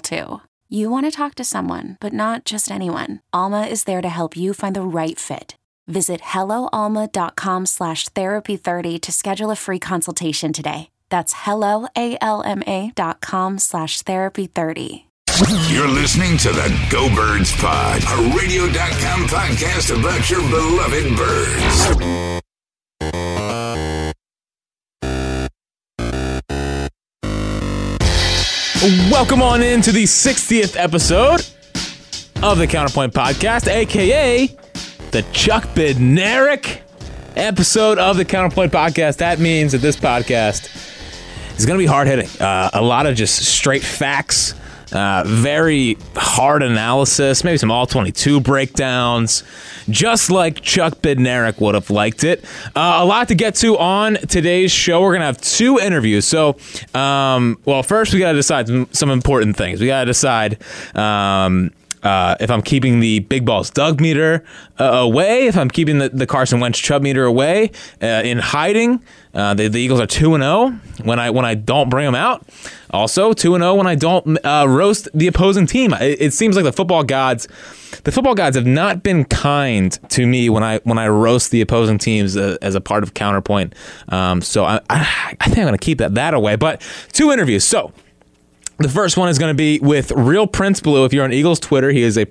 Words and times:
too. 0.00 0.40
You 0.68 0.88
want 0.90 1.06
to 1.06 1.10
talk 1.10 1.34
to 1.34 1.42
someone, 1.44 1.96
but 2.00 2.12
not 2.12 2.44
just 2.44 2.70
anyone. 2.70 3.20
Alma 3.32 3.62
is 3.62 3.82
there 3.84 4.00
to 4.00 4.08
help 4.08 4.36
you 4.36 4.54
find 4.54 4.76
the 4.76 4.82
right 4.82 5.18
fit. 5.18 5.56
Visit 5.88 6.20
helloalma.com 6.20 7.66
slash 7.66 8.08
therapy30 8.10 9.00
to 9.00 9.10
schedule 9.12 9.50
a 9.50 9.56
free 9.56 9.80
consultation 9.80 10.52
today. 10.52 10.90
That's 11.08 11.34
helloalma.com 11.34 13.58
slash 13.58 14.02
therapy30. 14.02 15.04
You're 15.68 15.88
listening 15.88 16.36
to 16.38 16.52
the 16.52 16.68
Go 16.90 17.12
Birds 17.14 17.52
Pod, 17.56 18.02
a 18.02 18.36
radio.com 18.36 19.26
podcast 19.26 19.90
about 19.98 20.28
your 20.30 20.40
beloved 20.50 21.16
birds. 21.16 22.40
Welcome 28.82 29.42
on 29.42 29.62
into 29.62 29.92
the 29.92 30.04
60th 30.04 30.74
episode 30.74 31.44
of 32.42 32.56
the 32.56 32.66
Counterpoint 32.66 33.12
Podcast, 33.12 33.68
aka 33.68 34.46
the 35.10 35.22
Chuck 35.34 35.64
Bednarik 35.74 36.80
episode 37.36 37.98
of 37.98 38.16
the 38.16 38.24
Counterpoint 38.24 38.72
Podcast. 38.72 39.18
That 39.18 39.38
means 39.38 39.72
that 39.72 39.82
this 39.82 39.96
podcast 39.96 40.74
is 41.58 41.66
going 41.66 41.78
to 41.78 41.82
be 41.82 41.86
hard 41.86 42.06
hitting. 42.06 42.30
Uh, 42.40 42.70
a 42.72 42.80
lot 42.80 43.04
of 43.04 43.16
just 43.16 43.44
straight 43.44 43.82
facts, 43.82 44.54
uh, 44.92 45.24
very 45.26 45.96
hard 46.16 46.62
analysis, 46.62 47.44
maybe 47.44 47.58
some 47.58 47.70
all 47.70 47.86
22 47.86 48.40
breakdowns, 48.40 49.42
just 49.88 50.30
like 50.30 50.60
Chuck 50.60 50.94
Bednarik 50.96 51.60
would 51.60 51.74
have 51.74 51.90
liked 51.90 52.24
it. 52.24 52.44
Uh, 52.74 52.98
a 53.00 53.04
lot 53.04 53.28
to 53.28 53.34
get 53.34 53.54
to 53.56 53.78
on 53.78 54.14
today's 54.14 54.72
show. 54.72 55.00
We're 55.00 55.12
going 55.12 55.20
to 55.20 55.26
have 55.26 55.40
two 55.40 55.78
interviews. 55.78 56.26
So, 56.26 56.56
um, 56.94 57.58
well, 57.64 57.82
first 57.82 58.12
we 58.12 58.20
got 58.20 58.32
to 58.32 58.38
decide 58.38 58.68
some, 58.68 58.88
some 58.92 59.10
important 59.10 59.56
things. 59.56 59.80
We 59.80 59.86
got 59.86 60.00
to 60.00 60.06
decide. 60.06 60.58
Um, 60.94 61.72
uh, 62.02 62.36
if 62.40 62.50
I'm 62.50 62.62
keeping 62.62 63.00
the 63.00 63.20
big 63.20 63.44
balls 63.44 63.70
Doug 63.70 64.00
meter 64.00 64.44
uh, 64.78 64.84
away, 64.84 65.46
if 65.46 65.56
I'm 65.56 65.70
keeping 65.70 65.98
the, 65.98 66.08
the 66.08 66.26
Carson 66.26 66.60
Wentz 66.60 66.78
chub 66.78 67.02
meter 67.02 67.24
away 67.24 67.70
uh, 68.02 68.22
in 68.24 68.38
hiding, 68.38 69.02
uh, 69.34 69.54
the, 69.54 69.68
the 69.68 69.78
Eagles 69.78 70.00
are 70.00 70.06
two 70.06 70.34
and 70.34 70.42
zero 70.42 70.70
when 71.04 71.18
I 71.18 71.30
when 71.30 71.44
I 71.44 71.54
don't 71.54 71.88
bring 71.88 72.06
them 72.06 72.14
out. 72.14 72.46
Also 72.90 73.32
two 73.32 73.54
and 73.54 73.62
zero 73.62 73.74
when 73.74 73.86
I 73.86 73.94
don't 73.94 74.44
uh, 74.44 74.66
roast 74.68 75.08
the 75.14 75.26
opposing 75.26 75.66
team. 75.66 75.92
It, 75.94 76.20
it, 76.20 76.32
seems 76.32 76.56
like 76.56 76.64
the 76.64 76.72
football 76.72 77.04
gods, 77.04 77.46
the 78.04 78.12
football 78.12 78.34
gods 78.34 78.56
have 78.56 78.66
not 78.66 79.02
been 79.02 79.24
kind 79.24 79.96
to 80.10 80.26
me 80.26 80.48
when 80.48 80.64
I 80.64 80.78
when 80.84 80.98
I 80.98 81.08
roast 81.08 81.50
the 81.50 81.60
opposing 81.60 81.98
teams 81.98 82.36
uh, 82.36 82.56
as 82.62 82.74
a 82.74 82.80
part 82.80 83.02
of 83.02 83.14
counterpoint. 83.14 83.74
Um, 84.08 84.42
so 84.42 84.64
I, 84.64 84.80
I, 84.88 85.36
I 85.40 85.44
think 85.44 85.58
I'm 85.58 85.64
going 85.64 85.78
to 85.78 85.78
keep 85.78 85.98
that 85.98 86.14
that 86.14 86.34
away. 86.34 86.56
But 86.56 86.80
two 87.12 87.30
interviews. 87.30 87.64
So. 87.64 87.92
The 88.80 88.88
first 88.88 89.18
one 89.18 89.28
is 89.28 89.38
going 89.38 89.50
to 89.50 89.54
be 89.54 89.78
with 89.78 90.10
Real 90.12 90.46
Prince 90.46 90.80
Blue. 90.80 91.04
If 91.04 91.12
you're 91.12 91.24
on 91.24 91.34
Eagles 91.34 91.60
Twitter, 91.60 91.90
he 91.90 92.02
is 92.02 92.16
a 92.16 92.26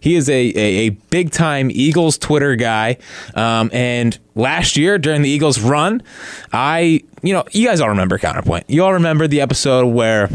he 0.00 0.16
is 0.16 0.28
a 0.28 0.52
a, 0.54 0.58
a 0.58 0.88
big 0.90 1.30
time 1.30 1.70
Eagles 1.70 2.18
Twitter 2.18 2.56
guy. 2.56 2.98
Um, 3.34 3.70
and 3.72 4.18
last 4.34 4.76
year 4.76 4.98
during 4.98 5.22
the 5.22 5.30
Eagles 5.30 5.60
run, 5.60 6.02
I 6.52 7.02
you 7.22 7.32
know 7.32 7.44
you 7.52 7.66
guys 7.66 7.80
all 7.80 7.88
remember 7.88 8.18
Counterpoint. 8.18 8.68
You 8.68 8.84
all 8.84 8.92
remember 8.92 9.26
the 9.26 9.40
episode 9.40 9.86
where 9.86 10.28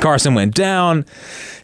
Carson 0.00 0.34
went 0.34 0.54
down, 0.54 1.06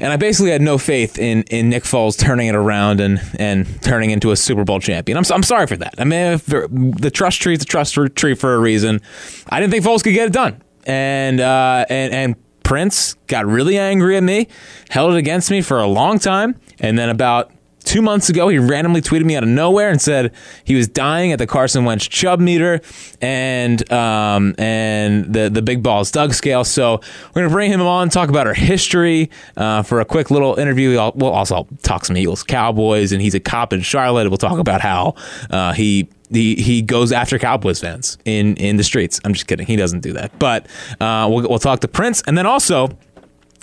and 0.01 0.11
I 0.11 0.17
basically 0.17 0.51
had 0.51 0.63
no 0.63 0.79
faith 0.79 1.19
in 1.19 1.43
in 1.51 1.69
Nick 1.69 1.83
Foles 1.83 2.19
turning 2.19 2.47
it 2.47 2.55
around 2.55 3.01
and 3.01 3.21
and 3.39 3.67
turning 3.83 4.11
into 4.11 4.31
a 4.31 4.37
Super 4.37 4.65
Bowl 4.65 4.81
champion. 4.81 5.19
I'm 5.19 5.25
I'm 5.31 5.43
sorry 5.43 5.67
for 5.67 5.77
that. 5.77 5.97
I 5.99 6.05
mean, 6.05 6.41
the 6.47 7.11
trust 7.13 7.43
tree 7.43 7.53
is 7.53 7.61
a 7.61 7.67
trust 7.67 7.95
tree 8.15 8.35
for 8.35 8.55
a 8.55 8.59
reason. 8.59 9.03
I 9.51 9.61
didn't 9.61 9.71
think 9.71 9.85
Foles 9.85 10.03
could 10.03 10.15
get 10.15 10.29
it 10.29 10.33
done, 10.33 10.63
and 10.87 11.41
uh, 11.41 11.85
and 11.91 12.15
and 12.15 12.37
Prince 12.63 13.15
got 13.27 13.47
really 13.47 13.79
angry 13.79 14.17
at 14.17 14.23
me, 14.23 14.49
held 14.89 15.15
it 15.15 15.19
against 15.19 15.51
me 15.51 15.63
for 15.63 15.81
a 15.81 15.87
long 15.87 16.19
time, 16.19 16.59
and 16.79 16.99
then 16.99 17.09
about 17.09 17.51
two 17.93 18.01
months 18.01 18.31
ago, 18.31 18.49
he 18.49 18.59
randomly 18.59 19.03
tweeted 19.03 19.27
me 19.27 19.37
out 19.37 19.43
of 19.43 19.51
nowhere 19.51 19.91
and 19.91 20.01
said 20.01 20.33
he 20.65 20.75
was 20.75 20.89
dying 20.89 21.31
at 21.31 21.39
the 21.39 21.47
Carson 21.47 21.85
Wentz 21.85 22.09
chub 22.09 22.41
meter 22.41 22.81
and 23.21 23.93
um, 23.93 24.55
and 24.57 25.31
the 25.33 25.51
the 25.51 25.61
big 25.61 25.83
balls 25.83 26.11
Doug 26.11 26.33
scale. 26.33 26.65
So 26.65 27.03
we're 27.35 27.43
gonna 27.43 27.51
bring 27.51 27.71
him 27.71 27.83
on, 27.83 28.09
talk 28.09 28.31
about 28.31 28.47
our 28.47 28.55
history 28.55 29.31
uh, 29.59 29.83
for 29.83 30.01
a 30.01 30.07
quick 30.07 30.31
little 30.31 30.59
interview. 30.59 30.93
We'll 31.15 31.33
also 31.33 31.69
talk 31.83 32.07
some 32.07 32.17
Eagles 32.17 32.43
Cowboys, 32.43 33.13
and 33.13 33.21
he's 33.21 33.35
a 33.35 33.41
cop 33.41 33.75
in 33.75 33.83
Charlotte. 33.83 34.29
We'll 34.31 34.39
talk 34.39 34.59
about 34.59 34.81
how 34.81 35.15
uh, 35.51 35.75
he 35.75 36.09
he 36.31 36.55
he 36.55 36.81
goes 36.81 37.13
after 37.13 37.39
Cowboys 37.39 37.81
fans 37.81 38.17
in 38.25 38.57
in 38.57 38.79
the 38.79 38.85
streets. 38.85 39.21
I'm 39.23 39.35
just 39.35 39.47
kidding. 39.47 39.67
He 39.67 39.77
doesn't 39.77 40.01
do 40.01 40.15
that. 40.15 40.39
But 40.39 40.67
uh, 40.99 41.29
we'll 41.31 41.47
we'll 41.47 41.59
talk 41.59 41.81
to 41.81 41.89
Prince, 41.89 42.23
and 42.27 42.39
then 42.39 42.47
also. 42.47 42.89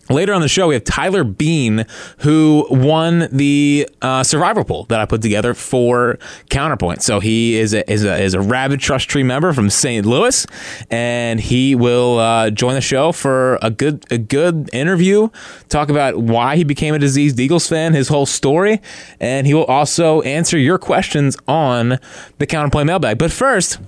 Later 0.10 0.34
on 0.34 0.42
the 0.42 0.48
show, 0.48 0.68
we 0.68 0.74
have 0.74 0.84
Tyler 0.84 1.24
Bean, 1.24 1.86
who 2.20 2.66
won 2.72 3.28
the 3.32 3.88
uh, 4.02 4.24
survivor 4.24 4.64
pool 4.64 4.86
that 4.86 5.00
I 5.00 5.06
put 5.06 5.22
together 5.22 5.54
for 5.54 6.18
Counterpoint. 6.50 7.04
So 7.04 7.20
he 7.20 7.58
is 7.60 7.76
a, 7.76 7.90
is 7.92 8.04
a, 8.04 8.20
is 8.20 8.34
a 8.34 8.42
rabid 8.42 8.80
trust 8.80 9.08
tree 9.08 9.22
member 9.22 9.54
from 9.54 9.70
St. 9.70 10.08
Louis, 10.08 10.48
and 10.90 11.40
he 11.40 11.76
will 11.76 12.18
uh, 12.18 12.50
join 12.50 12.74
the 12.74 12.82
show 12.82 13.12
for 13.12 13.60
a 13.62 13.70
good 13.70 14.04
a 14.12 14.18
good 14.18 14.70
interview, 14.74 15.30
talk 15.70 15.90
about 15.90 16.18
why 16.18 16.56
he 16.56 16.64
became 16.64 16.96
a 16.96 17.00
diseased 17.00 17.40
Eagles 17.40 17.68
fan, 17.68 17.94
his 17.94 18.08
whole 18.08 18.26
story, 18.26 18.82
and 19.20 19.46
he 19.46 19.54
will 19.54 19.66
also 19.66 20.22
answer 20.22 20.58
your 20.58 20.80
questions 20.80 21.38
on 21.48 22.00
the 22.40 22.48
Counterpoint 22.48 22.88
mailbag. 22.88 23.20
But 23.20 23.32
first 23.32 23.80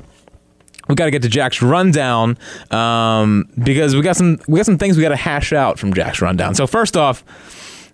we 0.91 0.95
got 0.95 1.05
to 1.05 1.11
get 1.11 1.21
to 1.21 1.29
Jack's 1.29 1.61
rundown 1.61 2.37
um, 2.69 3.49
because 3.63 3.95
we 3.95 4.01
got 4.01 4.17
some 4.17 4.39
we 4.47 4.57
got 4.57 4.65
some 4.65 4.77
things 4.77 4.97
we 4.97 5.03
got 5.03 5.09
to 5.09 5.15
hash 5.15 5.53
out 5.53 5.79
from 5.79 5.93
Jack's 5.93 6.21
rundown. 6.21 6.53
So 6.53 6.67
first 6.67 6.97
off, 6.97 7.23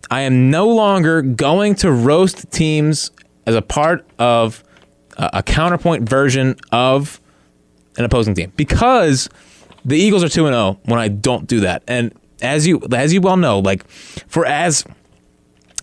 I 0.09 0.21
am 0.21 0.49
no 0.49 0.67
longer 0.67 1.21
going 1.21 1.75
to 1.75 1.91
roast 1.91 2.51
teams 2.51 3.11
as 3.45 3.55
a 3.55 3.61
part 3.61 4.05
of 4.17 4.63
a, 5.17 5.29
a 5.33 5.43
counterpoint 5.43 6.09
version 6.09 6.55
of 6.71 7.21
an 7.97 8.05
opposing 8.05 8.33
team 8.33 8.51
because 8.55 9.29
the 9.85 9.97
Eagles 9.97 10.23
are 10.23 10.29
two 10.29 10.47
and 10.47 10.53
zero 10.53 10.63
oh 10.63 10.79
when 10.85 10.99
I 10.99 11.07
don't 11.07 11.47
do 11.47 11.61
that. 11.61 11.83
And 11.87 12.13
as 12.41 12.65
you 12.67 12.81
as 12.91 13.13
you 13.13 13.21
well 13.21 13.37
know, 13.37 13.59
like 13.59 13.87
for 13.87 14.45
as 14.45 14.85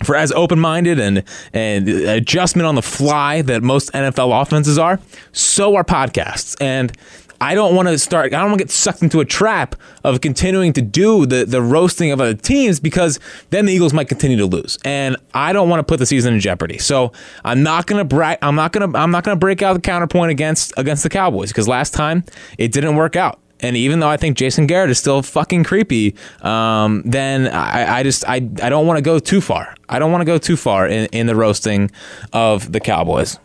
for 0.03 0.17
as 0.17 0.33
open-minded 0.33 0.99
and 0.99 1.23
and 1.53 1.89
adjustment 1.89 2.67
on 2.67 2.75
the 2.75 2.83
fly 2.83 3.43
that 3.43 3.63
most 3.63 3.93
NFL 3.93 4.43
offenses 4.43 4.79
are, 4.79 4.99
so 5.33 5.77
are 5.77 5.85
podcasts. 5.85 6.57
And 6.61 6.93
I 7.41 7.55
don't 7.55 7.75
want 7.75 7.89
to 7.89 7.99
start. 7.99 8.33
I 8.33 8.41
don't 8.41 8.51
want 8.51 8.59
to 8.61 8.65
get 8.65 8.71
sucked 8.71 9.03
into 9.03 9.21
a 9.21 9.25
trap 9.25 9.77
of 10.03 10.21
continuing 10.21 10.73
to 10.75 10.83
do 10.83 11.27
the 11.27 11.45
the 11.45 11.61
roasting 11.61 12.11
of 12.11 12.21
other 12.21 12.35
teams 12.35 12.81
because 12.81 13.19
then 13.51 13.67
the 13.67 13.73
Eagles 13.73 13.93
might 13.93 14.09
continue 14.09 14.37
to 14.39 14.47
lose, 14.47 14.79
and 14.85 15.17
I 15.35 15.53
don't 15.53 15.69
want 15.69 15.81
to 15.81 15.85
put 15.85 15.99
the 15.99 16.07
season 16.07 16.35
in 16.35 16.41
jeopardy. 16.41 16.79
So 16.79 17.13
I'm 17.45 17.63
not 17.63 17.87
gonna 17.87 18.09
I'm 18.41 18.55
not 18.55 18.73
gonna 18.73 18.97
I'm 18.97 19.11
not 19.11 19.25
gonna 19.25 19.37
break 19.37 19.63
out 19.63 19.75
the 19.75 19.81
counterpoint 19.81 20.31
against 20.31 20.73
against 20.77 21.03
the 21.03 21.11
Cowboys 21.11 21.51
because 21.51 21.69
last 21.69 21.93
time 21.93 22.25
it 22.57 22.73
didn't 22.73 22.97
work 22.97 23.17
out. 23.17 23.41
And 23.61 23.77
even 23.77 24.01
though 24.01 24.09
I 24.09 24.17
think 24.17 24.37
Jason 24.37 24.67
Garrett 24.67 24.91
is 24.91 24.99
still 24.99 25.23
fucking 25.23 25.65
creepy, 25.65 26.15
um, 26.43 27.03
then 27.05 27.49
I, 27.49 27.99
I, 27.99 28.03
just 28.03 28.29
I, 28.29 28.35
I 28.35 28.69
don't 28.69 28.87
want 28.87 28.99
to 28.99 29.03
go 29.03 29.19
too 29.19 29.41
far. 29.41 29.75
I 29.89 29.99
don't 29.99 30.13
want 30.13 30.23
to 30.23 30.27
go 30.27 30.39
too 30.39 30.57
far 30.57 30.87
in, 30.87 31.07
in 31.07 31.27
the 31.27 31.37
roasting 31.37 31.91
of 32.33 32.73
the 32.73 32.81
Cowboys. 32.81 33.39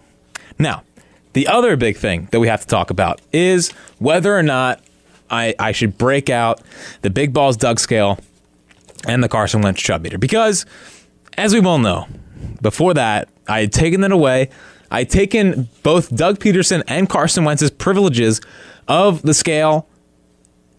Now, 0.58 0.84
the 1.34 1.48
other 1.48 1.78
big 1.78 1.96
thing 1.96 2.28
that 2.32 2.40
we 2.40 2.48
have 2.48 2.62
to 2.62 2.68
talk 2.68 2.90
about 2.90 3.22
is 3.32 3.72
whether 4.00 4.36
or 4.36 4.44
not 4.44 4.82
I, 5.30 5.56
I 5.60 5.72
should 5.72 5.98
break 5.98 6.30
out 6.30 6.62
the 7.02 7.10
big 7.10 7.34
balls 7.34 7.56
Doug 7.56 7.80
scale 7.80 8.20
and 9.08 9.24
the 9.24 9.30
Carson 9.30 9.62
Wentz 9.62 9.82
chub 9.82 10.02
meter. 10.02 10.18
Because, 10.18 10.66
as 11.38 11.54
we 11.54 11.60
well 11.60 11.78
know, 11.78 12.08
before 12.62 12.94
that, 12.96 13.30
I 13.48 13.62
had 13.62 13.72
taken 13.72 14.04
it 14.04 14.12
away. 14.12 14.50
I 14.92 15.00
had 15.00 15.10
taken 15.10 15.70
both 15.84 16.14
Doug 16.16 16.40
Pederson 16.40 16.84
and 16.88 17.08
Carson 17.08 17.46
Wentz's 17.46 17.72
privileges 17.72 18.42
of 18.88 19.22
the 19.22 19.34
scale 19.34 19.88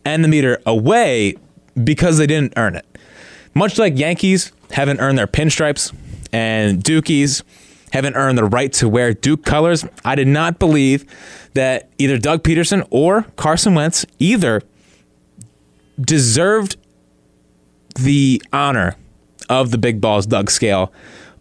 and 0.05 0.25
the 0.25 0.29
meter 0.29 0.61
away 0.67 1.37
because 1.83 2.19
they 2.19 2.27
didn't 2.27 2.55
earn 2.57 2.77
it. 2.77 2.87
Much 3.55 3.79
like 3.79 3.99
Yankees 3.99 4.53
haven't 4.73 5.01
earned 5.01 5.19
their 5.19 5.27
pinstripes 5.27 5.95
and 6.33 6.83
Dukies 6.83 7.43
haven't 7.93 8.15
earned 8.15 8.39
the 8.39 8.45
right 8.45 8.73
to 8.75 8.89
wear 8.89 9.13
Duke 9.13 9.45
colors, 9.45 9.85
I 10.05 10.15
did 10.15 10.29
not 10.29 10.59
believe 10.59 11.05
that 11.55 11.91
either 11.99 12.19
Doug 12.19 12.43
Pederson 12.43 12.87
or 12.91 13.23
Carson 13.37 13.75
Wentz 13.75 14.07
either 14.19 14.63
deserved 16.01 16.77
the 17.97 18.43
honor 18.53 18.97
of 19.49 19.73
the 19.73 19.79
big 19.79 20.01
balls 20.01 20.27
Doug 20.27 20.51
scale 20.51 20.93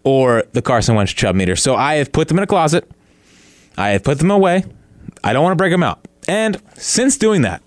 or 0.04 0.44
the 0.54 0.62
Carson 0.62 0.96
Wentz 0.96 1.14
chub 1.14 1.36
meter. 1.36 1.56
So 1.56 1.76
I 1.76 1.96
have 1.96 2.12
put 2.12 2.28
them 2.28 2.38
in 2.38 2.44
a 2.44 2.48
closet. 2.48 2.90
I 3.78 3.90
have 3.90 4.04
put 4.04 4.18
them 4.18 4.32
away. 4.32 4.66
I 5.24 5.34
don't 5.34 5.44
want 5.44 5.52
to 5.52 5.58
break 5.58 5.72
them 5.72 5.84
out. 5.84 6.08
And 6.28 6.62
since 6.76 7.18
doing 7.18 7.44
that, 7.44 7.62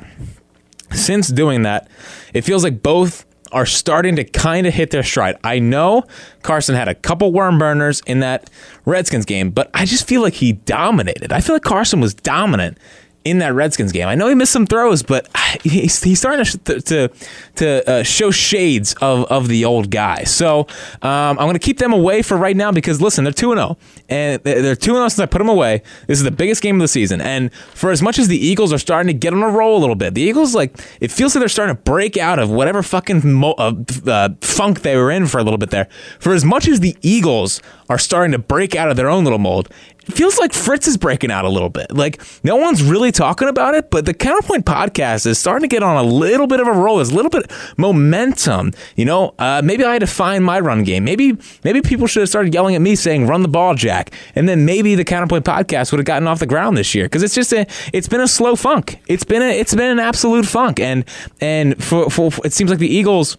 since 0.95 1.29
doing 1.29 1.63
that, 1.63 1.89
it 2.33 2.43
feels 2.43 2.65
like 2.65 2.83
both 2.83 3.27
are 3.53 3.67
starting 3.67 4.17
to 4.17 4.25
kind 4.25 4.67
of 4.67 4.73
hit 4.73 4.91
their 4.91 5.03
stride. 5.03 5.37
I 5.45 5.59
know 5.59 6.05
Carson 6.43 6.75
had 6.75 6.89
a 6.89 6.95
couple 6.95 7.33
worm 7.33 7.59
burners 7.59 8.01
in 8.07 8.21
that 8.21 8.49
Redskins 8.87 9.27
game, 9.27 9.51
but 9.51 9.71
I 9.75 9.85
just 9.85 10.07
feel 10.07 10.23
like 10.23 10.35
he 10.35 10.53
dominated. 10.53 11.33
I 11.33 11.41
feel 11.41 11.55
like 11.55 11.63
Carson 11.63 12.01
was 12.01 12.15
dominant 12.15 12.79
in 13.25 13.39
that 13.39 13.55
Redskins 13.55 13.93
game. 13.93 14.09
I 14.09 14.15
know 14.15 14.29
he 14.29 14.35
missed 14.35 14.53
some 14.53 14.67
throws, 14.67 15.03
but 15.03 15.29
he's, 15.63 16.03
he's 16.03 16.19
starting 16.19 16.45
to 16.45 16.81
to, 16.81 17.11
to 17.57 17.91
uh, 17.91 18.03
show 18.03 18.31
shades 18.31 18.95
of, 19.01 19.25
of 19.27 19.49
the 19.49 19.65
old 19.65 19.91
guy. 19.91 20.25
So 20.25 20.61
um, 21.03 21.39
I'm 21.39 21.47
going 21.47 21.55
to 21.55 21.59
keep 21.59 21.79
them 21.79 21.93
away 21.93 22.23
for 22.23 22.37
right 22.37 22.57
now 22.57 22.73
because 22.73 23.01
listen, 23.01 23.25
they're 23.25 23.33
two 23.33 23.53
and 23.53 23.59
zero, 23.59 23.77
oh, 23.81 24.01
and 24.09 24.43
they're 24.43 24.77
two 24.77 24.93
and 24.93 24.97
zero 24.97 25.05
oh 25.05 25.09
since 25.09 25.21
I 25.21 25.27
put 25.27 25.39
them 25.39 25.49
away. 25.49 25.83
This 26.07 26.19
is 26.19 26.25
the 26.25 26.31
biggest 26.31 26.63
game 26.63 26.77
of 26.77 26.81
the 26.83 26.89
season, 26.89 27.21
and 27.21 27.53
for 27.55 27.91
as 27.91 28.03
much 28.03 28.19
as 28.19 28.29
the 28.29 28.39
Eagles 28.39 28.73
are 28.73 28.79
starting 28.79 29.09
to 29.09 29.19
get 29.19 29.33
on 29.33 29.43
a 29.43 29.49
roll 29.49 29.79
a 29.79 29.81
little 29.81 29.95
bit, 29.95 30.15
the 30.15 30.23
Eagles 30.23 30.55
like 30.55 30.79
it 31.01 31.11
feels 31.11 31.35
like 31.35 31.41
they're 31.41 31.49
starting 31.49 31.77
to 31.77 31.83
break 31.83 32.17
out 32.17 32.39
of 32.39 32.51
whatever 32.51 32.83
fucking 32.83 33.33
mo- 33.33 33.55
uh, 33.59 33.75
uh, 34.07 34.31
funk 34.41 34.83
they 34.83 34.97
were 34.97 35.11
in 35.11 35.27
for 35.27 35.39
a 35.39 35.45
little 35.45 35.59
bit 35.59 35.71
there. 35.71 35.89
For 36.19 36.33
as 36.33 36.45
much 36.45 36.69
as 36.69 36.81
the 36.81 36.97
Eagles 37.03 37.61
are 37.89 37.99
starting 37.99 38.33
to 38.33 38.39
break 38.39 38.75
out 38.75 38.91
of 38.91 38.97
their 38.97 39.09
own 39.09 39.25
little 39.25 39.39
mold, 39.39 39.69
feels 40.07 40.39
like 40.39 40.53
Fritz 40.53 40.87
is 40.87 40.97
breaking 40.97 41.31
out 41.31 41.45
a 41.45 41.49
little 41.49 41.69
bit. 41.69 41.93
Like 41.93 42.23
no 42.45 42.57
one's 42.57 42.83
really 42.83 43.13
talking 43.13 43.49
about 43.49 43.75
it, 43.75 43.91
but 43.91 44.07
the 44.07 44.15
Counterpoint 44.15 44.67
podcast 44.67 45.27
is 45.27 45.39
starting 45.39 45.69
to 45.69 45.73
get 45.75 45.83
on 45.83 45.97
a 45.97 46.03
little 46.03 46.47
bit 46.47 46.61
of 46.61 46.67
a 46.67 46.73
roll. 46.73 46.97
There's 46.97 47.11
a 47.11 47.15
little 47.15 47.31
bit 47.31 47.51
momentum. 47.77 48.73
You 48.97 49.05
know, 49.05 49.35
uh, 49.39 49.63
maybe 49.65 49.85
I 49.85 49.93
had 49.93 50.01
to 50.01 50.07
find 50.07 50.45
my 50.45 50.61
run 50.61 50.85
game. 50.85 51.05
Maybe 51.05 51.37
maybe 51.65 51.81
people 51.81 52.07
should 52.07 52.21
have 52.21 52.29
started 52.29 52.53
yelling 52.55 52.75
at 52.75 52.81
me 52.81 52.95
saying 52.97 53.27
"Run 53.27 53.43
the 53.43 53.49
ball, 53.49 53.75
Jack," 53.75 54.13
and 54.35 54.49
then 54.49 54.65
maybe 54.65 54.95
the 54.95 55.05
Counterpoint 55.05 55.45
podcast 55.45 55.93
would 55.93 55.99
have 55.99 56.07
gotten 56.07 56.29
off 56.29 56.39
the 56.39 56.47
ground 56.47 56.77
this 56.77 56.95
year 56.95 57.05
because 57.07 57.23
it's 57.23 57.35
just 57.35 57.53
a 57.53 57.67
it's 57.93 58.09
been 58.09 58.21
a 58.21 58.29
slow 58.29 58.57
funk. 58.57 59.01
It's 59.07 59.25
been 59.25 59.43
a 59.43 59.59
it's 59.59 59.75
been 59.75 59.91
an 59.91 59.99
absolute 59.99 60.47
funk, 60.47 60.81
and 60.81 61.05
and 61.41 61.83
for, 61.83 62.11
for, 62.11 62.31
it 62.45 62.53
seems 62.53 62.71
like 62.71 62.79
the 62.79 62.93
Eagles 62.93 63.37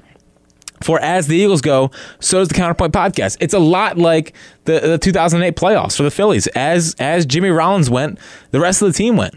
for 0.83 1.00
as 1.00 1.27
the 1.27 1.35
Eagles 1.35 1.62
go, 1.62 1.91
so 2.19 2.39
does 2.39 2.50
the 2.50 2.56
Counterpoint 2.56 2.94
podcast. 2.94 3.38
It's 3.39 3.53
a 3.53 3.59
lot 3.59 3.97
like 3.97 4.33
the, 4.65 4.80
the 4.80 4.97
2008 4.97 5.56
playoffs 5.56 5.97
for 5.97 6.03
the 6.03 6.12
Phillies. 6.12 6.47
As 6.47 6.95
as 7.00 7.25
Jimmy 7.25 7.50
Rollins 7.50 7.89
went, 7.89 8.19
the 8.51 8.59
rest 8.59 8.81
of 8.81 8.88
the 8.88 8.97
team 8.97 9.18
went. 9.18 9.35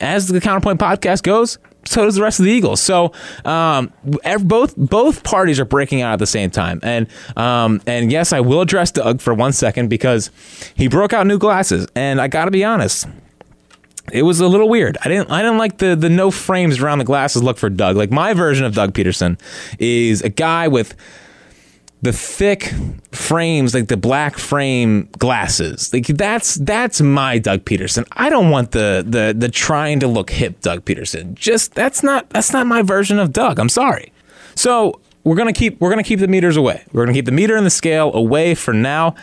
As 0.00 0.28
the 0.28 0.40
Counterpoint 0.40 0.78
podcast 0.78 1.22
goes, 1.22 1.58
so 1.84 2.04
does 2.04 2.14
the 2.14 2.22
rest 2.22 2.38
of 2.38 2.44
the 2.44 2.52
Eagles. 2.52 2.80
So 2.80 3.12
um, 3.44 3.92
both 4.42 4.76
both 4.76 5.24
parties 5.24 5.58
are 5.58 5.64
breaking 5.64 6.02
out 6.02 6.12
at 6.12 6.18
the 6.18 6.26
same 6.26 6.50
time. 6.50 6.80
And 6.82 7.08
um, 7.36 7.80
and 7.86 8.12
yes, 8.12 8.32
I 8.32 8.40
will 8.40 8.60
address 8.60 8.90
Doug 8.90 9.20
for 9.20 9.34
one 9.34 9.52
second 9.52 9.88
because 9.88 10.30
he 10.74 10.88
broke 10.88 11.12
out 11.12 11.26
new 11.26 11.38
glasses, 11.38 11.86
and 11.94 12.20
I 12.20 12.28
got 12.28 12.44
to 12.44 12.50
be 12.50 12.64
honest 12.64 13.06
it 14.12 14.22
was 14.22 14.40
a 14.40 14.48
little 14.48 14.68
weird. 14.68 14.98
I 15.04 15.08
didn't 15.08 15.30
I 15.30 15.42
didn't 15.42 15.58
like 15.58 15.78
the 15.78 15.96
the 15.96 16.08
no 16.08 16.30
frames 16.30 16.80
around 16.80 16.98
the 16.98 17.04
glasses 17.04 17.42
look 17.42 17.58
for 17.58 17.70
Doug. 17.70 17.96
Like 17.96 18.10
my 18.10 18.34
version 18.34 18.64
of 18.64 18.74
Doug 18.74 18.92
Pederson 18.92 19.38
is 19.78 20.22
a 20.22 20.28
guy 20.28 20.68
with 20.68 20.94
the 22.00 22.12
thick 22.12 22.72
frames, 23.10 23.74
like 23.74 23.88
the 23.88 23.96
black 23.96 24.38
frame 24.38 25.08
glasses. 25.18 25.92
Like 25.92 26.06
that's 26.06 26.54
that's 26.56 27.00
my 27.00 27.38
Doug 27.38 27.64
Pederson. 27.64 28.06
I 28.12 28.30
don't 28.30 28.50
want 28.50 28.70
the 28.72 29.04
the 29.06 29.34
the 29.36 29.48
trying 29.48 30.00
to 30.00 30.08
look 30.08 30.30
hip 30.30 30.60
Doug 30.60 30.84
Pederson. 30.84 31.34
Just 31.34 31.74
that's 31.74 32.02
not 32.02 32.30
that's 32.30 32.52
not 32.52 32.66
my 32.66 32.82
version 32.82 33.18
of 33.18 33.32
Doug. 33.32 33.58
I'm 33.58 33.68
sorry. 33.68 34.12
So 34.54 35.00
we're 35.24 35.36
gonna 35.36 35.52
keep 35.52 35.80
we're 35.80 35.90
gonna 35.90 36.02
keep 36.02 36.20
the 36.20 36.28
meters 36.28 36.56
away. 36.56 36.84
We're 36.92 37.04
gonna 37.04 37.14
keep 37.14 37.26
the 37.26 37.32
meter 37.32 37.56
and 37.56 37.66
the 37.66 37.70
scale 37.70 38.12
away 38.14 38.54
for 38.54 38.72
now. 38.72 39.14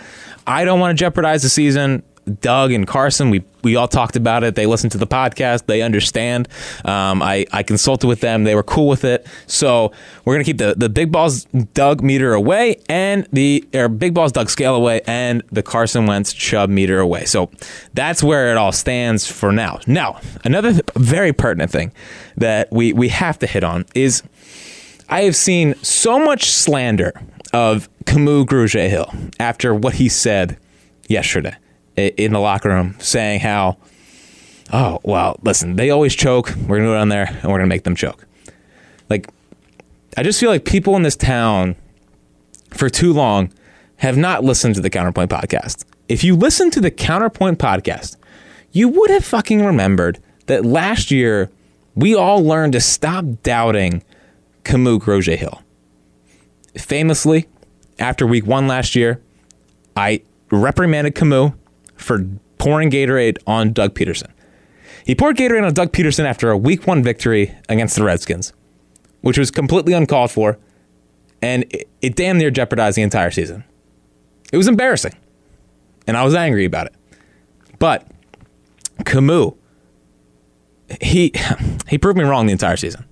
I 0.46 0.66
don't 0.66 0.80
want 0.80 0.96
to 0.98 1.02
jeopardize 1.02 1.44
the 1.44 1.50
season. 1.50 2.04
Doug 2.42 2.72
and 2.72 2.88
Carson, 2.88 3.30
we 3.30 3.44
we 3.64 3.76
all 3.76 3.88
talked 3.88 4.16
about 4.16 4.44
it. 4.44 4.56
They 4.56 4.66
listened 4.66 4.92
to 4.94 4.98
the 4.98 5.08
podcast. 5.08 5.66
They 5.66 5.82
understand. 5.82 6.48
Um, 6.84 7.22
I 7.22 7.46
I 7.52 7.64
consulted 7.64 8.08
with 8.08 8.22
them. 8.22 8.44
They 8.44 8.56
were 8.56 8.64
cool 8.64 8.88
with 8.88 9.04
it. 9.04 9.28
So 9.48 9.92
we're 10.24 10.36
gonna 10.36 10.44
keep 10.44 10.58
the 10.58 10.76
the 10.76 10.90
big 10.90 11.12
balls 11.12 11.46
Doug 11.74 12.02
meter 12.02 12.34
away 12.34 12.78
and 12.90 13.28
the 13.32 13.68
or 13.74 13.90
big 13.90 14.14
balls 14.14 14.32
Doug 14.32 14.50
scale 14.50 14.76
away 14.76 15.02
and 15.08 15.44
the 15.52 15.64
Carson 15.64 16.06
Wentz 16.06 16.34
chub 16.34 16.70
meter 16.70 17.00
away. 17.00 17.26
So 17.26 17.52
that's 17.94 18.24
where 18.24 18.52
it 18.52 18.58
all 18.58 18.72
stands 18.72 19.28
for 19.28 19.52
now. 19.52 19.80
Now 19.88 20.20
another 20.44 20.72
th- 20.72 20.84
very 20.96 21.34
pertinent 21.34 21.72
thing 21.72 21.94
that 22.38 22.72
we 22.72 22.94
we 22.94 23.10
have 23.10 23.40
to 23.40 23.48
hit 23.48 23.64
on 23.64 23.86
is 23.94 24.24
I 25.10 25.22
have 25.22 25.36
seen 25.36 25.76
so 25.84 26.18
much 26.18 26.50
slander 26.50 27.14
of 27.54 27.90
Kamu 28.06 28.46
Grugier 28.46 28.90
Hill 28.90 29.12
after 29.40 29.74
what 29.74 29.96
he 29.96 30.10
said 30.10 30.58
yesterday 31.08 31.56
in 31.98 32.34
the 32.34 32.40
locker 32.40 32.70
room 32.70 32.96
saying 33.00 33.40
how, 33.40 33.78
oh, 34.74 35.00
well, 35.04 35.40
listen, 35.44 35.76
they 35.76 35.90
always 35.90 36.16
choke. 36.16 36.50
We're 36.50 36.78
going 36.78 36.84
to 36.84 36.88
go 36.88 36.94
down 36.96 37.10
there 37.10 37.28
and 37.28 37.44
we're 37.44 37.58
going 37.58 37.62
to 37.62 37.68
make 37.68 37.84
them 37.84 37.96
choke. 37.96 38.26
Like, 39.10 39.30
I 40.18 40.24
just 40.24 40.40
feel 40.40 40.50
like 40.50 40.66
people 40.66 40.96
in 40.96 41.04
this 41.04 41.16
town 41.16 41.76
for 42.72 42.90
too 42.90 43.14
long 43.14 43.52
have 43.98 44.18
not 44.18 44.44
listened 44.44 44.76
to 44.76 44.82
the 44.82 44.90
Counterpoint 44.90 45.32
podcast. 45.32 45.86
If 46.10 46.24
you 46.24 46.36
listen 46.36 46.70
to 46.72 46.82
the 46.82 46.92
Counterpoint 46.92 47.60
podcast, 47.60 48.18
you 48.72 48.90
would 48.90 49.10
have 49.10 49.24
fucking 49.24 49.66
remembered 49.66 50.20
that 50.48 50.66
last 50.66 51.12
year 51.12 51.50
we 51.96 52.14
all 52.14 52.44
learned 52.44 52.74
to 52.74 52.82
stop 52.82 53.24
doubting 53.42 54.04
Kamu 54.64 55.00
Grugier 55.00 55.38
Hill. 55.38 55.62
Famously, 56.78 57.48
after 58.00 58.28
week 58.28 58.46
one 58.46 58.68
last 58.68 58.96
year, 58.96 59.22
I 59.96 60.22
reprimanded 60.52 61.16
Kamu 61.16 61.56
for 62.06 62.24
pouring 62.60 62.92
Gatorade 62.92 63.38
on 63.48 63.74
Doug 63.74 63.96
Pederson. 63.96 64.30
He 65.06 65.16
poured 65.16 65.38
Gatorade 65.38 65.66
on 65.66 65.74
Doug 65.74 65.92
Pederson 65.92 66.26
after 66.26 66.52
a 66.52 66.58
week 66.58 66.88
one 66.88 67.04
victory 67.04 67.54
against 67.68 67.96
the 67.96 68.04
Redskins, 68.04 68.54
which 69.22 69.38
was 69.38 69.52
completely 69.52 69.94
uncalled 69.94 70.32
for, 70.32 70.58
and 71.42 71.64
it, 71.72 71.90
it 72.02 72.16
damn 72.16 72.38
near 72.38 72.52
jeopardized 72.52 72.96
the 72.96 73.02
entire 73.02 73.32
season. 73.32 73.64
It 74.54 74.58
was 74.58 74.68
embarrassing, 74.68 75.14
and 76.06 76.16
I 76.16 76.24
was 76.24 76.36
angry 76.36 76.66
about 76.66 76.88
it. 76.88 76.94
But 77.80 78.08
Kamu, 79.04 79.58
he 81.02 81.34
he 81.88 81.98
proved 81.98 82.18
me 82.18 82.24
wrong 82.24 82.46
the 82.46 82.52
entire 82.52 82.78
season. 82.78 83.06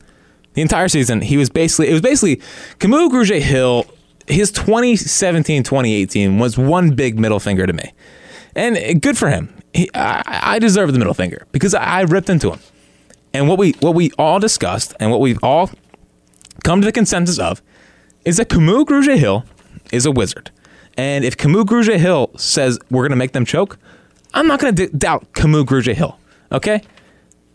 The 0.53 0.61
entire 0.61 0.87
season, 0.87 1.21
he 1.21 1.37
was 1.37 1.49
basically 1.49 1.89
it 1.89 1.93
was 1.93 2.01
basically 2.01 2.37
Kamu 2.77 3.09
Grugier 3.09 3.41
Hill. 3.41 3.85
His 4.25 4.53
2017-2018 4.53 6.39
was 6.39 6.57
one 6.57 6.91
big 6.91 7.19
middle 7.19 7.41
finger 7.41 7.67
to 7.67 7.73
me 7.73 7.91
and 8.55 9.01
good 9.01 9.17
for 9.17 9.29
him. 9.29 9.53
He, 9.73 9.89
I, 9.93 10.55
I 10.55 10.59
deserve 10.59 10.93
the 10.93 10.99
middle 10.99 11.13
finger 11.13 11.47
because 11.51 11.73
I, 11.73 11.83
I 11.83 12.01
ripped 12.01 12.29
into 12.29 12.51
him. 12.51 12.59
And 13.33 13.47
what 13.47 13.57
we 13.57 13.71
what 13.79 13.95
we 13.95 14.11
all 14.17 14.39
discussed 14.39 14.93
and 14.99 15.09
what 15.09 15.19
we've 15.19 15.39
all 15.43 15.71
come 16.63 16.81
to 16.81 16.85
the 16.85 16.91
consensus 16.91 17.39
of 17.39 17.61
is 18.25 18.37
that 18.37 18.49
Kamu 18.49 18.85
Grugier 18.85 19.17
Hill 19.17 19.45
is 19.91 20.05
a 20.05 20.11
wizard. 20.11 20.51
And 20.95 21.25
if 21.25 21.35
Kamu 21.35 21.65
Grugier 21.65 21.97
Hill 21.97 22.29
says 22.37 22.79
we're 22.91 23.01
going 23.01 23.09
to 23.11 23.15
make 23.15 23.31
them 23.31 23.45
choke, 23.45 23.79
I'm 24.33 24.47
not 24.47 24.59
going 24.59 24.75
to 24.75 24.87
d- 24.87 24.97
doubt 24.97 25.33
Kamu 25.33 25.65
Grugier 25.65 25.95
Hill. 25.95 26.17
Okay? 26.51 26.81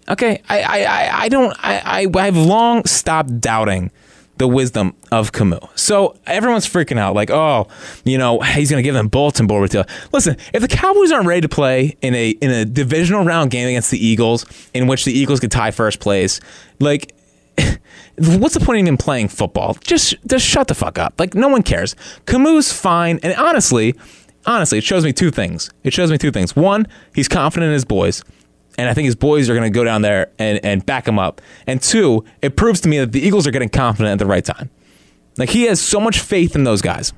Okay? 0.09 0.43
I, 0.49 0.63
I, 0.63 0.79
I, 0.85 1.21
I 1.23 1.29
don't, 1.29 1.57
I, 1.61 2.03
I, 2.03 2.21
I've 2.27 2.37
long 2.37 2.85
stopped 2.85 3.41
doubting 3.41 3.93
the 4.39 4.49
wisdom 4.49 4.95
of 5.13 5.33
Kamu's. 5.33 5.81
So 5.81 6.17
everyone's 6.27 6.67
freaking 6.67 6.99
out, 6.99 7.15
like, 7.15 7.31
oh, 7.31 7.69
you 8.05 8.19
know, 8.19 8.41
he's 8.41 8.71
going 8.71 8.83
to 8.83 8.87
give 8.87 8.95
them 8.95 9.09
bulletin 9.09 9.47
board 9.47 9.63
material. 9.63 9.89
Listen, 10.13 10.37
if 10.53 10.63
the 10.63 10.69
Cowboys 10.69 11.13
aren't 11.13 11.27
ready 11.27 11.43
to 11.43 11.49
play 11.49 11.97
in 12.01 12.15
a 12.15 12.31
in 12.31 12.51
a 12.51 12.65
divisional 12.65 13.25
round 13.25 13.51
game 13.51 13.69
against 13.69 13.91
the 13.91 14.05
Eagles, 14.05 14.47
in 14.73 14.87
which 14.87 15.05
the 15.05 15.13
Eagles 15.13 15.41
could 15.41 15.53
tie 15.53 15.71
first 15.71 16.01
place, 16.01 16.41
like. 16.81 17.15
What's 18.19 18.55
the 18.55 18.61
point 18.61 18.87
in 18.87 18.97
playing 18.97 19.29
football? 19.29 19.77
Just, 19.81 20.15
just 20.27 20.45
shut 20.45 20.67
the 20.67 20.75
fuck 20.75 20.99
up. 20.99 21.15
Like 21.19 21.35
no 21.35 21.49
one 21.49 21.63
cares. 21.63 21.95
Kamu's 22.25 22.73
fine, 22.73 23.21
and 23.23 23.33
honestly, 23.35 23.95
honestly, 24.47 24.79
it 24.79 24.85
shows 24.85 25.05
me 25.05 25.13
two 25.13 25.31
things. 25.31 25.71
It 25.85 25.93
shows 25.93 26.11
me 26.11 26.19
two 26.19 26.31
things. 26.33 26.57
One, 26.57 26.87
he's 27.15 27.29
confident 27.29 27.69
in 27.69 27.75
his 27.75 27.85
boys 27.85 28.23
and 28.79 28.89
I 28.89 28.95
think 28.95 29.07
his 29.07 29.17
boys 29.17 29.51
are 29.51 29.55
going 29.55 29.71
to 29.71 29.77
go 29.77 29.85
down 29.85 30.03
there 30.03 30.31
and, 30.39 30.65
and 30.65 30.87
back 30.87 31.07
him 31.07 31.19
up. 31.19 31.43
And 31.67 31.83
two, 31.83 32.25
it 32.41 32.57
proves 32.57 32.81
to 32.83 32.89
me 32.89 32.99
that 32.99 33.13
the 33.13 33.21
Eagles 33.21 33.47
are 33.47 33.51
getting 33.51 33.69
confident 33.69 34.13
at 34.13 34.19
the 34.19 34.27
right 34.27 34.45
time. 34.45 34.71
Like 35.37 35.51
he 35.51 35.65
has 35.65 35.81
so 35.81 36.01
much 36.01 36.21
faith 36.21 36.55
in 36.55 36.65
those 36.65 36.81
guys 36.81 37.13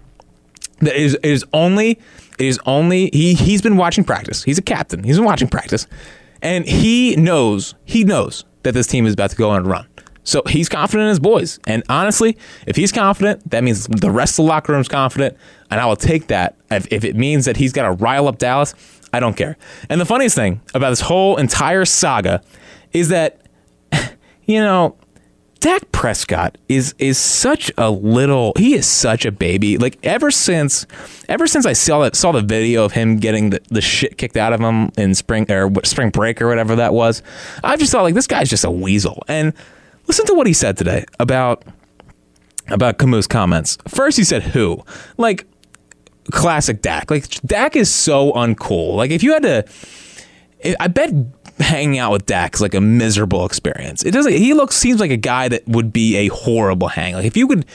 that 0.81 0.95
it 0.95 1.00
is, 1.00 1.14
it 1.14 1.25
is 1.25 1.45
only 1.52 1.99
it 2.38 2.47
is 2.47 2.59
only 2.67 3.11
he 3.12 3.35
he's 3.35 3.62
been 3.62 3.76
watching 3.76 4.02
practice. 4.05 4.43
He's 4.43 4.59
a 4.59 4.62
captain. 4.62 5.05
He's 5.05 5.17
been 5.17 5.26
watching 5.26 5.49
practice, 5.49 5.87
and 6.43 6.67
he 6.67 7.17
knows 7.17 7.75
he 7.85 8.05
knows 8.05 8.45
that 8.62 8.73
this 8.73 8.87
team 8.87 9.07
is 9.07 9.14
about 9.14 9.31
to 9.31 9.37
go 9.37 9.50
on 9.50 9.64
a 9.64 9.69
run. 9.69 9.87
So 10.23 10.43
he's 10.47 10.69
confident 10.69 11.05
in 11.05 11.09
his 11.09 11.19
boys. 11.19 11.59
And 11.67 11.83
honestly, 11.88 12.37
if 12.67 12.76
he's 12.76 12.93
confident, 12.93 13.49
that 13.50 13.64
means 13.64 13.87
the 13.87 14.11
rest 14.11 14.35
of 14.38 14.45
the 14.45 14.49
locker 14.50 14.73
room's 14.73 14.88
confident. 14.88 15.37
And 15.71 15.81
I 15.81 15.87
will 15.87 15.97
take 15.97 16.26
that. 16.29 16.57
If, 16.71 16.87
if 16.93 17.05
it 17.05 17.17
means 17.17 17.47
that 17.47 17.57
he's 17.57 17.73
got 17.73 17.85
to 17.85 17.93
rile 17.93 18.29
up 18.29 18.38
Dallas, 18.38 18.75
I 19.12 19.21
don't 19.21 19.37
care. 19.37 19.57
And 19.88 20.00
the 20.00 20.05
funniest 20.05 20.37
thing 20.37 20.61
about 20.75 20.90
this 20.90 21.00
whole 21.00 21.37
entire 21.37 21.85
saga 21.85 22.43
is 22.93 23.09
that, 23.09 23.43
you 24.45 24.61
know, 24.61 24.97
Dak 25.61 25.93
Prescott 25.93 26.57
is 26.71 26.95
is 26.99 27.19
such 27.19 27.71
a 27.76 27.90
little 27.90 28.55
he 28.57 28.75
is 28.75 28.87
such 28.87 29.26
a 29.26 29.31
baby. 29.31 29.76
Like 29.76 29.99
ever 30.02 30.31
since 30.31 30.87
ever 31.29 31.47
since 31.47 31.67
I 31.67 31.75
saw 31.75 32.00
that 32.00 32.17
saw 32.17 32.33
the 32.33 32.40
video 32.40 32.83
of 32.83 32.93
him 32.93 33.17
getting 33.19 33.50
the, 33.50 33.61
the 33.69 33.83
shit 33.83 34.17
kicked 34.17 34.38
out 34.38 34.55
of 34.55 34.61
him 34.61 34.90
in 34.97 35.14
spring 35.14 35.50
or 35.52 35.71
spring 35.85 36.09
break 36.09 36.40
or 36.40 36.49
whatever 36.49 36.76
that 36.76 36.95
was, 36.95 37.23
I 37.62 37.76
just 37.76 37.93
thought 37.93 38.05
like 38.05 38.14
this 38.14 38.26
guy's 38.26 38.49
just 38.49 38.64
a 38.64 38.71
weasel. 38.71 39.23
And 39.29 39.52
listen 40.07 40.25
to 40.26 40.35
what 40.35 40.47
he 40.47 40.55
said 40.55 40.79
today 40.79 41.05
about 41.19 41.62
about 42.69 42.97
Kamu's 42.97 43.26
comments. 43.26 43.76
First 43.87 44.17
he 44.17 44.25
said 44.25 44.43
who? 44.43 44.83
Like 45.19 45.47
classic 46.30 46.82
Dak. 46.82 47.10
Like 47.10 47.28
Dak 47.42 47.76
is 47.76 47.92
so 47.92 48.32
uncool. 48.32 48.96
Like 48.96 49.10
if 49.10 49.22
you 49.22 49.32
had 49.32 49.42
to, 49.42 49.64
I 50.78 50.88
bet 50.88 51.12
hanging 51.58 51.99
out 51.99 52.12
with 52.12 52.26
Dak 52.26 52.54
is 52.54 52.60
like 52.60 52.75
a 52.75 52.80
miserable 52.80 53.44
experience. 53.44 54.04
It 54.04 54.12
doesn't. 54.12 54.32
He 54.32 54.54
looks 54.54 54.76
seems 54.76 55.00
like 55.00 55.10
a 55.10 55.16
guy 55.16 55.49
that 55.49 55.66
would 55.68 55.92
be 55.92 56.16
a 56.16 56.28
horrible 56.28 56.88
hang. 56.88 57.14
Like 57.14 57.26
if 57.26 57.37
you 57.37 57.46
could. 57.46 57.66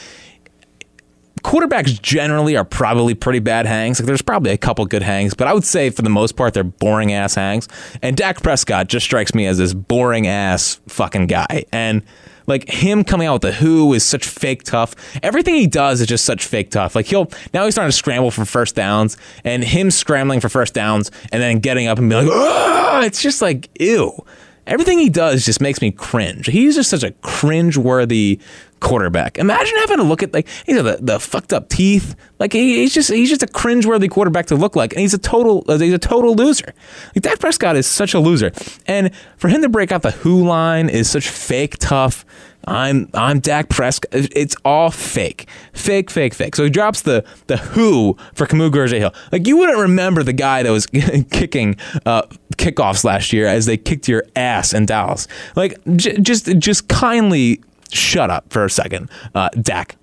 Quarterbacks 1.43 2.01
generally 2.01 2.57
are 2.57 2.65
probably 2.65 3.13
pretty 3.13 3.37
bad 3.37 3.67
hangs. 3.67 3.99
Like 3.99 4.07
there's 4.07 4.23
probably 4.23 4.49
a 4.49 4.57
couple 4.57 4.83
good 4.87 5.03
hangs, 5.03 5.35
but 5.35 5.47
I 5.47 5.53
would 5.53 5.63
say 5.63 5.91
for 5.91 6.01
the 6.01 6.09
most 6.09 6.35
part 6.35 6.55
they're 6.55 6.63
boring 6.63 7.13
ass 7.13 7.35
hangs. 7.35 7.67
And 8.01 8.17
Dak 8.17 8.41
Prescott 8.41 8.87
just 8.87 9.05
strikes 9.05 9.35
me 9.35 9.45
as 9.45 9.59
this 9.59 9.71
boring 9.71 10.25
ass 10.25 10.79
fucking 10.87 11.27
guy. 11.27 11.65
And 11.71 12.01
like 12.47 12.69
him 12.69 13.03
coming 13.03 13.27
out 13.27 13.33
with 13.33 13.41
the 13.43 13.51
Who 13.53 13.93
is 13.93 14.03
such 14.03 14.25
fake 14.27 14.63
tough. 14.63 14.95
Everything 15.23 15.55
he 15.55 15.67
does 15.67 16.01
is 16.01 16.07
just 16.07 16.25
such 16.25 16.45
fake 16.45 16.71
tough. 16.71 16.95
Like 16.95 17.07
he'll 17.07 17.29
now 17.53 17.65
he's 17.65 17.73
starting 17.73 17.91
to 17.91 17.97
scramble 17.97 18.31
for 18.31 18.45
first 18.45 18.75
downs, 18.75 19.17
and 19.43 19.63
him 19.63 19.91
scrambling 19.91 20.39
for 20.39 20.49
first 20.49 20.73
downs 20.73 21.11
and 21.31 21.41
then 21.41 21.59
getting 21.59 21.87
up 21.87 21.97
and 21.99 22.09
be 22.09 22.15
like, 22.15 22.27
Ugh! 22.31 23.03
it's 23.03 23.21
just 23.21 23.41
like 23.41 23.69
ew. 23.79 24.25
Everything 24.67 24.99
he 24.99 25.09
does 25.09 25.45
just 25.45 25.61
makes 25.61 25.81
me 25.81 25.91
cringe. 25.91 26.47
He's 26.47 26.75
just 26.75 26.89
such 26.89 27.03
a 27.03 27.11
cringe-worthy 27.11 28.39
quarterback. 28.79 29.37
Imagine 29.37 29.77
having 29.77 29.97
to 29.97 30.03
look 30.03 30.21
at 30.21 30.33
like 30.33 30.47
he's 30.65 30.75
the, 30.75 30.97
the 31.01 31.19
fucked 31.19 31.53
up 31.53 31.69
teeth. 31.69 32.15
Like 32.39 32.53
he, 32.53 32.77
he's 32.77 32.93
just 32.93 33.11
he's 33.11 33.29
just 33.29 33.43
a 33.43 33.47
cringe-worthy 33.47 34.07
quarterback 34.07 34.47
to 34.47 34.55
look 34.55 34.75
like, 34.75 34.93
and 34.93 35.01
he's 35.01 35.13
a 35.13 35.17
total 35.17 35.63
uh, 35.67 35.77
he's 35.77 35.93
a 35.93 35.99
total 35.99 36.35
loser. 36.35 36.73
Like 37.15 37.21
Dak 37.21 37.39
Prescott 37.39 37.75
is 37.75 37.87
such 37.87 38.13
a 38.13 38.19
loser, 38.19 38.51
and 38.87 39.11
for 39.37 39.47
him 39.47 39.61
to 39.61 39.69
break 39.69 39.91
out 39.91 40.01
the 40.01 40.11
Who 40.11 40.45
line 40.45 40.89
is 40.89 41.09
such 41.09 41.29
fake 41.29 41.77
tough. 41.79 42.25
I'm 42.65 43.09
I'm 43.13 43.39
Dak 43.39 43.69
Prescott. 43.69 44.09
It's 44.11 44.55
all 44.65 44.89
fake, 44.89 45.47
fake, 45.73 46.09
fake, 46.09 46.33
fake. 46.33 46.55
So 46.55 46.63
he 46.63 46.69
drops 46.69 47.01
the 47.01 47.23
the 47.47 47.57
Who 47.57 48.17
for 48.33 48.45
Camus 48.45 48.91
Hill. 48.91 49.13
Like 49.31 49.47
you 49.47 49.57
wouldn't 49.57 49.77
remember 49.77 50.23
the 50.23 50.33
guy 50.33 50.63
that 50.63 50.71
was 50.71 50.85
kicking 51.31 51.75
uh, 52.05 52.23
kickoffs 52.57 53.03
last 53.03 53.31
year 53.33 53.47
as 53.47 53.65
they 53.65 53.77
kicked 53.77 54.07
your 54.07 54.23
ass 54.35 54.73
in 54.73 54.85
Dallas. 54.85 55.27
Like 55.55 55.77
j- 55.95 56.17
just 56.17 56.57
just 56.57 56.87
kindly 56.87 57.61
shut 57.91 58.29
up 58.29 58.51
for 58.51 58.65
a 58.65 58.69
second, 58.69 59.09
uh, 59.35 59.49
Dak. 59.61 59.95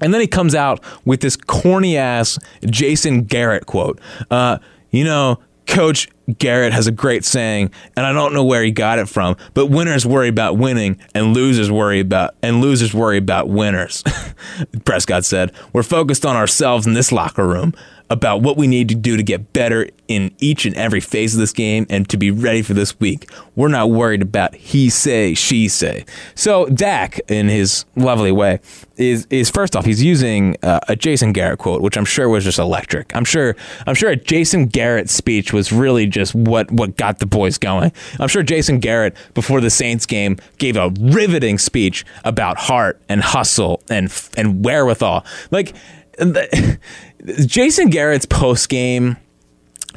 And 0.00 0.14
then 0.14 0.20
he 0.20 0.26
comes 0.26 0.54
out 0.54 0.82
with 1.04 1.20
this 1.20 1.36
corny 1.36 1.96
ass 1.96 2.38
Jason 2.64 3.24
Garrett 3.24 3.66
quote. 3.66 4.00
Uh, 4.30 4.58
you 4.90 5.04
know, 5.04 5.38
Coach 5.68 6.08
Garrett 6.38 6.72
has 6.72 6.86
a 6.86 6.92
great 6.92 7.24
saying, 7.24 7.70
and 7.94 8.04
I 8.04 8.12
don't 8.12 8.32
know 8.32 8.42
where 8.42 8.62
he 8.64 8.70
got 8.70 8.98
it 8.98 9.08
from, 9.08 9.36
but 9.54 9.66
winners 9.66 10.04
worry 10.04 10.28
about 10.28 10.56
winning 10.56 11.00
and 11.14 11.34
losers 11.34 11.70
worry 11.70 12.00
about 12.00 12.34
and 12.42 12.60
losers 12.60 12.92
worry 12.92 13.18
about 13.18 13.48
winners. 13.48 14.02
Prescott 14.84 15.24
said, 15.24 15.52
"We're 15.72 15.82
focused 15.82 16.26
on 16.26 16.36
ourselves 16.36 16.86
in 16.86 16.94
this 16.94 17.12
locker 17.12 17.46
room 17.46 17.74
about 18.10 18.42
what 18.42 18.56
we 18.56 18.66
need 18.66 18.88
to 18.88 18.94
do 18.94 19.16
to 19.16 19.22
get 19.22 19.52
better 19.52 19.88
in 20.08 20.34
each 20.38 20.64
and 20.64 20.74
every 20.76 21.00
phase 21.00 21.34
of 21.34 21.40
this 21.40 21.52
game 21.52 21.86
and 21.90 22.08
to 22.08 22.16
be 22.16 22.30
ready 22.30 22.62
for 22.62 22.72
this 22.72 22.98
week. 22.98 23.30
We're 23.54 23.68
not 23.68 23.90
worried 23.90 24.22
about 24.22 24.54
he 24.54 24.88
say, 24.88 25.34
she 25.34 25.68
say. 25.68 26.06
So 26.34 26.66
Dak, 26.66 27.20
in 27.28 27.48
his 27.48 27.84
lovely 27.94 28.32
way, 28.32 28.60
is 28.96 29.26
is 29.30 29.50
first 29.50 29.76
off 29.76 29.84
he's 29.84 30.02
using 30.02 30.56
uh, 30.62 30.80
a 30.88 30.96
Jason 30.96 31.32
Garrett 31.32 31.58
quote, 31.58 31.82
which 31.82 31.96
I'm 31.96 32.04
sure 32.04 32.28
was 32.28 32.44
just 32.44 32.58
electric. 32.58 33.14
I'm 33.14 33.24
sure 33.24 33.54
I'm 33.86 33.94
sure 33.94 34.10
a 34.10 34.16
Jason 34.16 34.66
Garrett 34.66 35.10
speech 35.10 35.52
was 35.52 35.70
really 35.70 36.06
just 36.06 36.34
what 36.34 36.70
what 36.70 36.96
got 36.96 37.18
the 37.18 37.26
boys 37.26 37.58
going. 37.58 37.92
I'm 38.18 38.28
sure 38.28 38.42
Jason 38.42 38.80
Garrett 38.80 39.14
before 39.34 39.60
the 39.60 39.70
Saints 39.70 40.06
game 40.06 40.38
gave 40.56 40.76
a 40.76 40.90
riveting 41.00 41.58
speech 41.58 42.04
about 42.24 42.56
heart 42.56 43.00
and 43.08 43.22
hustle 43.22 43.82
and 43.90 44.12
and 44.36 44.64
wherewithal. 44.64 45.24
Like 45.50 45.74
the, 46.18 46.78
Jason 47.46 47.90
Garrett's 47.90 48.26
post 48.26 48.68
game. 48.68 49.16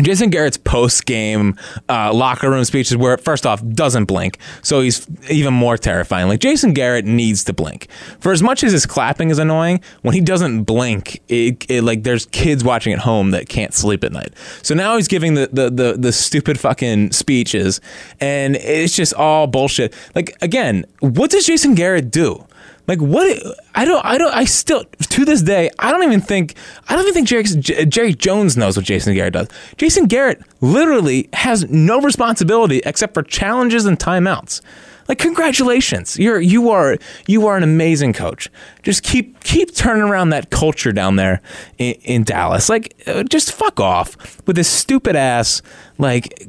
Jason 0.02 0.30
Garrett's 0.30 0.58
post 0.58 1.06
game 1.06 1.60
uh, 1.90 2.14
locker 2.14 2.50
room 2.50 2.64
speeches, 2.64 2.96
where 2.96 3.18
first 3.18 3.46
off 3.46 3.62
doesn't 3.74 4.06
blink, 4.06 4.38
so 4.64 4.82
he's 4.82 5.06
even 5.30 5.54
more 5.54 5.78
terrifying. 5.78 6.28
Like 6.28 6.40
Jason 6.40 6.74
Garrett 6.74 7.06
needs 7.06 7.44
to 7.44 7.54
blink. 7.54 7.88
For 8.20 8.32
as 8.32 8.42
much 8.42 8.64
as 8.64 8.72
his 8.72 8.86
clapping 8.86 9.30
is 9.30 9.38
annoying, 9.38 9.82
when 10.02 10.16
he 10.16 10.22
doesn't 10.22 10.64
blink, 10.64 11.22
it, 11.28 11.70
it, 11.70 11.84
like 11.84 12.04
there's 12.04 12.26
kids 12.28 12.64
watching 12.64 12.94
at 12.94 13.00
home 13.00 13.32
that 13.32 13.50
can't 13.50 13.74
sleep 13.74 14.04
at 14.04 14.14
night. 14.14 14.34
So 14.64 14.74
now 14.74 14.96
he's 14.96 15.10
giving 15.10 15.34
the, 15.34 15.50
the 15.52 15.70
the 15.70 15.98
the 16.00 16.12
stupid 16.14 16.60
fucking 16.60 17.12
speeches, 17.12 17.82
and 18.22 18.56
it's 18.56 18.96
just 18.96 19.14
all 19.14 19.46
bullshit. 19.46 19.94
Like 20.16 20.36
again, 20.42 20.86
what 21.02 21.32
does 21.32 21.46
Jason 21.46 21.76
Garrett 21.76 22.10
do? 22.10 22.48
Like 22.88 23.00
what? 23.00 23.42
I 23.76 23.86
don't. 23.86 24.04
I 24.06 24.18
don't. 24.18 24.34
I 24.34 24.46
still 24.46 24.84
to 24.84 25.26
this 25.26 25.42
day. 25.42 25.70
I 25.80 25.92
don't 25.92 26.04
even 26.04 26.22
think. 26.22 26.56
I 26.90 26.96
don't 26.96 27.04
even 27.08 27.14
think 27.14 27.28
Jerry, 27.28 27.44
Jerry 27.86 28.14
Jones 28.14 28.58
knows 28.58 28.76
what 28.76 28.86
Jason 28.86 29.14
Garrett 29.14 29.34
does. 29.34 29.48
Jason 29.78 30.06
Garrett 30.06 30.42
literally 30.62 31.30
has 31.34 31.70
no 31.70 32.02
responsibility 32.02 32.82
except 32.86 33.14
for 33.14 33.24
challenges 33.24 33.86
and 33.86 34.00
timeouts. 34.00 34.62
Like 35.08 35.20
congratulations, 35.20 36.18
you're 36.18 36.40
you 36.40 36.70
are 36.70 36.98
you 37.28 37.48
are 37.48 37.58
an 37.58 37.64
amazing 37.64 38.14
coach. 38.14 38.50
Just 38.84 39.04
keep 39.04 39.44
keep 39.44 39.76
turning 39.76 40.04
around 40.04 40.30
that 40.30 40.52
culture 40.52 40.92
down 40.92 41.18
there 41.18 41.42
in, 41.78 41.94
in 42.04 42.24
Dallas. 42.24 42.70
Like 42.70 43.02
uh, 43.08 43.24
just 43.24 43.52
fuck 43.52 43.80
off 43.80 44.42
with 44.48 44.56
this 44.56 44.70
stupid 44.70 45.16
ass. 45.16 45.62
Like 45.98 46.48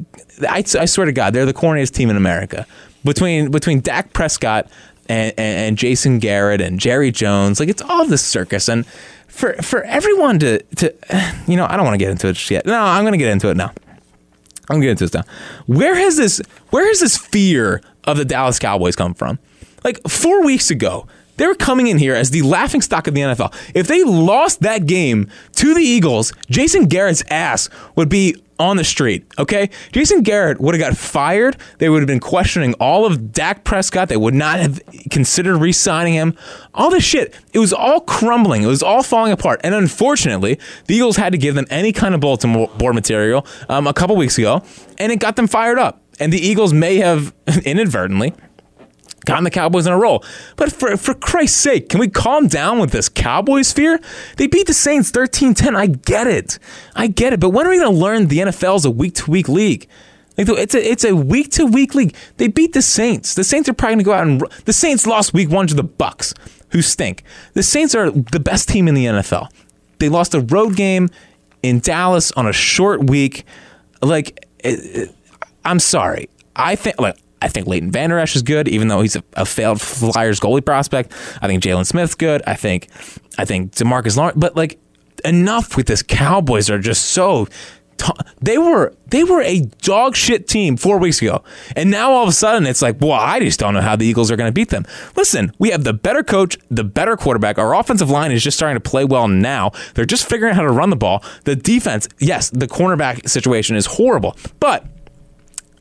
I, 0.49 0.65
I 0.79 0.85
swear 0.85 1.07
to 1.07 1.12
God, 1.12 1.35
they're 1.35 1.47
the 1.47 1.55
corniest 1.55 1.93
team 1.93 2.11
in 2.11 2.17
America. 2.17 2.67
Between 3.05 3.51
between 3.51 3.81
Dak 3.81 4.12
Prescott 4.12 4.71
and, 5.09 5.33
and, 5.37 5.79
Jason 5.79 6.19
Garrett 6.19 6.61
and 6.61 6.79
Jerry 6.79 7.11
Jones. 7.11 7.61
Like 7.61 7.69
it's 7.69 7.83
all 7.83 8.07
this 8.07 8.25
circus 8.25 8.69
and 8.69 8.87
for 9.27 9.55
for 9.63 9.83
everyone 9.85 10.39
to 10.41 10.63
to 10.77 10.95
you 11.47 11.57
know 11.57 11.67
I 11.69 11.77
don't 11.77 11.85
want 11.85 11.95
to 11.95 11.99
get 11.99 12.11
into 12.11 12.29
it 12.29 12.35
just 12.35 12.51
yet. 12.51 12.67
No, 12.67 12.81
I'm 12.81 13.03
going 13.03 13.13
to 13.13 13.19
get 13.19 13.29
into 13.29 13.51
it 13.51 13.57
now. 13.57 13.73
I'm 14.69 14.81
going 14.81 14.83
to 14.83 14.87
get 14.87 14.91
into 14.93 15.05
this 15.05 15.15
now. 15.15 15.25
Where 15.67 15.95
has 15.95 16.17
this 16.17 16.41
where 16.71 16.87
has 16.87 17.01
this 17.01 17.17
fear 17.17 17.83
of 18.05 18.17
the 18.17 18.25
Dallas 18.25 18.59
Cowboys 18.59 18.97
come 18.97 19.15
from? 19.15 19.39
Like 19.85 20.01
4 20.09 20.45
weeks 20.45 20.71
ago, 20.71 21.09
they 21.37 21.47
were 21.47 21.55
coming 21.55 21.89
in 21.89 21.99
here 21.99 22.15
as 22.15 22.31
the 22.31 22.43
laughing 22.43 22.81
stock 22.81 23.09
of 23.09 23.15
the 23.15 23.21
NFL. 23.21 23.53
If 23.75 23.89
they 23.89 24.05
lost 24.05 24.61
that 24.61 24.87
game 24.87 25.29
to 25.57 25.75
the 25.75 25.83
Eagles, 25.83 26.33
Jason 26.49 26.87
Garrett's 26.87 27.25
ass 27.31 27.69
would 27.97 28.09
be 28.09 28.37
on 28.62 28.76
the 28.76 28.85
street, 28.85 29.26
okay? 29.38 29.69
Jason 29.90 30.23
Garrett 30.23 30.61
would 30.61 30.75
have 30.75 30.81
got 30.81 30.97
fired. 30.97 31.57
They 31.78 31.88
would 31.88 32.00
have 32.00 32.07
been 32.07 32.21
questioning 32.21 32.75
all 32.75 33.04
of 33.04 33.33
Dak 33.33 33.64
Prescott. 33.64 34.09
They 34.09 34.16
would 34.16 34.35
not 34.35 34.61
have 34.61 34.81
considered 35.11 35.59
re 35.59 35.73
signing 35.73 36.14
him. 36.14 36.37
All 36.75 36.90
this 36.90 37.04
shit. 37.04 37.35
It 37.52 37.59
was 37.59 37.73
all 37.73 38.00
crumbling. 38.00 38.62
It 38.62 38.69
was 38.69 38.83
all 38.83 39.02
falling 39.02 39.33
apart. 39.33 39.61
And 39.64 39.75
unfortunately, 39.75 40.59
the 40.87 40.95
Eagles 40.95 41.16
had 41.16 41.33
to 41.33 41.38
give 41.38 41.54
them 41.54 41.66
any 41.71 41.92
kind 41.92 42.14
of 42.14 42.21
bulletin 42.21 42.52
board 42.78 42.95
material 42.95 43.47
um, 43.69 43.87
a 43.87 43.92
couple 43.92 44.16
weeks 44.16 44.38
ago, 44.38 44.62
and 44.99 45.12
it 45.12 45.19
got 45.19 45.37
them 45.37 45.47
fired 45.49 45.78
up. 45.78 46.00
And 46.21 46.33
the 46.33 46.38
Eagles 46.38 46.73
may 46.73 46.97
have 46.97 47.35
inadvertently 47.64 48.35
gotten 49.25 49.45
the 49.45 49.50
Cowboys 49.50 49.87
in 49.87 49.93
a 49.93 49.99
roll. 49.99 50.25
But 50.57 50.73
for 50.73 50.97
for 50.97 51.14
Christ's 51.14 51.61
sake, 51.61 51.88
can 51.88 52.00
we 52.00 52.09
calm 52.09 52.49
down 52.49 52.79
with 52.79 52.91
this 52.91 53.09
Cowboys 53.09 53.73
fear? 53.73 54.00
They 54.37 54.47
beat 54.47 54.67
the 54.67 54.75
Saints 54.75 55.11
13-10. 55.11 55.76
I 55.76 55.87
get 55.87 56.26
it. 56.26 56.59
I 56.95 57.07
get 57.07 57.33
it. 57.33 57.41
But 57.41 57.50
when 57.50 57.67
are 57.67 57.71
we 57.71 57.79
going 57.79 57.93
to 57.93 57.99
learn 57.99 58.26
the 58.26 58.38
NFL 58.38 58.76
is 58.76 58.85
a 58.85 58.91
week-to-week 58.91 59.49
league? 59.49 59.88
Like 60.38 60.49
it's 60.49 60.75
a 60.75 60.91
it's 60.91 61.05
a 61.05 61.14
week 61.14 61.50
to 61.52 61.67
week 61.67 61.95
league. 61.95 62.17
They 62.38 62.49
beat 62.49 62.73
the 62.73 62.83
Saints. 62.83 63.35
The 63.35 63.45
Saints 63.45 63.69
are 63.69 63.75
probably 63.75 63.97
going 63.97 63.99
to 63.99 64.05
go 64.05 64.12
out 64.12 64.26
and 64.26 64.64
the 64.64 64.73
Saints 64.73 65.07
lost 65.07 65.35
week 65.35 65.50
1 65.50 65.67
to 65.69 65.75
the 65.75 65.83
Bucks, 65.83 66.33
who 66.71 66.81
stink. 66.81 67.23
The 67.52 67.62
Saints 67.62 67.95
are 67.95 68.11
the 68.11 68.41
best 68.41 68.69
team 68.69 68.88
in 68.88 68.95
the 68.95 69.05
NFL. 69.07 69.49
They 69.99 70.09
lost 70.09 70.35
a 70.35 70.41
road 70.41 70.75
game 70.75 71.11
in 71.62 71.81
Dallas 71.81 72.33
on 72.33 72.47
a 72.47 72.52
short 72.52 73.09
week. 73.09 73.45
Like 74.00 74.47
I'm 75.64 75.79
sorry. 75.79 76.29
I 76.57 76.76
think 76.76 76.99
like 76.99 77.17
I 77.43 77.49
think 77.49 77.67
Leighton 77.67 77.91
Vander 77.91 78.19
Esch 78.19 78.37
is 78.37 78.43
good, 78.43 78.69
even 78.69 78.87
though 78.87 79.03
he's 79.03 79.17
a, 79.17 79.25
a 79.35 79.45
failed 79.45 79.81
Flyers 79.81 80.39
goalie 80.39 80.65
prospect. 80.65 81.13
I 81.43 81.49
think 81.49 81.63
Jaylon 81.63 81.85
Smith's 81.85 82.15
good. 82.15 82.41
I 82.47 82.55
think 82.55 82.89
I 83.37 83.45
think 83.45 83.73
Demarcus 83.73 84.17
Lawrence, 84.17 84.39
but 84.39 84.57
like 84.57 84.79
enough 85.25 85.77
with 85.77 85.87
this. 85.87 86.03
Cowboys 86.03 86.71
are 86.71 86.79
just 86.79 87.07
so. 87.07 87.49
They 88.41 88.59
were 88.59 88.95
they 89.09 89.23
were 89.23 89.43
a 89.43 89.61
dog 89.83 90.17
shit 90.17 90.49
team 90.49 90.77
four 90.77 90.99
weeks 90.99 91.21
ago, 91.21 91.45
and 91.77 91.91
now 91.91 92.11
all 92.11 92.23
of 92.25 92.29
a 92.29 92.33
sudden 92.33 92.67
it's 92.67 92.83
like, 92.83 92.97
well, 93.01 93.13
I 93.13 93.39
just 93.41 93.61
don't 93.61 93.75
know 93.75 93.81
how 93.81 93.95
the 93.95 94.07
Eagles 94.07 94.31
are 94.31 94.37
going 94.37 94.49
to 94.49 94.53
beat 94.53 94.71
them. 94.71 94.85
Listen, 95.17 95.53
we 95.59 95.71
have 95.71 95.85
the 95.85 95.93
better 95.93 96.25
coach, 96.25 96.59
the 96.69 96.85
better 96.85 97.17
quarterback. 97.17 97.59
Our 97.59 97.75
offensive 97.75 98.11
line 98.11 98.33
is 98.33 98.43
just 98.43 98.57
starting 98.57 98.81
to 98.81 98.89
play 98.89 99.05
well 99.05 99.29
now. 99.29 99.71
They're 99.95 100.05
just 100.05 100.29
figuring 100.29 100.53
out 100.53 100.57
how 100.57 100.63
to 100.63 100.73
run 100.73 100.91
the 100.91 100.97
ball. 100.97 101.25
The 101.45 101.55
defense, 101.55 102.09
yes, 102.19 102.51
the 102.51 102.67
cornerback 102.67 103.29
situation 103.29 103.77
is 103.77 103.87
horrible, 103.87 104.37
but 104.59 104.85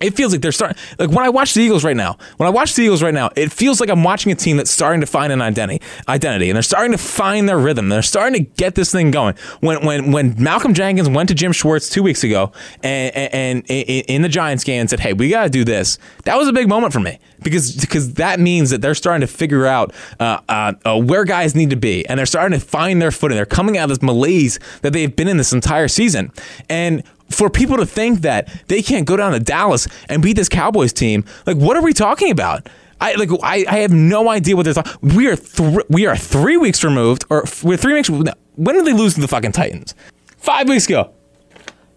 it 0.01 0.15
feels 0.15 0.31
like 0.31 0.41
they're 0.41 0.51
starting. 0.51 0.77
Like 1.00 1.10
when 1.10 1.25
I 1.25 1.29
watch 1.29 1.53
the 1.53 1.62
Eagles 1.62 1.84
right 1.84 1.96
now, 1.96 2.17
when 2.38 2.48
I 2.48 2.50
watch 2.50 2.75
the 2.75 2.84
Eagles 2.84 3.03
right 3.03 3.13
now, 3.13 3.29
it 3.36 3.51
feels 3.51 3.79
like 3.79 3.89
I'm 3.89 4.03
watching 4.03 4.31
a 4.31 4.36
team 4.36 4.58
that's 4.58 4.72
starting 4.72 5.01
to 5.01 5.08
find 5.08 5.31
an 5.31 5.41
identity, 5.41 5.81
identity, 6.08 6.50
and 6.50 6.55
they're 6.55 6.63
starting 6.63 6.91
to 6.91 6.98
find 6.98 7.48
their 7.48 7.58
rhythm. 7.58 7.89
They're 7.89 8.01
starting 8.01 8.46
to 8.46 8.51
get 8.58 8.75
this 8.75 8.91
thing 8.91 9.12
going. 9.12 9.36
When 9.60 9.86
when 9.86 10.12
when 10.12 10.36
Malcolm 10.41 10.74
Jenkins 10.74 11.10
went 11.10 11.29
to 11.29 11.36
Jim 11.36 11.51
Schwartz 11.51 11.89
two 11.89 12.03
weeks 12.03 12.24
ago 12.24 12.51
and, 12.84 13.15
and, 13.15 13.65
and 13.70 13.70
in 13.70 14.22
the 14.22 14.29
Giants 14.29 14.63
game 14.63 14.81
and 14.81 14.89
said, 14.89 15.00
"Hey, 15.00 15.13
we 15.13 15.29
got 15.29 15.43
to 15.43 15.50
do 15.50 15.63
this," 15.63 15.98
that 16.24 16.38
was 16.38 16.48
a 16.48 16.53
big 16.53 16.67
moment 16.67 16.93
for 16.93 17.00
me 17.00 17.20
because 17.43 17.75
because 17.75 18.13
that 18.15 18.39
means 18.39 18.70
that 18.70 18.81
they're 18.81 18.96
starting 18.96 19.22
to 19.22 19.27
figure 19.27 19.65
out 19.65 19.93
uh, 20.20 20.39
uh, 20.48 20.74
uh, 20.86 21.00
where 21.00 21.24
guys 21.25 21.55
need 21.55 21.70
to 21.70 21.75
be, 21.75 22.05
and 22.08 22.17
they're 22.17 22.25
starting 22.25 22.58
to 22.60 22.65
find 22.65 23.01
their 23.01 23.12
footing. 23.12 23.36
They're 23.36 23.46
coming 23.46 23.77
out 23.77 23.86
of 23.86 23.89
this 23.89 24.01
malaise 24.01 24.60
that 24.81 24.93
they've 24.93 25.13
been 25.13 25.27
in 25.27 25.38
this 25.38 25.53
entire 25.53 25.88
season, 25.88 26.31
and 26.70 27.03
for 27.33 27.50
people 27.50 27.77
to 27.77 27.85
think 27.85 28.21
that 28.21 28.50
they 28.67 28.81
can't 28.81 29.05
go 29.05 29.17
down 29.17 29.31
to 29.31 29.39
Dallas 29.39 29.88
and 30.09 30.21
beat 30.21 30.35
this 30.35 30.50
Cowboys 30.50 30.93
team, 30.93 31.25
like 31.45 31.57
what 31.57 31.77
are 31.77 31.83
we 31.83 31.93
talking 31.93 32.31
about? 32.31 32.67
I 33.00 33.15
like 33.15 33.29
I, 33.43 33.65
I 33.67 33.77
have 33.79 33.91
no 33.91 34.29
idea 34.29 34.55
what 34.55 34.63
they're 34.63 34.75
talking. 34.75 35.15
We 35.15 35.27
are 35.27 35.35
th- 35.35 35.85
we 35.89 36.05
are 36.05 36.15
three 36.15 36.57
weeks 36.57 36.83
removed, 36.83 37.25
or 37.29 37.43
we're 37.63 37.77
three 37.77 37.95
weeks. 37.95 38.09
When 38.09 38.75
did 38.75 38.85
they 38.85 38.93
lose 38.93 39.15
to 39.15 39.21
the 39.21 39.27
fucking 39.27 39.53
Titans? 39.53 39.95
Five 40.38 40.69
weeks 40.69 40.85
ago. 40.85 41.11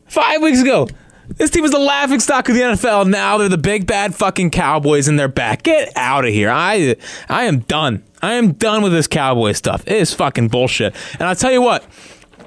Five 0.07 0.41
weeks 0.41 0.63
ago. 0.63 0.89
This 1.37 1.51
team 1.51 1.63
was 1.63 1.73
the 1.73 1.79
laughing 1.79 2.21
stock 2.21 2.49
of 2.49 2.55
the 2.55 2.61
NFL. 2.61 3.09
Now 3.09 3.39
they're 3.39 3.49
the 3.49 3.59
big 3.59 3.87
bad 3.87 4.15
fucking 4.15 4.51
Cowboys 4.51 5.09
and 5.09 5.19
they're 5.19 5.29
back. 5.29 5.63
Get 5.63 5.93
out 5.97 6.25
of 6.25 6.33
here. 6.33 6.51
I 6.51 6.97
I 7.29 7.45
am 7.45 7.61
done. 7.61 8.03
I 8.23 8.35
am 8.35 8.53
done 8.53 8.83
with 8.83 8.93
this 8.93 9.07
Cowboy 9.07 9.53
stuff. 9.53 9.83
It 9.87 9.97
is 9.97 10.15
fucking 10.15 10.49
bullshit. 10.49 10.95
And 11.15 11.23
I'll 11.23 11.37
tell 11.37 11.53
you 11.53 11.63
what, 11.63 11.87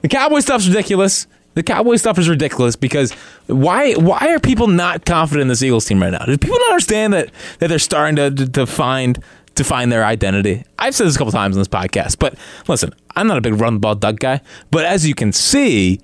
the 0.01 0.07
Cowboy 0.07 0.39
stuff's 0.39 0.67
ridiculous. 0.67 1.27
The 1.57 1.63
Cowboy 1.63 1.95
stuff 1.95 2.19
is 2.19 2.29
ridiculous 2.29 2.75
because 2.75 3.13
why 3.47 3.93
why 3.93 4.27
are 4.27 4.37
people 4.37 4.67
not 4.67 5.05
confident 5.05 5.41
in 5.41 5.47
this 5.47 5.63
Eagles 5.63 5.85
team 5.85 5.99
right 5.99 6.11
now? 6.11 6.23
Do 6.23 6.37
people 6.37 6.59
not 6.59 6.69
understand 6.69 7.13
that 7.13 7.31
that 7.57 7.69
they're 7.69 7.79
starting 7.79 8.15
to, 8.17 8.29
to, 8.29 8.47
to 8.51 8.67
find 8.67 9.17
to 9.55 9.63
find 9.63 9.91
their 9.91 10.05
identity? 10.05 10.63
I've 10.77 10.93
said 10.93 11.07
this 11.07 11.15
a 11.15 11.17
couple 11.17 11.31
times 11.31 11.55
on 11.55 11.59
this 11.59 11.67
podcast, 11.67 12.19
but 12.19 12.35
listen, 12.67 12.93
I'm 13.15 13.25
not 13.25 13.39
a 13.39 13.41
big 13.41 13.55
run 13.55 13.73
the 13.73 13.79
ball 13.79 13.95
duck 13.95 14.19
guy, 14.19 14.41
but 14.69 14.85
as 14.85 15.07
you 15.07 15.15
can 15.15 15.33
see, 15.33 15.99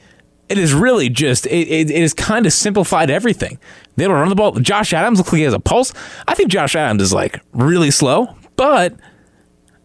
it 0.49 0.57
is 0.57 0.73
really 0.73 1.07
just 1.07 1.45
it, 1.45 1.67
it, 1.67 1.91
it 1.91 2.01
is 2.01 2.15
kind 2.15 2.47
of 2.47 2.53
simplified 2.53 3.11
everything. 3.11 3.59
They 3.95 4.05
don't 4.05 4.13
run 4.13 4.29
the 4.29 4.35
ball. 4.35 4.53
Josh 4.53 4.91
Adams 4.91 5.19
looks 5.19 5.31
like 5.31 5.37
he 5.37 5.43
has 5.43 5.53
a 5.53 5.59
pulse. 5.59 5.93
I 6.27 6.33
think 6.33 6.49
Josh 6.49 6.75
Adams 6.75 7.03
is 7.03 7.13
like 7.13 7.39
really 7.51 7.91
slow, 7.91 8.35
but 8.55 8.95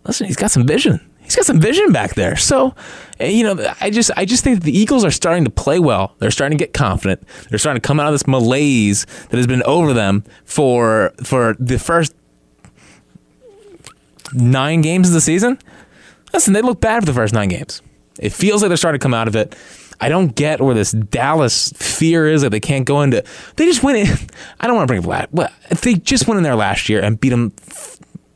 listen, 0.06 0.28
he's 0.28 0.36
got 0.36 0.50
some 0.50 0.66
vision 0.66 1.07
he's 1.28 1.36
got 1.36 1.44
some 1.44 1.60
vision 1.60 1.92
back 1.92 2.14
there. 2.14 2.36
So, 2.36 2.74
eh, 3.20 3.28
you 3.28 3.44
know, 3.44 3.74
I 3.82 3.90
just 3.90 4.10
I 4.16 4.24
just 4.24 4.42
think 4.42 4.62
the 4.62 4.76
Eagles 4.76 5.04
are 5.04 5.10
starting 5.10 5.44
to 5.44 5.50
play 5.50 5.78
well. 5.78 6.14
They're 6.18 6.30
starting 6.30 6.56
to 6.56 6.64
get 6.64 6.72
confident. 6.72 7.22
They're 7.50 7.58
starting 7.58 7.82
to 7.82 7.86
come 7.86 8.00
out 8.00 8.06
of 8.06 8.14
this 8.14 8.26
malaise 8.26 9.04
that 9.28 9.36
has 9.36 9.46
been 9.46 9.62
over 9.64 9.92
them 9.92 10.24
for 10.46 11.12
for 11.22 11.54
the 11.58 11.78
first 11.78 12.14
nine 14.32 14.80
games 14.80 15.08
of 15.08 15.14
the 15.14 15.20
season. 15.20 15.58
Listen, 16.32 16.54
they 16.54 16.62
look 16.62 16.80
bad 16.80 17.02
for 17.02 17.06
the 17.06 17.12
first 17.14 17.34
nine 17.34 17.50
games. 17.50 17.82
It 18.18 18.32
feels 18.32 18.62
like 18.62 18.68
they're 18.68 18.78
starting 18.78 18.98
to 18.98 19.02
come 19.02 19.14
out 19.14 19.28
of 19.28 19.36
it. 19.36 19.54
I 20.00 20.08
don't 20.08 20.34
get 20.34 20.60
where 20.60 20.74
this 20.74 20.92
Dallas 20.92 21.72
fear 21.76 22.26
is 22.26 22.40
that 22.42 22.50
they 22.50 22.60
can't 22.60 22.86
go 22.86 23.02
into. 23.02 23.22
They 23.56 23.66
just 23.66 23.82
went 23.82 23.98
in. 23.98 24.16
I 24.60 24.66
don't 24.66 24.76
want 24.76 24.88
to 24.88 24.90
bring 24.92 25.00
up 25.00 25.06
last. 25.06 25.28
Well, 25.32 25.50
they 25.82 25.94
just 25.94 26.26
went 26.26 26.38
in 26.38 26.44
there 26.44 26.56
last 26.56 26.88
year 26.88 27.02
and 27.02 27.20
beat 27.20 27.30
them. 27.30 27.52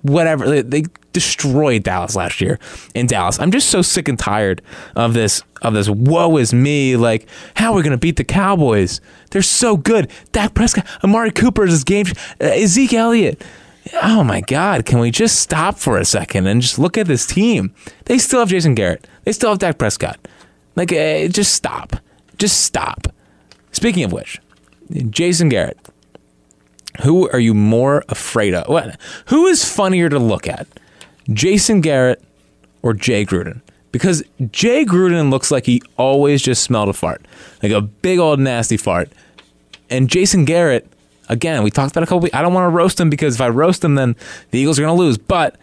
Whatever 0.03 0.49
they, 0.49 0.63
they 0.63 0.85
destroyed 1.13 1.83
Dallas 1.83 2.17
last 2.17 2.41
year 2.41 2.59
in 2.95 3.07
Dallas. 3.07 3.39
I'm 3.39 3.51
just 3.51 3.69
so 3.69 3.83
sick 3.83 4.09
and 4.09 4.19
tired 4.19 4.63
of 4.97 5.15
this 5.15 5.43
of 5.63 5.75
this 5.75 5.89
woe 5.89 6.37
is 6.39 6.53
me 6.53 6.97
like 6.97 7.29
how 7.55 7.73
are 7.73 7.77
we 7.77 7.83
to 7.83 7.97
beat 7.97 8.17
the 8.17 8.25
Cowboys? 8.25 9.01
They're 9.31 9.43
so 9.43 9.77
good. 9.77 10.11
Dak 10.33 10.55
Prescott, 10.55 10.87
Amari 11.05 11.31
Cooper 11.31 11.65
is 11.65 11.85
game 11.85 12.07
uh, 12.41 12.51
Elliott. 12.93 13.43
Oh 14.03 14.23
my 14.23 14.41
God, 14.41 14.87
can 14.87 15.01
we 15.01 15.11
just 15.11 15.41
stop 15.41 15.77
for 15.77 15.99
a 15.99 16.05
second 16.05 16.47
and 16.47 16.63
just 16.63 16.79
look 16.79 16.97
at 16.97 17.07
this 17.07 17.27
team? 17.27 17.75
They 18.05 18.19
still 18.19 18.41
have 18.41 18.49
Jason 18.49 18.75
Garrett. 18.75 19.07
They 19.25 19.33
still 19.33 19.51
have 19.51 19.59
Dak 19.59 19.79
Prescott. 19.79 20.19
Like, 20.77 20.93
uh, 20.93 21.29
just 21.29 21.53
stop. 21.53 21.97
Just 22.39 22.63
stop. 22.63 23.09
Speaking 23.73 24.05
of 24.05 24.13
which, 24.13 24.41
Jason 25.11 25.49
Garrett, 25.49 25.79
who 27.03 27.29
are 27.31 27.41
you 27.41 27.55
more 27.55 28.05
afraid 28.09 28.55
of? 28.55 28.69
What? 28.69 29.01
Who 29.27 29.47
is 29.47 29.65
funnier 29.65 30.09
to 30.09 30.19
look 30.19 30.47
at? 30.47 30.67
Jason 31.31 31.81
Garrett 31.81 32.23
or 32.83 32.93
Jay 32.95 33.25
Gruden. 33.25 33.61
Because 33.93 34.23
Jay 34.51 34.87
Gruden 34.87 35.31
looks 35.31 35.51
like 35.51 35.67
he 35.67 35.83
always 35.99 36.41
just 36.41 36.63
smelled 36.63 36.89
a 36.89 36.95
fart, 36.95 37.27
like 37.63 37.73
a 37.73 37.83
big 37.83 38.19
old 38.19 38.41
nasty 38.41 38.79
fart. 38.79 39.11
And 39.91 40.09
Jason 40.09 40.47
Garrett, 40.47 40.91
again, 41.29 41.63
we 41.63 41.71
talked 41.71 41.93
about 41.93 42.03
a 42.03 42.07
couple 42.07 42.21
weeks. 42.21 42.35
I 42.35 42.41
don't 42.41 42.55
want 42.55 42.65
to 42.65 42.75
roast 42.75 42.99
him 42.99 43.11
because 43.11 43.35
if 43.35 43.43
I 43.43 43.51
roast 43.51 43.85
him, 43.85 43.95
then 43.97 44.17
the 44.51 44.59
Eagles 44.59 44.79
are 44.79 44.83
going 44.83 44.97
to 44.97 44.99
lose. 44.99 45.19
But 45.19 45.57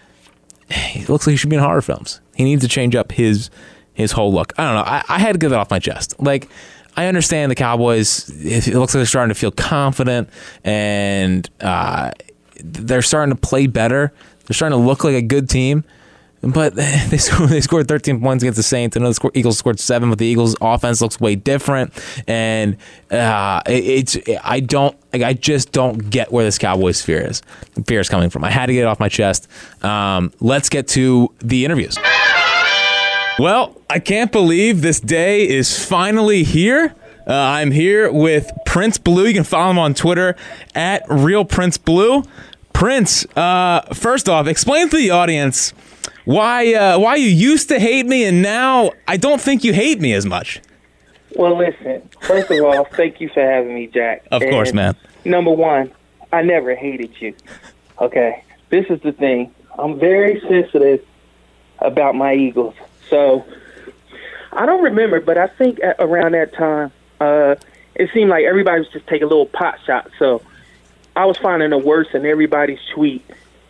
he 0.72 1.04
looks 1.06 1.26
like 1.26 1.32
he 1.32 1.38
should 1.38 1.50
be 1.50 1.56
in 1.56 1.62
horror 1.64 1.82
films. 1.82 2.22
He 2.36 2.44
needs 2.44 2.62
to 2.62 2.68
change 2.68 2.96
up 2.96 3.12
his 3.12 3.50
his 3.96 4.12
whole 4.12 4.32
look. 4.32 4.54
I 4.58 4.64
don't 4.64 4.76
know. 4.76 4.92
I, 4.92 5.04
I 5.10 5.20
had 5.20 5.34
to 5.34 5.40
get 5.40 5.50
that 5.50 5.60
off 5.60 5.72
my 5.72 5.80
chest. 5.80 6.14
Like, 6.20 6.48
I 6.96 7.08
understand 7.08 7.52
the 7.52 7.56
Cowboys. 7.56 8.30
It 8.30 8.68
looks 8.68 8.94
like 8.94 9.00
they're 9.00 9.06
starting 9.06 9.34
to 9.34 9.40
feel 9.40 9.52
confident 9.52 10.30
and 10.64 11.50
uh, 11.60 12.12
they're 12.64 13.02
starting 13.02 13.36
to 13.36 13.42
play 13.42 13.68
better. 13.68 14.14
They're 14.50 14.56
starting 14.56 14.78
to 14.78 14.84
look 14.84 15.04
like 15.04 15.14
a 15.14 15.22
good 15.22 15.48
team. 15.48 15.84
But 16.42 16.76
they 17.10 17.18
scored, 17.18 17.50
they 17.50 17.62
scored 17.62 17.88
13 17.88 18.20
points 18.20 18.44
against 18.44 18.58
the 18.58 18.64
Saints. 18.64 18.98
I 18.98 19.00
know 19.00 19.14
the 19.14 19.32
Eagles 19.36 19.60
scored 19.60 19.80
seven, 19.80 20.10
but 20.10 20.18
the 20.18 20.26
Eagles' 20.26 20.56
offense 20.60 21.02
looks 21.02 21.20
way 21.20 21.36
different. 21.36 21.94
And 22.28 22.78
uh, 23.12 23.62
it's 23.68 24.18
I 24.44 24.60
don't 24.60 24.98
I 25.14 25.34
just 25.34 25.72
don't 25.72 26.10
get 26.10 26.32
where 26.32 26.44
this 26.44 26.58
Cowboys 26.58 27.02
fear 27.02 27.22
is 27.22 27.42
fear 27.86 28.00
is 28.00 28.10
coming 28.10 28.30
from. 28.30 28.44
I 28.44 28.50
had 28.50 28.68
to 28.68 28.74
get 28.74 28.82
it 28.82 28.88
off 28.88 29.00
my 29.00 29.10
chest. 29.10 29.48
Um, 29.84 30.34
let's 30.40 30.70
get 30.70 30.88
to 30.90 31.32
the 31.40 31.66
interviews. 31.66 31.98
Well, 33.38 33.78
I 33.90 34.00
can't 34.00 34.32
believe 34.32 34.82
this 34.82 35.00
day 35.00 35.48
is 35.48 35.86
finally 35.86 36.44
here. 36.44 36.96
Uh, 37.28 37.34
I'm 37.34 37.72
here 37.72 38.12
with 38.12 38.52
Prince 38.66 38.98
Blue. 38.98 39.28
You 39.28 39.34
can 39.34 39.44
follow 39.44 39.70
him 39.70 39.80
on 39.80 39.94
Twitter 39.94 40.36
at 40.74 41.04
Real 41.08 41.46
Prince 41.46 41.78
Blue. 41.78 42.24
Prince, 42.80 43.26
uh, 43.36 43.82
first 43.94 44.30
off, 44.30 44.48
explain 44.48 44.88
to 44.88 44.96
the 44.96 45.10
audience 45.10 45.72
why 46.24 46.74
uh, 46.74 46.98
why 46.98 47.18
you 47.18 47.28
used 47.28 47.68
to 47.68 47.78
hate 47.78 48.06
me 48.06 48.24
and 48.24 48.42
now 48.42 48.92
I 49.06 49.18
don't 49.18 49.42
think 49.42 49.66
you 49.66 49.74
hate 49.74 50.00
me 50.00 50.14
as 50.14 50.26
much. 50.26 50.62
Well, 51.36 51.58
listen. 51.58 52.08
First 52.22 52.50
of 52.50 52.64
all, 52.64 52.86
thank 52.86 53.20
you 53.20 53.28
for 53.34 53.42
having 53.42 53.76
me, 53.76 53.88
Jack. 53.88 54.26
Of 54.32 54.44
and 54.44 54.52
course, 54.52 54.72
man. 54.72 54.96
Number 55.26 55.52
one, 55.52 55.92
I 56.32 56.42
never 56.42 56.74
hated 56.74 57.12
you. 57.20 57.36
Okay, 58.00 58.46
this 58.70 58.86
is 58.90 59.02
the 59.02 59.12
thing. 59.12 59.54
I'm 59.78 60.00
very 60.00 60.40
sensitive 60.48 61.06
about 61.80 62.16
my 62.16 62.34
Eagles. 62.34 62.76
So 63.10 63.46
I 64.54 64.66
don't 64.66 64.86
remember, 64.86 65.20
but 65.20 65.38
I 65.38 65.48
think 65.48 65.80
around 66.00 66.32
that 66.32 66.54
time, 66.54 66.94
uh, 67.20 67.56
it 67.96 68.10
seemed 68.14 68.30
like 68.30 68.46
everybody 68.46 68.80
was 68.80 68.90
just 68.90 69.06
taking 69.08 69.26
a 69.26 69.28
little 69.28 69.48
pot 69.48 69.80
shots. 69.86 70.12
So 70.18 70.42
I 71.16 71.26
was 71.26 71.38
finding 71.38 71.70
the 71.72 71.78
worst 71.78 72.12
in 72.14 72.26
everybody's 72.26 72.80
tweet, 72.94 73.26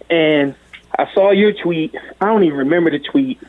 and 0.09 0.55
I 0.97 1.11
saw 1.13 1.31
your 1.31 1.53
tweet. 1.53 1.95
I 2.21 2.25
don't 2.25 2.43
even 2.43 2.57
remember 2.59 2.91
the 2.91 2.99
tweet, 2.99 3.39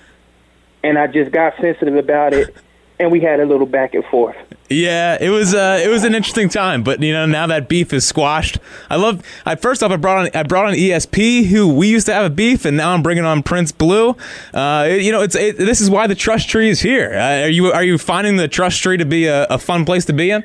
and 0.82 0.98
I 0.98 1.06
just 1.06 1.30
got 1.32 1.56
sensitive 1.60 1.96
about 1.96 2.32
it. 2.32 2.54
and 2.98 3.10
we 3.10 3.20
had 3.20 3.40
a 3.40 3.46
little 3.46 3.66
back 3.66 3.94
and 3.94 4.04
forth. 4.06 4.36
Yeah, 4.68 5.16
it 5.20 5.30
was 5.30 5.52
uh, 5.54 5.80
it 5.82 5.88
was 5.88 6.04
an 6.04 6.14
interesting 6.14 6.48
time, 6.48 6.82
but 6.84 7.02
you 7.02 7.12
know 7.12 7.26
now 7.26 7.46
that 7.48 7.68
beef 7.68 7.92
is 7.92 8.06
squashed. 8.06 8.58
I 8.88 8.96
love. 8.96 9.22
I 9.44 9.56
first 9.56 9.82
off, 9.82 9.90
I 9.90 9.96
brought 9.96 10.18
on 10.18 10.30
I 10.34 10.42
brought 10.44 10.66
on 10.66 10.74
ESP, 10.74 11.46
who 11.46 11.74
we 11.74 11.88
used 11.88 12.06
to 12.06 12.12
have 12.14 12.24
a 12.26 12.30
beef, 12.30 12.64
and 12.66 12.76
now 12.76 12.92
I'm 12.92 13.02
bringing 13.02 13.24
on 13.24 13.42
Prince 13.42 13.72
Blue. 13.72 14.16
Uh, 14.54 14.86
it- 14.88 15.02
you 15.02 15.10
know, 15.12 15.22
it's 15.22 15.34
it, 15.34 15.56
this 15.56 15.80
is 15.80 15.90
why 15.90 16.06
the 16.06 16.14
trust 16.14 16.48
tree 16.48 16.68
is 16.70 16.80
here. 16.80 17.12
Uh, 17.14 17.44
are 17.46 17.48
you 17.48 17.72
are 17.72 17.82
you 17.82 17.98
finding 17.98 18.36
the 18.36 18.46
trust 18.48 18.80
tree 18.82 18.96
to 18.98 19.04
be 19.06 19.26
a, 19.26 19.44
a 19.46 19.58
fun 19.58 19.84
place 19.84 20.04
to 20.04 20.12
be 20.12 20.30
in? 20.30 20.44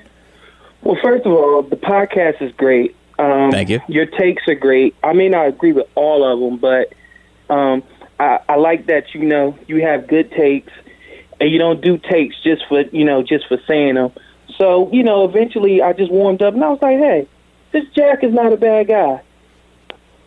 Well, 0.82 0.98
first 1.04 1.26
of 1.26 1.32
all, 1.34 1.62
the 1.62 1.76
podcast 1.78 2.42
is 2.42 2.52
great. 2.54 2.96
Um, 3.18 3.52
Thank 3.52 3.70
you. 3.70 3.82
Your 3.88 4.06
takes 4.06 4.48
are 4.48 4.56
great. 4.56 4.96
I 5.04 5.14
may 5.14 5.30
not 5.30 5.48
agree 5.48 5.72
with 5.72 5.88
all 5.96 6.24
of 6.24 6.40
them, 6.40 6.58
but 6.58 6.94
um, 7.54 7.84
I, 8.20 8.40
I 8.50 8.56
like 8.56 8.88
that 8.88 9.14
you 9.14 9.24
know 9.26 9.58
you 9.68 9.82
have 9.82 10.08
good 10.08 10.32
takes, 10.32 10.72
and 11.40 11.50
you 11.50 11.58
don't 11.58 11.82
do 11.82 11.98
takes 11.98 12.36
just 12.44 12.66
for 12.68 12.82
you 12.82 13.06
know 13.06 13.24
just 13.24 13.48
for 13.48 13.58
saying 13.68 13.96
them. 13.96 14.12
So 14.58 14.92
you 14.92 15.04
know, 15.04 15.26
eventually, 15.26 15.82
I 15.82 15.94
just 15.94 16.12
warmed 16.12 16.42
up, 16.42 16.54
and 16.54 16.64
I 16.64 16.70
was 16.70 16.82
like, 16.82 16.98
"Hey, 16.98 17.28
this 17.72 17.86
Jack 17.96 18.24
is 18.24 18.34
not 18.34 18.52
a 18.52 18.58
bad 18.58 18.88
guy." 18.88 19.22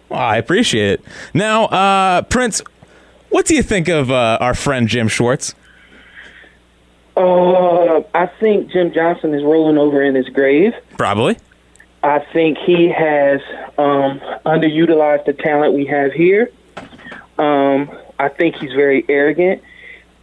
Well, 0.09 0.21
I 0.21 0.37
appreciate 0.37 1.01
it. 1.01 1.05
Now, 1.35 1.67
uh, 1.67 2.23
Prince, 2.23 2.63
what 3.29 3.45
do 3.45 3.55
you 3.55 3.63
think 3.63 3.89
of 3.89 4.11
uh, 4.11 4.39
our 4.41 4.55
friend 4.55 4.89
Jim 4.89 5.09
Schwartz? 5.09 5.55
Uh, 7.15 8.03
I 8.15 8.27
think 8.41 8.71
Jim 8.71 8.93
Johnson 8.93 9.35
is 9.35 9.43
rolling 9.43 9.77
over 9.77 10.03
in 10.03 10.15
his 10.15 10.29
grave. 10.29 10.73
Probably. 10.97 11.37
I 12.03 12.21
think 12.21 12.59
he 12.59 12.89
has 12.89 13.41
um, 13.77 14.21
underutilized 14.47 15.25
the 15.27 15.33
talent 15.33 15.75
we 15.75 15.87
have 15.87 16.13
here. 16.13 16.51
Um, 17.39 17.91
I 18.19 18.29
think 18.29 18.57
he's 18.57 18.73
very 18.73 19.05
arrogant. 19.09 19.63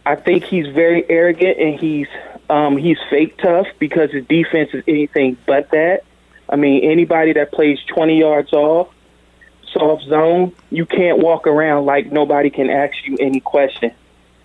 I 0.04 0.14
think 0.16 0.44
he's 0.44 0.68
very 0.68 1.08
arrogant 1.10 1.58
and 1.58 1.78
he's 1.78 2.08
um, 2.48 2.76
he's 2.76 2.98
fake 3.10 3.38
tough 3.38 3.66
because 3.78 4.12
his 4.12 4.24
defense 4.26 4.70
is 4.72 4.84
anything 4.86 5.36
but 5.46 5.70
that. 5.70 6.04
I 6.48 6.56
mean, 6.56 6.84
anybody 6.84 7.32
that 7.32 7.50
plays 7.50 7.80
20 7.88 8.20
yards 8.20 8.52
off, 8.52 8.94
soft 9.72 10.04
zone, 10.04 10.54
you 10.70 10.86
can't 10.86 11.18
walk 11.18 11.48
around 11.48 11.86
like 11.86 12.12
nobody 12.12 12.50
can 12.50 12.70
ask 12.70 12.94
you 13.04 13.16
any 13.18 13.40
question. 13.40 13.92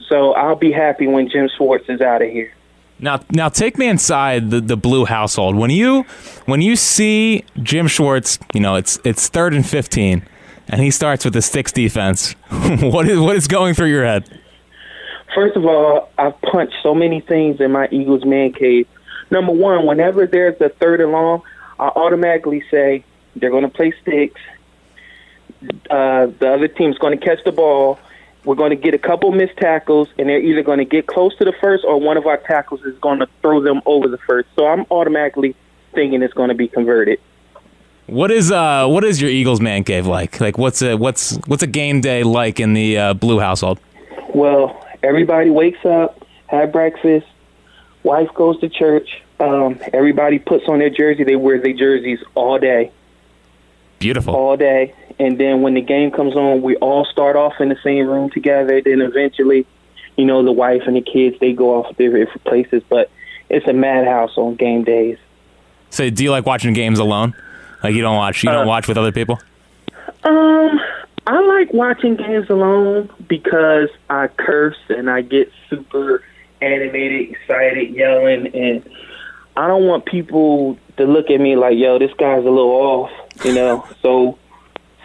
So 0.07 0.33
I'll 0.33 0.55
be 0.55 0.71
happy 0.71 1.05
when 1.05 1.29
Jim 1.29 1.47
Schwartz 1.55 1.87
is 1.89 2.01
out 2.01 2.23
of 2.23 2.29
here. 2.29 2.53
Now, 3.01 3.19
now 3.31 3.49
take 3.49 3.79
me 3.79 3.87
inside 3.87 4.51
the, 4.51 4.61
the 4.61 4.77
blue 4.77 5.05
household. 5.05 5.55
When 5.55 5.71
you 5.71 6.03
when 6.45 6.61
you 6.61 6.75
see 6.75 7.43
Jim 7.63 7.87
Schwartz, 7.87 8.37
you 8.53 8.59
know 8.59 8.75
it's 8.75 8.99
it's 9.03 9.27
third 9.27 9.55
and 9.55 9.67
fifteen, 9.67 10.23
and 10.67 10.81
he 10.81 10.91
starts 10.91 11.25
with 11.25 11.33
the 11.33 11.41
sticks 11.41 11.71
defense. 11.71 12.33
what 12.79 13.09
is 13.09 13.19
what 13.19 13.35
is 13.35 13.47
going 13.47 13.73
through 13.73 13.87
your 13.87 14.05
head? 14.05 14.39
First 15.33 15.55
of 15.55 15.65
all, 15.65 16.11
I've 16.17 16.39
punched 16.41 16.75
so 16.83 16.93
many 16.93 17.21
things 17.21 17.59
in 17.59 17.71
my 17.71 17.87
Eagles 17.91 18.23
man 18.23 18.53
cave. 18.53 18.87
Number 19.31 19.51
one, 19.51 19.87
whenever 19.87 20.27
there's 20.27 20.59
a 20.61 20.69
third 20.69 21.01
and 21.01 21.11
long, 21.11 21.41
I 21.79 21.87
automatically 21.87 22.63
say 22.69 23.03
they're 23.35 23.49
going 23.49 23.63
to 23.63 23.69
play 23.69 23.93
sticks. 24.01 24.39
Uh, 25.89 26.27
the 26.39 26.53
other 26.53 26.67
team's 26.67 26.97
going 26.99 27.17
to 27.17 27.25
catch 27.25 27.43
the 27.45 27.51
ball. 27.51 27.97
We're 28.43 28.55
going 28.55 28.71
to 28.71 28.75
get 28.75 28.93
a 28.93 28.97
couple 28.97 29.31
missed 29.31 29.57
tackles, 29.57 30.07
and 30.17 30.27
they're 30.27 30.39
either 30.39 30.63
going 30.63 30.79
to 30.79 30.85
get 30.85 31.05
close 31.05 31.35
to 31.37 31.45
the 31.45 31.53
first 31.61 31.83
or 31.85 31.99
one 31.99 32.17
of 32.17 32.25
our 32.25 32.37
tackles 32.37 32.81
is 32.83 32.97
going 32.99 33.19
to 33.19 33.27
throw 33.41 33.61
them 33.61 33.81
over 33.85 34.07
the 34.07 34.17
first. 34.17 34.49
So 34.55 34.65
I'm 34.67 34.85
automatically 34.89 35.55
thinking 35.93 36.23
it's 36.23 36.33
going 36.33 36.49
to 36.49 36.55
be 36.55 36.67
converted. 36.67 37.19
What 38.07 38.29
is 38.31 38.51
uh 38.51 38.87
what 38.87 39.05
is 39.05 39.21
your 39.21 39.29
Eagles 39.29 39.61
man 39.61 39.85
cave 39.85 40.05
like? 40.05 40.41
Like 40.41 40.57
what's 40.57 40.81
a 40.81 40.95
what's 40.97 41.37
what's 41.47 41.63
a 41.63 41.67
game 41.67 42.01
day 42.01 42.23
like 42.23 42.59
in 42.59 42.73
the 42.73 42.97
uh, 42.97 43.13
blue 43.13 43.39
household? 43.39 43.79
Well, 44.33 44.85
everybody 45.01 45.49
wakes 45.49 45.85
up, 45.85 46.25
have 46.47 46.73
breakfast, 46.73 47.27
wife 48.03 48.33
goes 48.33 48.59
to 48.61 48.69
church. 48.69 49.21
Um, 49.39 49.79
everybody 49.93 50.39
puts 50.39 50.67
on 50.67 50.79
their 50.79 50.89
jersey. 50.89 51.23
They 51.23 51.35
wear 51.37 51.59
their 51.61 51.73
jerseys 51.73 52.19
all 52.35 52.59
day, 52.59 52.91
Beautiful. 53.99 54.35
all 54.35 54.57
day. 54.57 54.93
And 55.21 55.37
then 55.37 55.61
when 55.61 55.75
the 55.75 55.81
game 55.81 56.09
comes 56.09 56.35
on, 56.35 56.63
we 56.63 56.75
all 56.77 57.05
start 57.05 57.35
off 57.35 57.53
in 57.59 57.69
the 57.69 57.77
same 57.83 58.07
room 58.07 58.31
together. 58.31 58.81
Then 58.81 59.01
eventually, 59.01 59.67
you 60.17 60.25
know, 60.25 60.43
the 60.43 60.51
wife 60.51 60.81
and 60.87 60.95
the 60.95 61.01
kids 61.01 61.37
they 61.39 61.53
go 61.53 61.75
off 61.75 61.95
to 61.95 62.09
different 62.09 62.43
places. 62.43 62.81
But 62.89 63.11
it's 63.47 63.67
a 63.67 63.73
madhouse 63.73 64.35
on 64.35 64.55
game 64.55 64.83
days. 64.83 65.19
So 65.91 66.09
do 66.09 66.23
you 66.23 66.31
like 66.31 66.45
watching 66.47 66.73
games 66.73 66.97
alone? 66.97 67.35
Like 67.83 67.93
you 67.93 68.01
don't 68.01 68.15
watch 68.15 68.43
you 68.43 68.49
don't 68.49 68.63
Uh, 68.65 68.67
watch 68.67 68.87
with 68.87 68.97
other 68.97 69.11
people? 69.11 69.39
Um, 70.23 70.79
I 71.27 71.39
like 71.39 71.71
watching 71.71 72.15
games 72.15 72.49
alone 72.49 73.09
because 73.27 73.89
I 74.09 74.27
curse 74.27 74.77
and 74.89 75.09
I 75.09 75.21
get 75.21 75.51
super 75.69 76.23
animated, 76.61 77.29
excited, 77.31 77.89
yelling, 77.91 78.47
and 78.55 78.89
I 79.55 79.67
don't 79.67 79.85
want 79.85 80.05
people 80.05 80.77
to 80.97 81.05
look 81.05 81.29
at 81.29 81.39
me 81.39 81.55
like, 81.55 81.77
"Yo, 81.77 81.99
this 81.99 82.13
guy's 82.17 82.45
a 82.45 82.49
little 82.49 82.71
off," 82.71 83.11
you 83.43 83.53
know. 83.53 83.85
so, 84.01 84.37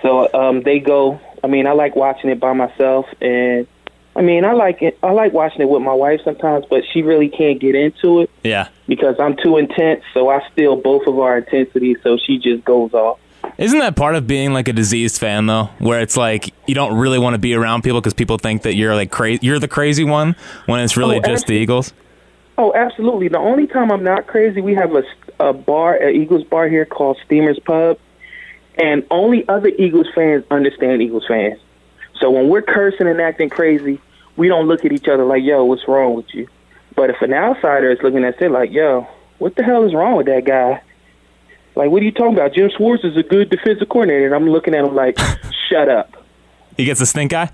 so 0.03 0.33
um, 0.35 0.63
they 0.63 0.79
go. 0.79 1.21
I 1.43 1.47
mean, 1.49 1.67
I 1.67 1.73
like 1.73 1.95
watching 1.97 2.31
it 2.31 2.41
by 2.41 2.53
myself, 2.53 3.07
and 3.21 3.67
I 4.15 4.23
mean, 4.23 4.45
I 4.45 4.53
like 4.53 4.83
it. 4.83 4.99
I 5.03 5.13
like 5.13 5.33
watching 5.33 5.61
it 5.61 5.69
with 5.69 5.83
my 5.83 5.93
wife 5.93 6.21
sometimes, 6.25 6.65
but 6.69 6.83
she 6.93 7.03
really 7.03 7.29
can't 7.29 7.61
get 7.61 7.75
into 7.75 8.21
it 8.23 8.31
Yeah. 8.43 8.69
because 8.89 9.17
I'm 9.21 9.37
too 9.37 9.57
intense. 9.59 10.03
So 10.15 10.29
I 10.31 10.41
steal 10.53 10.77
both 10.77 11.07
of 11.07 11.19
our 11.19 11.39
intensity, 11.39 11.97
so 12.03 12.17
she 12.17 12.39
just 12.39 12.65
goes 12.65 12.95
off. 12.95 13.19
Isn't 13.59 13.79
that 13.79 13.95
part 13.95 14.17
of 14.17 14.27
being 14.27 14.53
like 14.53 14.69
a 14.69 14.73
diseased 14.73 15.19
fan 15.21 15.47
though, 15.47 15.65
where 15.79 16.01
it's 16.01 16.17
like 16.17 16.53
you 16.67 16.75
don't 16.75 16.97
really 16.99 17.19
want 17.19 17.35
to 17.35 17.39
be 17.39 17.55
around 17.55 17.83
people 17.83 18.01
because 18.01 18.13
people 18.15 18.39
think 18.39 18.63
that 18.63 18.75
you're 18.75 18.95
like 18.95 19.11
crazy, 19.11 19.47
you're 19.47 19.59
the 19.61 19.69
crazy 19.69 20.03
one 20.05 20.35
when 20.67 20.81
it's 20.81 20.97
really 20.97 21.19
Oh, 21.19 21.23
just 21.29 21.47
the. 21.47 21.55
Eagles. 21.55 21.93
Oh, 22.59 22.73
absolutely. 22.75 23.29
The 23.29 23.39
only 23.39 23.67
time 23.67 23.93
I'm 23.93 24.03
not 24.03 24.27
crazy, 24.27 24.61
we 24.63 24.75
have 24.75 24.95
a, 24.95 25.03
a 25.39 25.53
bar, 25.53 25.95
an 25.95 26.17
Eagles 26.17 26.43
bar 26.45 26.69
here 26.69 26.87
called 26.87 27.19
Steamers 27.25 27.59
Pub, 27.61 27.99
and 28.77 29.07
only 29.11 29.49
other 29.49 29.69
Eagles 29.69 30.07
fans 30.15 30.45
understand 30.51 31.03
Eagles 31.03 31.27
fans. 31.27 31.59
So 32.21 32.31
when 32.31 32.49
we're 32.49 32.62
cursing 32.62 33.07
and 33.07 33.21
acting 33.21 33.49
crazy, 33.49 34.01
we 34.37 34.49
don't 34.49 34.67
look 34.67 34.85
at 34.85 34.93
each 34.93 35.09
other 35.09 35.25
like, 35.25 35.43
"Yo, 35.43 35.65
what's 35.65 35.87
wrong 35.89 36.15
with 36.15 36.35
you?" 36.35 36.49
But 36.95 37.11
if 37.11 37.21
an 37.23 37.33
outsider 37.33 37.91
is 37.91 38.03
looking 38.03 38.25
at 38.25 38.41
it 38.41 38.51
like, 38.51 38.73
"Yo, 38.73 39.07
what 39.39 39.55
the 39.57 39.62
hell 39.62 39.85
is 39.85 39.95
wrong 39.95 40.17
with 40.17 40.27
that 40.27 40.45
guy?" 40.45 40.81
Like, 41.75 41.91
what 41.91 42.01
are 42.01 42.07
you 42.07 42.12
talking 42.12 42.33
about? 42.33 42.55
Jim 42.55 42.71
Schwartz 42.75 43.05
is 43.05 43.17
a 43.19 43.23
good 43.23 43.51
defensive 43.51 43.89
coordinator, 43.89 44.27
and 44.27 44.35
I'm 44.35 44.49
looking 44.49 44.75
at 44.75 44.85
him 44.85 44.95
like, 44.95 45.19
"Shut 45.69 45.89
up." 45.89 46.25
He 46.77 46.85
gets 46.85 47.01
a 47.01 47.07
stink 47.07 47.33
eye. 47.33 47.51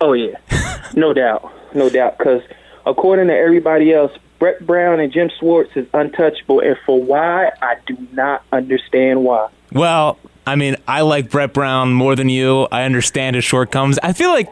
Oh 0.00 0.12
yeah, 0.12 0.36
no 0.94 1.12
doubt, 1.12 1.52
no 1.74 1.88
doubt. 1.88 2.18
Because 2.18 2.42
according 2.86 3.28
to 3.28 3.36
everybody 3.36 3.92
else, 3.92 4.12
Brett 4.38 4.64
Brown 4.64 5.00
and 5.00 5.12
Jim 5.12 5.30
Schwartz 5.38 5.76
is 5.76 5.86
untouchable, 5.92 6.60
and 6.60 6.76
for 6.86 7.02
why 7.02 7.50
I 7.60 7.76
do 7.86 7.96
not 8.12 8.42
understand 8.52 9.24
why. 9.24 9.48
Well, 9.72 10.18
I 10.46 10.56
mean, 10.56 10.76
I 10.86 11.02
like 11.02 11.30
Brett 11.30 11.52
Brown 11.52 11.92
more 11.92 12.16
than 12.16 12.28
you. 12.30 12.68
I 12.72 12.84
understand 12.84 13.36
his 13.36 13.44
shortcomings. 13.44 13.98
I 14.02 14.14
feel 14.14 14.30
like 14.30 14.48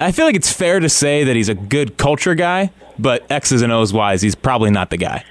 I 0.00 0.12
feel 0.12 0.26
like 0.26 0.36
it's 0.36 0.52
fair 0.52 0.78
to 0.78 0.88
say 0.88 1.24
that 1.24 1.36
he's 1.36 1.48
a 1.48 1.54
good 1.54 1.96
culture 1.96 2.34
guy, 2.34 2.70
but 2.98 3.24
X's 3.30 3.62
and 3.62 3.72
O's 3.72 3.92
wise, 3.92 4.20
he's 4.20 4.34
probably 4.34 4.70
not 4.70 4.90
the 4.90 4.98
guy. 4.98 5.24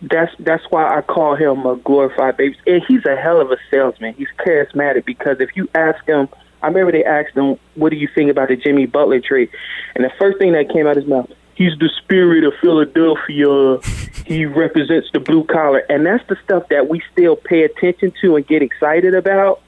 That's 0.00 0.34
that's 0.38 0.64
why 0.70 0.96
I 0.96 1.02
call 1.02 1.36
him 1.36 1.66
a 1.66 1.76
glorified 1.76 2.38
baby. 2.38 2.56
And 2.66 2.82
he's 2.88 3.04
a 3.04 3.16
hell 3.16 3.38
of 3.38 3.50
a 3.50 3.58
salesman. 3.70 4.14
He's 4.14 4.28
charismatic 4.38 5.04
because 5.04 5.40
if 5.40 5.50
you 5.54 5.68
ask 5.74 6.02
him, 6.06 6.28
I 6.62 6.68
remember 6.68 6.92
they 6.92 7.04
asked 7.04 7.36
him, 7.36 7.58
"What 7.74 7.90
do 7.90 7.96
you 7.96 8.08
think 8.14 8.30
about 8.30 8.48
the 8.48 8.56
Jimmy 8.56 8.86
Butler 8.86 9.20
trade?" 9.20 9.50
And 9.94 10.02
the 10.02 10.10
first 10.18 10.38
thing 10.38 10.52
that 10.52 10.70
came 10.70 10.86
out 10.86 10.96
of 10.96 11.02
his 11.02 11.06
mouth, 11.06 11.30
"He's 11.60 11.78
the 11.78 11.90
spirit 11.90 12.42
of 12.42 12.54
Philadelphia. 12.62 13.80
He 14.24 14.46
represents 14.46 15.10
the 15.12 15.20
blue 15.20 15.44
collar." 15.44 15.84
And 15.90 16.06
that's 16.06 16.26
the 16.26 16.36
stuff 16.42 16.68
that 16.70 16.88
we 16.88 17.02
still 17.12 17.36
pay 17.36 17.64
attention 17.64 18.14
to 18.22 18.36
and 18.36 18.46
get 18.46 18.62
excited 18.62 19.14
about. 19.14 19.60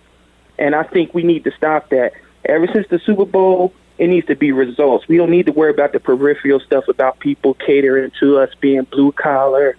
And 0.59 0.75
I 0.75 0.85
think 0.85 1.13
we 1.13 1.23
need 1.23 1.45
to 1.45 1.51
stop 1.51 1.91
that. 1.91 2.13
Ever 2.47 2.67
since 2.73 2.89
the 2.89 2.99
Super 2.99 3.27
Bowl, 3.27 3.75
it 3.99 4.07
needs 4.07 4.27
to 4.29 4.35
be 4.35 4.53
results. 4.53 5.07
We 5.07 5.19
don't 5.19 5.29
need 5.29 5.45
to 5.47 5.53
worry 5.53 5.71
about 5.71 5.93
the 5.93 6.01
peripheral 6.01 6.61
stuff 6.61 6.89
about 6.89 7.19
people 7.19 7.53
catering 7.53 8.11
to 8.21 8.39
us 8.39 8.49
being 8.59 8.85
blue 8.85 9.13
collar 9.13 9.77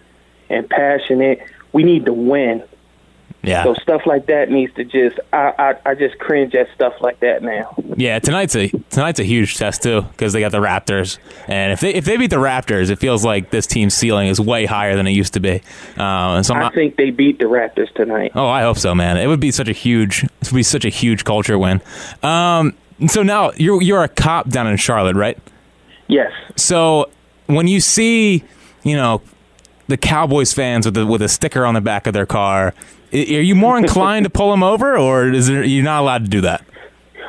and 0.51 0.69
passionate. 0.69 1.41
We 1.71 1.83
need 1.83 2.05
to 2.05 2.13
win. 2.13 2.61
Yeah, 3.45 3.63
So 3.65 3.73
stuff 3.73 4.05
like 4.05 4.27
that 4.27 4.49
needs 4.49 4.73
to 4.75 4.85
just 4.85 5.19
I, 5.33 5.53
I 5.85 5.89
I 5.91 5.95
just 5.95 6.17
cringe 6.17 6.55
at 6.55 6.73
stuff 6.73 6.93
like 7.01 7.19
that 7.19 7.43
now. 7.43 7.75
yeah. 7.97 8.17
Tonight's 8.19 8.55
a 8.55 8.69
tonight's 8.89 9.19
a 9.19 9.23
huge 9.23 9.57
test 9.57 9.83
too 9.83 10.01
because 10.03 10.31
they 10.31 10.39
got 10.39 10.53
the 10.53 10.59
Raptors, 10.61 11.17
and 11.49 11.73
if 11.73 11.81
they 11.81 11.93
if 11.93 12.05
they 12.05 12.15
beat 12.15 12.29
the 12.29 12.37
Raptors, 12.37 12.89
it 12.89 12.99
feels 12.99 13.25
like 13.25 13.49
this 13.49 13.67
team's 13.67 13.93
ceiling 13.93 14.29
is 14.29 14.39
way 14.39 14.65
higher 14.65 14.95
than 14.95 15.07
it 15.07 15.11
used 15.11 15.33
to 15.33 15.41
be. 15.41 15.61
Uh, 15.97 16.41
so 16.41 16.53
I'm 16.53 16.63
I 16.63 16.69
think 16.69 16.95
they 16.95 17.09
beat 17.09 17.39
the 17.39 17.45
Raptors 17.45 17.93
tonight. 17.93 18.31
Oh, 18.33 18.47
I 18.47 18.61
hope 18.61 18.77
so, 18.77 18.95
man. 18.95 19.17
It 19.17 19.27
would 19.27 19.41
be 19.41 19.51
such 19.51 19.67
a 19.67 19.73
huge, 19.73 20.23
it 20.23 20.31
would 20.51 20.55
be 20.55 20.63
such 20.63 20.85
a 20.85 20.89
huge 20.89 21.25
culture 21.25 21.59
win. 21.59 21.81
Um, 22.23 22.73
so 23.07 23.23
now 23.23 23.51
you're 23.57 23.81
you're 23.81 24.03
a 24.03 24.07
cop 24.07 24.47
down 24.49 24.67
in 24.67 24.77
Charlotte, 24.77 25.17
right? 25.17 25.37
Yes. 26.07 26.31
So 26.55 27.09
when 27.47 27.67
you 27.67 27.81
see, 27.81 28.43
you 28.83 28.95
know, 28.95 29.21
the 29.87 29.97
Cowboys 29.97 30.53
fans 30.53 30.85
with 30.85 30.93
the 30.95 31.05
with 31.05 31.21
a 31.21 31.27
sticker 31.27 31.65
on 31.65 31.73
the 31.73 31.81
back 31.81 32.07
of 32.07 32.13
their 32.13 32.25
car, 32.25 32.73
are 33.13 33.41
you 33.41 33.55
more 33.55 33.77
inclined 33.77 34.25
to 34.25 34.29
pull 34.29 34.51
them 34.51 34.63
over, 34.63 34.97
or 34.97 35.29
is 35.29 35.47
there, 35.47 35.63
you're 35.63 35.83
not 35.83 36.01
allowed 36.01 36.25
to 36.25 36.29
do 36.29 36.41
that? 36.41 36.65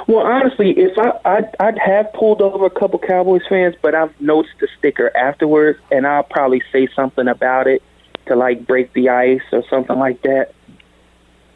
Well, 0.07 0.27
honestly, 0.27 0.71
if 0.73 0.99
I 0.99 1.19
I'd, 1.25 1.57
I'd 1.61 1.79
have 1.79 2.13
pulled 2.13 2.43
over 2.43 2.67
a 2.67 2.71
couple 2.71 2.99
Cowboys 2.99 3.43
fans, 3.49 3.75
but 3.81 3.95
I've 3.95 4.19
noticed 4.21 4.55
the 4.61 4.69
sticker 4.79 5.15
afterwards, 5.17 5.79
and 5.91 6.07
I'll 6.07 6.23
probably 6.23 6.63
say 6.73 6.89
something 6.95 7.27
about 7.29 7.67
it 7.67 7.83
to 8.27 8.37
like 8.37 8.67
break 8.67 8.93
the 8.93 9.09
ice 9.09 9.43
or 9.53 9.63
something 9.69 9.99
like 9.99 10.23
that. 10.23 10.53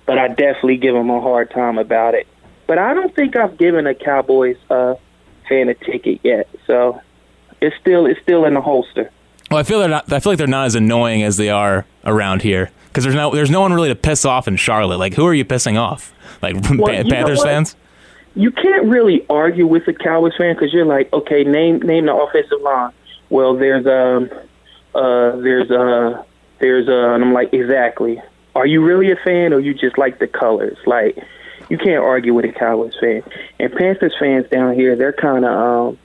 But 0.06 0.18
I 0.18 0.28
definitely 0.28 0.78
give 0.78 0.94
them 0.94 1.10
a 1.10 1.20
hard 1.20 1.50
time 1.50 1.76
about 1.76 2.14
it. 2.14 2.26
But 2.66 2.78
I 2.78 2.94
don't 2.94 3.14
think 3.14 3.36
I've 3.36 3.58
given 3.58 3.86
a 3.86 3.94
Cowboys 3.94 4.56
uh, 4.70 4.94
fan 5.48 5.68
a 5.68 5.74
ticket 5.74 6.20
yet, 6.22 6.48
so 6.66 7.00
it's 7.60 7.76
still 7.76 8.06
it's 8.06 8.20
still 8.22 8.44
in 8.44 8.54
the 8.54 8.60
holster. 8.60 9.10
Well, 9.50 9.58
I 9.58 9.62
feel 9.62 9.78
they're 9.80 9.88
not. 9.88 10.12
I 10.12 10.20
feel 10.20 10.32
like 10.32 10.38
they're 10.38 10.46
not 10.46 10.66
as 10.66 10.74
annoying 10.74 11.22
as 11.22 11.36
they 11.36 11.48
are 11.48 11.86
around 12.04 12.42
here 12.42 12.70
because 12.88 13.04
there's 13.04 13.16
no 13.16 13.34
there's 13.34 13.50
no 13.50 13.60
one 13.60 13.72
really 13.72 13.88
to 13.88 13.94
piss 13.94 14.24
off 14.24 14.46
in 14.48 14.56
Charlotte. 14.56 14.98
Like, 14.98 15.14
who 15.14 15.26
are 15.26 15.34
you 15.34 15.44
pissing 15.44 15.78
off? 15.78 16.12
Like 16.42 16.56
Well, 16.70 16.88
Pan- 16.88 17.08
Panthers 17.08 17.42
fans? 17.42 17.76
you 18.34 18.52
can't 18.52 18.86
really 18.86 19.26
argue 19.28 19.66
with 19.66 19.88
a 19.88 19.92
Cowboys 19.92 20.36
fan 20.36 20.54
because 20.54 20.72
you're 20.72 20.86
like, 20.86 21.12
okay, 21.12 21.44
name 21.44 21.80
name 21.80 22.06
the 22.06 22.14
offensive 22.14 22.60
line. 22.60 22.92
Well, 23.30 23.56
there's 23.56 23.86
um, 23.86 24.30
uh, 24.94 25.36
there's 25.36 25.70
uh, 25.70 26.22
there's 26.60 26.88
uh, 26.88 27.14
and 27.14 27.24
I'm 27.24 27.32
like, 27.32 27.52
exactly. 27.52 28.22
Are 28.54 28.66
you 28.66 28.84
really 28.84 29.10
a 29.10 29.16
fan, 29.16 29.52
or 29.52 29.60
you 29.60 29.74
just 29.74 29.98
like 29.98 30.18
the 30.18 30.26
colors? 30.26 30.78
Like, 30.86 31.16
you 31.68 31.78
can't 31.78 32.02
argue 32.02 32.34
with 32.34 32.44
a 32.44 32.52
Cowboys 32.52 32.94
fan. 33.00 33.22
And 33.60 33.72
Panthers 33.72 34.14
fans 34.18 34.48
down 34.48 34.74
here, 34.74 34.96
they're 34.96 35.12
kind 35.12 35.44
of 35.44 35.88
um, 35.88 35.98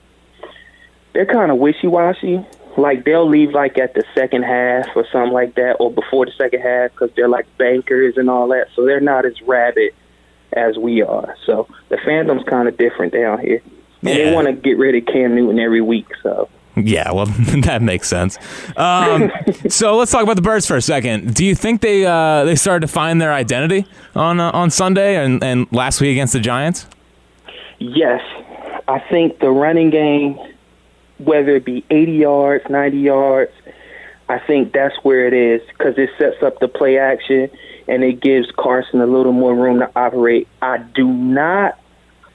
they're 1.12 1.26
kind 1.26 1.50
of 1.50 1.58
wishy 1.58 1.86
washy. 1.86 2.44
Like 2.76 3.04
they'll 3.04 3.28
leave 3.28 3.52
like 3.52 3.78
at 3.78 3.94
the 3.94 4.04
second 4.14 4.42
half 4.44 4.88
or 4.96 5.06
something 5.12 5.32
like 5.32 5.54
that, 5.54 5.74
or 5.80 5.90
before 5.92 6.26
the 6.26 6.32
second 6.32 6.60
half 6.60 6.90
because 6.90 7.10
they're 7.14 7.28
like 7.28 7.46
bankers 7.58 8.16
and 8.16 8.28
all 8.28 8.48
that. 8.48 8.68
So 8.74 8.84
they're 8.84 9.00
not 9.00 9.24
as 9.24 9.40
rabid 9.42 9.92
as 10.52 10.76
we 10.78 11.02
are. 11.02 11.36
So 11.46 11.68
the 11.88 11.96
fandom's 11.96 12.44
kind 12.48 12.68
of 12.68 12.76
different 12.76 13.12
down 13.12 13.38
here. 13.40 13.60
And 14.02 14.08
Yeah. 14.10 14.14
they 14.30 14.34
want 14.34 14.46
to 14.46 14.52
get 14.52 14.76
rid 14.78 14.94
of 14.94 15.06
Cam 15.12 15.34
Newton 15.34 15.58
every 15.58 15.80
week. 15.80 16.06
So 16.22 16.48
Yeah, 16.76 17.10
well, 17.12 17.26
that 17.62 17.82
makes 17.82 18.08
sense. 18.08 18.38
Um, 18.76 19.30
so 19.68 19.96
let's 19.96 20.10
talk 20.12 20.22
about 20.22 20.36
the 20.36 20.42
Birds 20.42 20.66
for 20.66 20.76
a 20.76 20.82
second. 20.82 21.34
Do 21.34 21.44
you 21.44 21.54
think 21.54 21.80
they 21.80 22.04
uh, 22.04 22.44
they 22.44 22.56
started 22.56 22.86
to 22.86 22.92
find 22.92 23.20
their 23.20 23.32
identity 23.32 23.86
on 24.16 24.40
uh, 24.40 24.50
on 24.52 24.70
Sunday 24.70 25.16
and, 25.24 25.42
and 25.42 25.66
last 25.72 26.00
week 26.00 26.12
against 26.12 26.32
the 26.32 26.40
Giants? 26.40 26.86
yes, 27.78 28.20
I 28.88 28.98
think 29.10 29.38
the 29.40 29.50
running 29.50 29.90
game, 29.90 30.38
whether 31.24 31.56
it 31.56 31.64
be 31.64 31.84
80 31.90 32.12
yards, 32.12 32.64
90 32.68 32.98
yards, 32.98 33.52
I 34.28 34.38
think 34.38 34.72
that's 34.72 34.96
where 35.02 35.26
it 35.26 35.34
is 35.34 35.66
because 35.68 35.98
it 35.98 36.10
sets 36.18 36.42
up 36.42 36.58
the 36.60 36.68
play 36.68 36.98
action 36.98 37.50
and 37.86 38.02
it 38.02 38.20
gives 38.20 38.50
Carson 38.52 39.00
a 39.00 39.06
little 39.06 39.32
more 39.32 39.54
room 39.54 39.80
to 39.80 39.90
operate. 39.94 40.48
I 40.62 40.78
do 40.78 41.06
not 41.06 41.78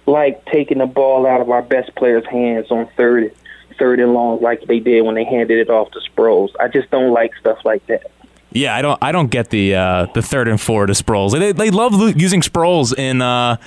like 0.06 0.46
taking 0.46 0.80
the 0.80 0.86
ball 0.86 1.26
out 1.26 1.42
of 1.42 1.50
our 1.50 1.62
best 1.62 1.96
players' 1.96 2.26
hands 2.26 2.72
on 2.72 2.88
third, 2.98 3.34
third 3.78 4.00
and 4.00 4.14
long 4.14 4.42
like 4.42 4.62
they 4.66 4.80
did 4.80 5.02
when 5.02 5.16
they 5.16 5.24
handed 5.24 5.58
it 5.60 5.70
off 5.70 5.92
to 5.92 6.00
Sproles. 6.00 6.50
I 6.60 6.68
just 6.68 6.90
don't 6.92 7.12
like 7.12 7.36
stuff 7.36 7.60
like 7.66 7.86
that. 7.88 8.12
Yeah, 8.52 8.76
I 8.76 8.82
don't 8.82 8.98
I 9.02 9.12
don't 9.12 9.30
get 9.30 9.52
the 9.52 9.76
uh, 9.76 10.08
the 10.14 10.22
third 10.24 10.48
and 10.48 10.60
four 10.60 10.88
to 10.88 10.94
Sproles. 10.94 11.38
They, 11.38 11.52
they 11.52 11.70
love 11.70 11.94
using 12.20 12.42
Sproles 12.42 12.98
in 12.98 13.22
uh, 13.22 13.58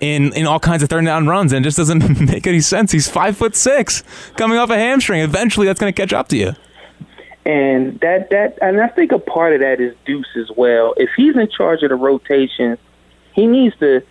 in 0.00 0.32
in 0.32 0.46
all 0.46 0.58
kinds 0.58 0.82
of 0.82 0.88
third 0.88 1.04
down 1.04 1.26
runs, 1.26 1.52
and 1.52 1.64
it 1.64 1.68
just 1.68 1.76
doesn't 1.76 2.20
make 2.26 2.46
any 2.46 2.60
sense. 2.60 2.90
He's 2.90 3.08
five 3.08 3.36
foot 3.36 3.54
six, 3.54 4.02
coming 4.36 4.56
off 4.56 4.70
a 4.70 4.76
hamstring. 4.76 5.20
Eventually, 5.20 5.66
that's 5.66 5.78
going 5.78 5.92
to 5.92 6.00
catch 6.02 6.12
up 6.14 6.28
to 6.28 6.36
you. 6.38 6.52
and 7.44 8.00
that 8.00 8.30
that 8.30 8.58
and 8.62 8.80
I 8.80 8.88
think 8.88 9.12
a 9.12 9.18
part 9.18 9.52
of 9.54 9.60
that 9.60 9.80
is 9.80 9.94
Duce 10.06 10.26
as 10.36 10.50
well. 10.56 10.94
If 10.96 11.10
he's 11.16 11.36
in 11.36 11.48
charge 11.50 11.82
of 11.82 11.90
the 11.90 11.96
rotation, 11.96 12.78
he 13.34 13.46
needs 13.46 13.76
to 13.78 14.02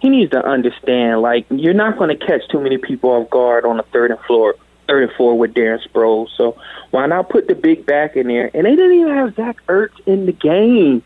he 0.00 0.08
needs 0.08 0.30
to 0.32 0.44
understand 0.44 1.20
like 1.20 1.46
you're 1.50 1.74
not 1.74 1.98
going 1.98 2.16
to 2.16 2.26
catch 2.26 2.46
too 2.48 2.60
many 2.60 2.78
people 2.78 3.10
off 3.10 3.30
guard 3.30 3.64
on 3.64 3.78
the 3.78 3.82
third 3.84 4.10
and 4.12 4.20
floor 4.20 4.54
third 4.86 5.04
and 5.04 5.12
four 5.12 5.36
with 5.38 5.54
Darren 5.54 5.80
Sproles. 5.88 6.28
So 6.36 6.56
why 6.90 7.06
not 7.06 7.28
put 7.28 7.48
the 7.48 7.54
big 7.54 7.86
back 7.86 8.16
in 8.16 8.28
there? 8.28 8.50
And 8.54 8.66
they 8.66 8.76
didn't 8.76 8.98
even 9.00 9.14
have 9.14 9.34
Zach 9.34 9.56
Ertz 9.66 9.98
in 10.06 10.26
the 10.26 10.32
game 10.32 11.02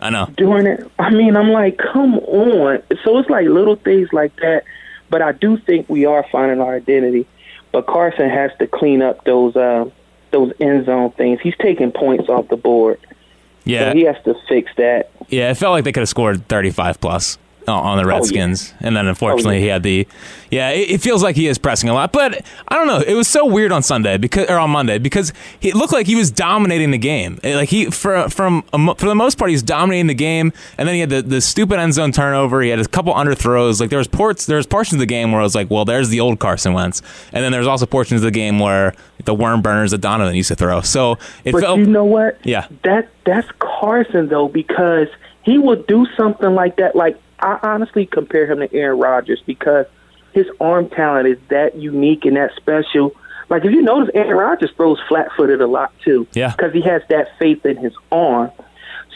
I 0.00 0.10
know. 0.10 0.26
doing 0.36 0.66
it. 0.66 0.90
I 0.98 1.10
mean, 1.10 1.36
I'm 1.36 1.50
like, 1.50 1.78
come 1.78 2.18
on. 2.18 2.82
So 3.04 3.18
it's 3.18 3.30
like 3.30 3.46
little 3.46 3.76
things 3.76 4.12
like 4.12 4.34
that. 4.36 4.64
But 5.10 5.22
I 5.22 5.32
do 5.32 5.56
think 5.58 5.88
we 5.88 6.06
are 6.06 6.24
finding 6.32 6.60
our 6.60 6.74
identity. 6.74 7.26
But 7.70 7.86
Carson 7.86 8.28
has 8.28 8.50
to 8.58 8.66
clean 8.66 9.00
up 9.02 9.24
those 9.24 9.56
uh, 9.56 9.88
those 10.30 10.52
end 10.60 10.86
zone 10.86 11.10
things. 11.12 11.40
He's 11.40 11.56
taking 11.56 11.92
points 11.92 12.28
off 12.28 12.48
the 12.48 12.56
board. 12.56 12.98
Yeah, 13.64 13.90
So 13.92 13.96
he 13.96 14.04
has 14.04 14.16
to 14.24 14.34
fix 14.48 14.72
that. 14.76 15.10
Yeah, 15.28 15.50
it 15.50 15.54
felt 15.54 15.72
like 15.72 15.84
they 15.84 15.92
could 15.92 16.00
have 16.00 16.08
scored 16.08 16.48
35 16.48 17.00
plus 17.00 17.38
on 17.68 17.96
the 17.98 18.04
oh, 18.04 18.08
Redskins, 18.08 18.72
and 18.80 18.96
then 18.96 19.06
unfortunately 19.06 19.56
Oh, 19.56 19.58
yeah. 19.58 19.60
he 19.60 19.66
had 19.68 19.82
the. 19.82 20.08
Yeah, 20.50 20.68
it, 20.70 20.90
it 20.90 21.00
feels 21.00 21.22
like 21.22 21.34
he 21.34 21.46
is 21.46 21.56
pressing 21.56 21.88
a 21.88 21.94
lot, 21.94 22.12
but 22.12 22.44
I 22.68 22.74
don't 22.76 22.86
know. 22.86 22.98
It 23.00 23.14
was 23.14 23.26
so 23.26 23.46
weird 23.46 23.72
on 23.72 23.82
Sunday 23.82 24.18
because 24.18 24.50
or 24.50 24.58
on 24.58 24.68
Monday 24.70 24.98
because 24.98 25.32
he 25.60 25.72
looked 25.72 25.94
like 25.94 26.06
he 26.06 26.14
was 26.14 26.30
dominating 26.30 26.90
the 26.90 26.98
game. 26.98 27.38
Like 27.42 27.70
he 27.70 27.86
for 27.86 28.28
from 28.28 28.62
for 28.62 29.06
the 29.06 29.14
most 29.14 29.38
part 29.38 29.48
he 29.50 29.54
was 29.54 29.62
dominating 29.62 30.08
the 30.08 30.14
game, 30.14 30.52
and 30.76 30.86
then 30.86 30.94
he 30.94 31.00
had 31.00 31.08
the, 31.10 31.22
the 31.22 31.40
stupid 31.40 31.78
end 31.78 31.94
zone 31.94 32.12
turnover. 32.12 32.60
He 32.60 32.68
had 32.68 32.78
a 32.80 32.86
couple 32.86 33.14
underthrows. 33.14 33.80
Like 33.80 33.88
there 33.88 33.98
was 33.98 34.08
ports 34.08 34.44
there 34.44 34.58
was 34.58 34.66
portions 34.66 34.94
of 34.94 34.98
the 35.00 35.06
game 35.06 35.32
where 35.32 35.40
I 35.40 35.44
was 35.44 35.54
like, 35.54 35.70
well, 35.70 35.84
there's 35.86 36.10
the 36.10 36.20
old 36.20 36.38
Carson 36.38 36.74
Wentz, 36.74 37.00
and 37.32 37.42
then 37.42 37.50
there's 37.52 37.66
also 37.66 37.86
portions 37.86 38.20
of 38.20 38.24
the 38.24 38.30
game 38.30 38.58
where 38.58 38.94
the 39.24 39.32
worm 39.34 39.62
burners 39.62 39.92
that 39.92 40.02
Donovan 40.02 40.34
used 40.34 40.48
to 40.48 40.56
throw. 40.56 40.80
So 40.82 41.12
it 41.44 41.52
But 41.52 41.62
felt 41.62 41.78
you 41.78 41.86
know 41.86 42.04
what? 42.04 42.38
Yeah. 42.44 42.66
That 42.82 43.08
that's 43.24 43.48
Carson 43.58 44.28
though 44.28 44.48
because 44.48 45.08
he 45.44 45.56
will 45.58 45.82
do 45.82 46.06
something 46.16 46.54
like 46.54 46.76
that. 46.76 46.94
Like 46.94 47.18
I 47.42 47.58
honestly 47.62 48.06
compare 48.06 48.46
him 48.46 48.60
to 48.60 48.72
Aaron 48.72 48.98
Rodgers 48.98 49.42
because 49.44 49.86
his 50.32 50.46
arm 50.60 50.88
talent 50.88 51.28
is 51.28 51.38
that 51.48 51.76
unique 51.76 52.24
and 52.24 52.36
that 52.36 52.54
special. 52.56 53.14
Like 53.48 53.64
if 53.64 53.72
you 53.72 53.82
notice, 53.82 54.10
Aaron 54.14 54.36
Rodgers 54.36 54.70
throws 54.76 54.98
flat-footed 55.08 55.60
a 55.60 55.66
lot 55.66 55.92
too. 56.04 56.26
Yeah. 56.32 56.52
Because 56.52 56.72
he 56.72 56.80
has 56.82 57.02
that 57.08 57.36
faith 57.38 57.66
in 57.66 57.76
his 57.76 57.92
arm. 58.10 58.50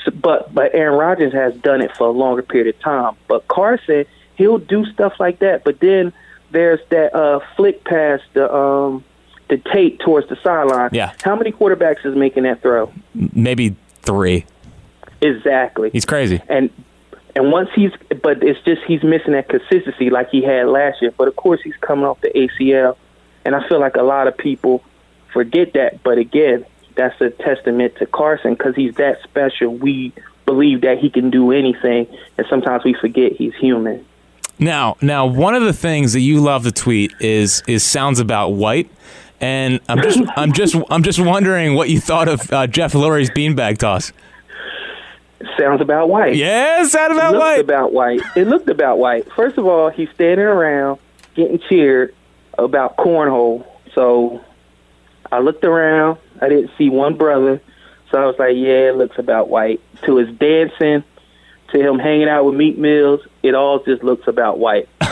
So, 0.04 0.10
but 0.10 0.52
but 0.52 0.74
Aaron 0.74 0.98
Rodgers 0.98 1.32
has 1.32 1.54
done 1.56 1.80
it 1.80 1.96
for 1.96 2.08
a 2.08 2.10
longer 2.10 2.42
period 2.42 2.74
of 2.74 2.80
time. 2.82 3.14
But 3.28 3.48
Carson, 3.48 4.04
he'll 4.36 4.58
do 4.58 4.84
stuff 4.92 5.14
like 5.18 5.38
that. 5.38 5.64
But 5.64 5.80
then 5.80 6.12
there's 6.50 6.80
that 6.90 7.14
uh, 7.14 7.40
flick 7.56 7.84
past 7.84 8.24
the 8.34 8.52
um, 8.54 9.04
the 9.48 9.58
tape 9.58 10.00
towards 10.00 10.28
the 10.28 10.36
sideline. 10.42 10.90
Yeah. 10.92 11.12
How 11.22 11.36
many 11.36 11.52
quarterbacks 11.52 12.04
is 12.04 12.14
making 12.16 12.42
that 12.42 12.60
throw? 12.60 12.92
maybe 13.14 13.74
three. 14.02 14.44
Exactly. 15.20 15.90
He's 15.90 16.04
crazy. 16.04 16.42
and 16.48 16.68
and 17.37 17.53
once 17.53 17.68
he's 17.75 17.92
but 18.22 18.42
it's 18.42 18.59
just 18.62 18.83
he's 18.85 19.03
missing 19.03 19.35
that 19.35 19.49
consistency 19.49 20.09
like 20.09 20.31
he 20.31 20.42
had 20.42 20.66
last 20.68 21.03
year. 21.03 21.12
But 21.16 21.29
of 21.29 21.37
course 21.37 21.61
he's 21.62 21.77
coming 21.77 22.07
off 22.07 22.18
the 22.22 22.31
ACL, 22.31 22.96
and 23.44 23.55
I 23.55 23.68
feel 23.68 23.79
like 23.79 23.96
a 23.96 24.03
lot 24.03 24.27
of 24.27 24.37
people 24.37 24.83
forget 25.35 25.75
that. 25.75 26.03
But 26.03 26.16
again, 26.16 26.64
that's 26.94 27.20
a 27.20 27.29
testament 27.29 27.96
to 27.96 28.07
Carson 28.07 28.55
because 28.55 28.75
he's 28.75 28.94
that 28.94 29.22
special. 29.22 29.75
We 29.75 30.14
believe 30.46 30.81
that 30.81 30.99
he 30.99 31.11
can 31.11 31.29
do 31.29 31.53
anything, 31.53 32.07
and 32.38 32.46
sometimes 32.49 32.85
we 32.85 32.94
forget 32.94 33.33
he's 33.33 33.55
human. 33.55 34.07
Now, 34.59 34.96
now, 35.03 35.27
one 35.27 35.55
of 35.55 35.62
the 35.62 35.75
things 35.75 36.14
that 36.14 36.20
you 36.20 36.40
love 36.40 36.64
to 36.64 36.72
tweet 36.72 37.12
is 37.20 37.62
is 37.66 37.85
sounds 37.85 38.18
about 38.18 38.51
white, 38.55 38.88
and 39.42 39.81
I'm 39.90 40.01
just 40.01 40.20
I'm 40.37 40.53
just 40.55 40.75
I'm 40.88 41.03
just 41.03 41.20
wondering 41.20 41.75
what 41.75 41.90
you 41.90 42.01
thought 42.01 42.29
of 42.29 42.51
uh, 42.51 42.66
Jeff 42.66 42.94
Lurie's 42.94 43.29
beanbag 43.29 43.77
toss. 43.77 44.14
Sounds 45.59 45.80
about 45.80 46.09
white. 46.09 46.37
Yeah, 46.37 46.85
sound 46.85 47.12
about 47.12 47.35
white. 47.35 47.61
about 47.61 47.92
white. 47.92 48.20
It 48.37 48.46
looked 48.46 48.68
about 48.68 48.98
white. 48.98 49.30
First 49.32 49.59
of 49.59 49.66
all, 49.66 49.90
he's 49.90 50.11
standing 50.11 50.46
around 50.46 50.98
getting 51.35 51.59
cheered 51.59 52.14
about 52.59 52.96
cornhole. 52.96 53.66
So 53.94 54.42
I 55.30 55.40
looked 55.40 55.64
around. 55.64 56.18
I 56.40 56.48
didn't 56.48 56.70
see 56.76 56.88
one 56.90 57.16
brother. 57.16 57.61
So 58.11 58.22
I 58.22 58.26
was 58.26 58.37
like, 58.38 58.56
yeah, 58.56 58.90
it 58.90 58.96
looks 58.96 59.18
about 59.18 59.48
white. 59.48 59.80
To 60.04 60.16
his 60.16 60.35
dancing, 60.37 61.02
to 61.72 61.81
him 61.81 61.98
hanging 61.98 62.29
out 62.29 62.44
with 62.44 62.55
Meek 62.55 62.79
Mills, 62.79 63.20
it 63.42 63.55
all 63.55 63.81
just 63.83 64.02
looks 64.02 64.26
about 64.29 64.59
white. 64.59 64.88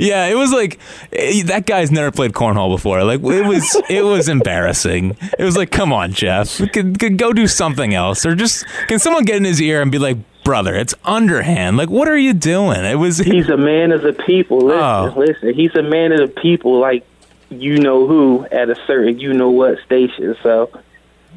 yeah, 0.00 0.26
it 0.26 0.36
was 0.36 0.52
like 0.52 0.78
eh, 1.12 1.42
that 1.44 1.64
guy's 1.66 1.90
never 1.90 2.10
played 2.10 2.32
cornhole 2.32 2.74
before. 2.74 3.04
Like 3.04 3.20
it 3.20 3.46
was 3.46 3.82
it 3.90 4.02
was 4.04 4.28
embarrassing. 4.28 5.16
It 5.38 5.44
was 5.44 5.56
like, 5.56 5.70
come 5.70 5.92
on, 5.92 6.12
Jeff, 6.12 6.60
we 6.60 6.68
could, 6.68 6.98
could 6.98 7.18
go 7.18 7.32
do 7.32 7.46
something 7.46 7.94
else, 7.94 8.24
or 8.26 8.34
just 8.34 8.64
can 8.88 8.98
someone 8.98 9.24
get 9.24 9.36
in 9.36 9.44
his 9.44 9.60
ear 9.60 9.82
and 9.82 9.90
be 9.92 9.98
like, 9.98 10.16
brother, 10.44 10.74
it's 10.74 10.94
underhand. 11.04 11.76
Like, 11.76 11.90
what 11.90 12.08
are 12.08 12.18
you 12.18 12.32
doing? 12.32 12.84
It 12.84 12.96
was 12.98 13.18
He's 13.18 13.48
a 13.48 13.56
man 13.56 13.92
of 13.92 14.02
the 14.02 14.12
people. 14.12 14.58
Listen, 14.58 14.80
Oh. 14.82 15.14
listen. 15.16 15.54
He's 15.54 15.74
a 15.74 15.82
man 15.82 16.12
of 16.12 16.18
the 16.20 16.40
people 16.40 16.78
like 16.80 17.04
you 17.50 17.78
know 17.78 18.06
who 18.06 18.46
at 18.50 18.70
a 18.70 18.76
certain 18.86 19.18
you 19.18 19.34
know 19.34 19.50
what 19.50 19.78
station. 19.84 20.34
So, 20.42 20.70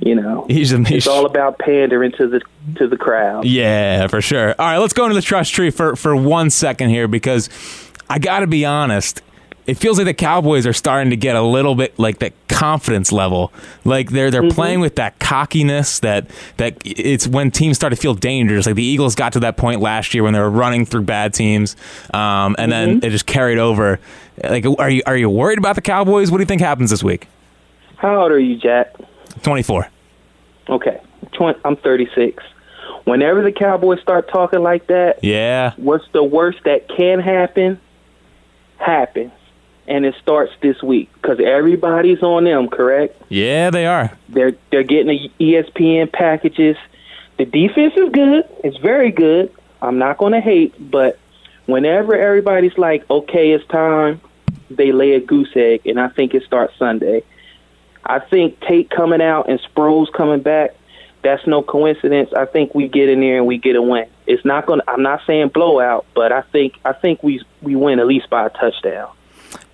you 0.02 0.16
know. 0.16 0.46
he's 0.50 0.72
a 0.74 0.78
he's, 0.80 0.92
It's 0.92 1.08
all 1.08 1.26
about 1.26 1.60
pandering 1.60 2.12
to 2.14 2.28
the 2.28 2.42
to 2.76 2.88
the 2.88 2.98
crowd. 2.98 3.46
Yeah, 3.46 4.08
for 4.08 4.22
sure. 4.22 4.50
All 4.60 4.66
right, 4.66 4.78
let's 4.78 4.94
go 4.94 5.04
into 5.06 5.16
the 5.16 5.22
trust 5.22 5.54
tree 5.54 5.70
for 5.70 5.96
for 5.96 6.16
one 6.16 6.50
second 6.50 6.90
here 6.90 7.08
because 7.08 7.50
I 8.10 8.20
got 8.20 8.40
to 8.40 8.48
be 8.48 8.66
honest. 8.66 9.22
it 9.68 9.78
feels 9.78 9.98
like 9.98 10.06
the 10.06 10.14
Cowboys 10.14 10.68
are 10.68 10.74
starting 10.74 11.10
to 11.10 11.16
get 11.18 11.36
a 11.36 11.42
little 11.42 11.74
bit 11.74 11.98
like 11.98 12.20
that 12.20 12.34
confidence 12.48 13.12
level. 13.12 13.52
Like 13.84 14.12
they're 14.12 14.30
they're 14.30 14.44
Mm-hmm. 14.44 14.56
playing 14.56 14.80
with 14.80 14.96
that 14.98 15.18
cockiness 15.20 16.00
that 16.02 16.28
that 16.58 16.78
it's 16.86 17.28
when 17.28 17.50
teams 17.50 17.78
start 17.78 17.92
to 17.92 17.98
feel 17.98 18.14
dangerous. 18.14 18.66
Like 18.68 18.76
the 18.76 18.84
Eagles 18.84 19.16
got 19.16 19.34
to 19.34 19.40
that 19.40 19.58
point 19.58 19.82
last 19.82 20.14
year 20.14 20.22
when 20.24 20.34
they 20.34 20.40
were 20.40 20.52
running 20.52 20.86
through 20.86 21.02
bad 21.04 21.34
teams, 21.34 21.76
um, 22.14 22.56
and 22.60 22.72
then 22.72 22.98
Mm-hmm. 22.98 23.06
it 23.06 23.10
just 23.10 23.26
carried 23.26 23.58
over. 23.58 24.00
Like, 24.44 24.66
are 24.78 24.90
you 24.90 25.02
are 25.08 25.18
you 25.18 25.30
worried 25.30 25.58
about 25.58 25.76
the 25.76 25.82
Cowboys? 25.82 26.30
What 26.30 26.38
do 26.38 26.42
you 26.44 26.48
think 26.48 26.62
happens 26.62 26.92
this 26.92 27.04
week? 27.04 27.28
How 27.98 28.22
old 28.24 28.32
are 28.32 28.40
you, 28.40 28.58
Jack? 28.58 28.94
Twenty 29.44 29.64
four. 29.64 29.88
Okay, 30.70 31.00
20, 31.34 31.60
I'm 31.64 31.76
36. 31.76 32.44
Whenever 33.04 33.44
the 33.44 33.52
Cowboys 33.52 34.02
start 34.02 34.28
talking 34.30 34.64
like 34.64 34.88
that, 34.88 35.24
Yeah. 35.24 35.74
what's 35.78 36.08
the 36.12 36.24
worst 36.24 36.64
that 36.64 36.88
can 36.90 37.20
happen 37.20 37.80
happens. 38.78 39.32
And 39.88 40.04
it 40.04 40.16
starts 40.20 40.52
this 40.62 40.82
week 40.82 41.10
because 41.14 41.40
everybody's 41.40 42.24
on 42.24 42.46
them, 42.46 42.68
correct? 42.68 43.22
Yeah, 43.30 43.70
they 43.70 43.86
are. 43.86 44.12
They're 44.30 44.54
they're 44.72 44.82
getting 44.82 45.08
the 45.08 45.32
ESPN 45.40 46.12
packages. 46.12 46.76
The 47.38 47.46
defense 47.46 47.94
is 47.96 48.10
good. 48.10 48.46
It's 48.64 48.78
very 48.78 49.12
good. 49.12 49.52
I'm 49.84 50.00
not 50.00 50.18
going 50.18 50.34
to 50.34 50.42
hate, 50.42 50.74
but 50.90 51.20
whenever 51.68 52.16
everybody's 52.16 52.76
like, 52.80 53.08
"Okay, 53.12 53.52
it's 53.52 53.66
time," 53.68 54.20
they 54.72 54.92
lay 54.92 55.14
a 55.14 55.20
goose 55.20 55.52
egg, 55.56 55.82
and 55.86 56.00
I 56.00 56.08
think 56.08 56.34
it 56.34 56.44
starts 56.44 56.76
Sunday. 56.80 57.22
I 58.06 58.20
think 58.20 58.60
Tate 58.62 58.90
coming 58.90 59.22
out 59.22 59.50
and 59.50 59.60
Sproles 59.60 60.12
coming 60.12 60.42
back. 60.42 60.76
That's 61.24 61.46
no 61.48 61.64
coincidence. 61.64 62.32
I 62.34 62.46
think 62.46 62.76
we 62.76 62.88
get 62.88 63.10
in 63.10 63.20
there 63.20 63.38
and 63.38 63.48
we 63.48 63.58
get 63.58 63.76
a 63.76 63.82
win. 63.82 64.08
It's 64.28 64.46
not 64.46 64.68
going. 64.68 64.82
to 64.82 64.90
I'm 64.90 65.02
not 65.02 65.22
saying 65.26 65.50
blowout, 65.50 66.06
but 66.14 66.32
I 66.32 66.42
think 66.42 66.76
I 66.86 66.94
think 66.94 67.24
we 67.24 67.44
we 67.64 67.76
win 67.76 68.00
at 68.00 68.06
least 68.06 68.30
by 68.30 68.46
a 68.46 68.50
touchdown. 68.50 69.15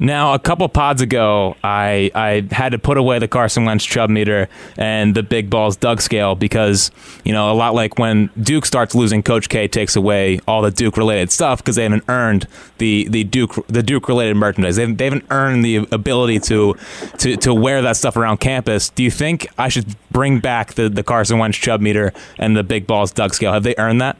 Now, 0.03 0.33
a 0.33 0.39
couple 0.39 0.67
pods 0.67 0.99
ago, 1.03 1.55
I 1.63 2.09
I 2.15 2.47
had 2.51 2.71
to 2.71 2.79
put 2.79 2.97
away 2.97 3.19
the 3.19 3.27
Carson 3.27 3.65
Wentz 3.65 3.85
chub 3.85 4.09
meter 4.09 4.49
and 4.75 5.13
the 5.13 5.21
big 5.21 5.51
balls 5.51 5.75
Doug 5.75 6.01
scale 6.01 6.33
because 6.33 6.89
you 7.23 7.31
know 7.31 7.51
a 7.51 7.53
lot 7.53 7.75
like 7.75 7.99
when 7.99 8.31
Duke 8.41 8.65
starts 8.65 8.95
losing, 8.95 9.21
Coach 9.21 9.47
K 9.47 9.67
takes 9.67 9.95
away 9.95 10.39
all 10.47 10.63
the 10.63 10.71
Duke 10.71 10.97
related 10.97 11.31
stuff 11.31 11.59
because 11.59 11.75
they 11.75 11.83
haven't 11.83 12.03
earned 12.07 12.47
the 12.79 13.07
the 13.09 13.23
Duke 13.23 13.63
the 13.67 13.83
Duke 13.83 14.07
related 14.07 14.37
merchandise. 14.37 14.77
They 14.77 14.81
haven't, 14.81 14.97
they 14.97 15.05
haven't 15.05 15.25
earned 15.29 15.63
the 15.63 15.87
ability 15.91 16.39
to 16.39 16.75
to 17.19 17.37
to 17.37 17.53
wear 17.53 17.83
that 17.83 17.95
stuff 17.95 18.17
around 18.17 18.37
campus. 18.39 18.89
Do 18.89 19.03
you 19.03 19.11
think 19.11 19.49
I 19.59 19.69
should 19.69 19.95
bring 20.09 20.39
back 20.39 20.73
the 20.73 20.89
the 20.89 21.03
Carson 21.03 21.37
Wentz 21.37 21.59
chub 21.59 21.79
meter 21.79 22.11
and 22.39 22.57
the 22.57 22.63
big 22.63 22.87
balls 22.87 23.11
Doug 23.11 23.35
scale? 23.35 23.53
Have 23.53 23.61
they 23.61 23.75
earned 23.77 24.01
that? 24.01 24.17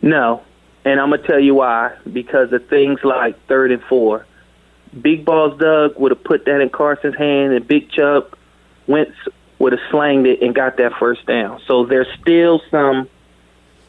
No, 0.00 0.44
and 0.84 1.00
I'm 1.00 1.10
gonna 1.10 1.26
tell 1.26 1.40
you 1.40 1.56
why. 1.56 1.96
Because 2.12 2.52
of 2.52 2.68
things 2.68 3.00
like 3.02 3.36
third 3.48 3.72
and 3.72 3.82
four. 3.82 4.26
Big 5.00 5.24
balls 5.24 5.58
Doug 5.58 5.98
would 5.98 6.12
have 6.12 6.22
put 6.24 6.44
that 6.44 6.60
in 6.60 6.68
Carson's 6.70 7.16
hand, 7.16 7.52
and 7.52 7.66
Big 7.66 7.90
Chubb 7.90 8.36
Wentz 8.86 9.16
would 9.58 9.72
have 9.72 9.80
slanged 9.90 10.26
it 10.26 10.42
and 10.42 10.54
got 10.54 10.76
that 10.76 10.92
first 10.98 11.26
down. 11.26 11.60
So 11.66 11.84
there's 11.84 12.08
still 12.20 12.60
some. 12.70 13.08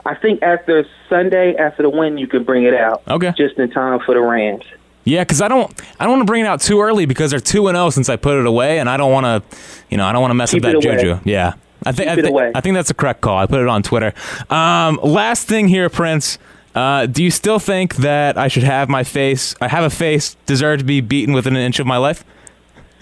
I 0.06 0.14
think 0.16 0.44
after 0.44 0.86
Sunday, 1.10 1.56
after 1.56 1.84
the 1.84 1.90
win, 1.90 2.18
you 2.18 2.28
can 2.28 2.44
bring 2.44 2.64
it 2.64 2.76
out. 2.76 3.02
Okay. 3.08 3.34
Just 3.36 3.58
in 3.58 3.72
time 3.72 4.00
for 4.06 4.14
the 4.14 4.22
Rams. 4.22 4.64
Yeah, 5.04 5.22
because 5.22 5.42
I 5.42 5.48
don't, 5.48 5.72
I 6.00 6.06
don't 6.06 6.14
want 6.14 6.22
to 6.22 6.32
bring 6.32 6.42
it 6.42 6.48
out 6.48 6.62
too 6.62 6.82
early 6.82 7.06
because 7.06 7.32
they're 7.32 7.40
two 7.40 7.68
and 7.68 7.76
zero 7.76 7.90
since 7.92 8.10
I 8.10 8.16
put 8.16 8.40
it 8.40 8.46
away, 8.46 8.80
and 8.80 8.90
I 8.90 8.98
don't 8.98 9.12
want 9.12 9.26
to, 9.26 9.58
you 9.90 9.98
know, 9.98 10.06
I 10.06 10.12
don't 10.12 10.22
want 10.22 10.32
to 10.32 10.36
mess 10.36 10.52
Keep 10.52 10.66
up 10.66 10.74
that 10.74 10.82
juju. 10.82 11.20
Yeah, 11.24 11.54
I 11.86 11.92
think, 11.92 12.10
I, 12.10 12.16
Keep 12.16 12.24
it 12.24 12.28
thi- 12.28 12.32
away. 12.34 12.52
I 12.56 12.62
think 12.62 12.74
that's 12.76 12.90
a 12.90 12.96
correct 12.96 13.22
call. 13.22 13.38
I 13.38 13.46
put 13.46 13.62
it 13.62 13.68
on 13.68 13.84
Twitter. 13.84 14.14
Um, 14.50 15.00
last 15.04 15.48
thing 15.48 15.68
here, 15.68 15.90
Prince. 15.90 16.40
Uh, 16.76 17.06
do 17.06 17.24
you 17.24 17.32
still 17.32 17.58
think 17.58 17.96
that 17.98 18.38
I 18.38 18.48
should 18.50 18.64
have 18.64 18.90
my 18.90 19.04
face? 19.04 19.56
I 19.62 19.70
have 19.70 19.86
a 19.86 19.90
face 19.90 20.36
deserve 20.46 20.80
to 20.80 20.86
be 20.86 21.02
beaten 21.02 21.34
within 21.34 21.56
an 21.56 21.62
inch 21.62 21.80
of 21.80 21.88
my 21.88 21.98
life? 21.98 22.24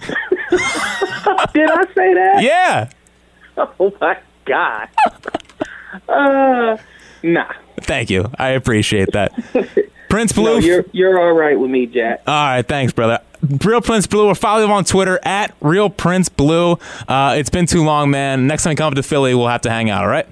Did 0.00 1.70
I 1.70 1.84
say 1.94 2.14
that? 2.14 2.42
Yeah. 2.42 2.90
Oh 3.56 3.92
my 4.00 4.16
God. 4.44 4.88
uh, 6.08 6.76
nah. 7.22 7.52
Thank 7.80 8.10
you. 8.10 8.30
I 8.38 8.50
appreciate 8.50 9.10
that. 9.12 9.32
Prince 10.08 10.32
Blue. 10.32 10.44
No, 10.44 10.58
you're 10.58 10.84
you're 10.92 11.20
all 11.20 11.32
right 11.32 11.58
with 11.58 11.70
me, 11.70 11.86
Jack. 11.86 12.22
All 12.26 12.32
right, 12.32 12.62
thanks, 12.62 12.92
brother. 12.92 13.18
Real 13.64 13.80
Prince 13.80 14.06
Blue, 14.06 14.26
or 14.28 14.34
follow 14.36 14.62
him 14.64 14.70
on 14.70 14.84
Twitter 14.84 15.18
at 15.24 15.54
Real 15.60 15.90
Prince 15.90 16.28
Blue. 16.28 16.78
Uh, 17.08 17.34
it's 17.36 17.50
been 17.50 17.66
too 17.66 17.84
long, 17.84 18.10
man. 18.10 18.46
Next 18.46 18.62
time 18.62 18.70
you 18.72 18.76
come 18.76 18.88
up 18.88 18.94
to 18.94 19.02
Philly, 19.02 19.34
we'll 19.34 19.48
have 19.48 19.62
to 19.62 19.70
hang 19.70 19.90
out. 19.90 20.02
All 20.04 20.08
right. 20.08 20.26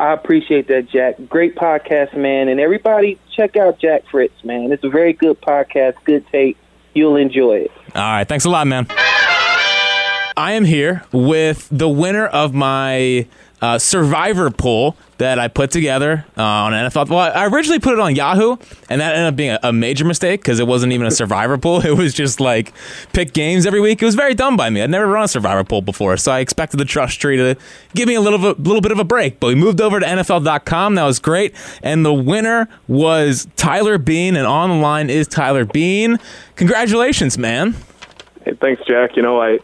I 0.00 0.14
appreciate 0.14 0.66
that, 0.68 0.88
Jack. 0.88 1.16
Great 1.28 1.56
podcast, 1.56 2.16
man. 2.16 2.48
And 2.48 2.58
everybody, 2.58 3.18
check 3.36 3.54
out 3.56 3.78
Jack 3.78 4.04
Fritz, 4.10 4.42
man. 4.42 4.72
It's 4.72 4.82
a 4.82 4.88
very 4.88 5.12
good 5.12 5.38
podcast, 5.42 5.96
good 6.04 6.26
tape. 6.28 6.56
You'll 6.94 7.16
enjoy 7.16 7.58
it. 7.58 7.70
All 7.94 8.00
right. 8.00 8.26
Thanks 8.26 8.46
a 8.46 8.50
lot, 8.50 8.66
man. 8.66 8.86
I 8.88 10.52
am 10.52 10.64
here 10.64 11.04
with 11.12 11.68
the 11.70 11.86
winner 11.86 12.26
of 12.26 12.54
my 12.54 13.26
uh, 13.60 13.78
survivor 13.78 14.50
poll 14.50 14.96
that 15.18 15.38
I 15.38 15.48
put 15.48 15.70
together 15.70 16.24
uh, 16.38 16.42
on 16.42 16.72
NFL. 16.72 17.10
Well, 17.10 17.18
I 17.18 17.46
originally 17.46 17.78
put 17.78 17.92
it 17.92 18.00
on 18.00 18.16
Yahoo, 18.16 18.56
and 18.88 19.02
that 19.02 19.14
ended 19.14 19.26
up 19.28 19.36
being 19.36 19.50
a, 19.50 19.60
a 19.64 19.72
major 19.72 20.06
mistake 20.06 20.40
because 20.40 20.58
it 20.58 20.66
wasn't 20.66 20.94
even 20.94 21.06
a 21.06 21.10
survivor 21.10 21.58
poll. 21.58 21.80
It 21.90 21.96
was 21.96 22.14
just 22.14 22.40
like 22.40 22.72
pick 23.12 23.32
games 23.32 23.66
every 23.66 23.80
week. 23.80 24.00
It 24.00 24.04
was 24.04 24.14
very 24.14 24.34
dumb 24.34 24.56
by 24.56 24.70
me. 24.70 24.80
I'd 24.80 24.90
never 24.90 25.06
run 25.06 25.24
a 25.24 25.28
survivor 25.28 25.64
poll 25.64 25.82
before, 25.82 26.16
so 26.16 26.30
I 26.30 26.40
expected 26.40 26.78
the 26.78 26.84
trust 26.84 27.20
tree 27.20 27.36
to 27.36 27.56
give 27.94 28.06
me 28.08 28.14
a 28.14 28.20
little 28.20 28.38
bit, 28.38 28.62
little 28.62 28.80
bit 28.80 28.92
of 28.92 28.98
a 28.98 29.04
break. 29.04 29.40
But 29.40 29.48
we 29.48 29.54
moved 29.56 29.80
over 29.80 29.98
to 30.00 30.06
NFL.com. 30.06 30.94
That 30.94 31.04
was 31.04 31.18
great, 31.18 31.54
and 31.82 32.04
the 32.04 32.14
winner 32.14 32.68
was 32.88 33.48
Tyler 33.56 33.98
Bean, 33.98 34.36
and 34.36 34.46
on 34.46 34.70
the 34.70 34.76
line 34.76 35.10
is 35.10 35.26
Tyler 35.26 35.64
Bean. 35.64 36.18
Congratulations, 36.56 37.36
man. 37.36 37.74
Hey, 38.44 38.54
thanks, 38.54 38.82
Jack. 38.86 39.16
You 39.16 39.22
know, 39.22 39.40
I 39.40 39.58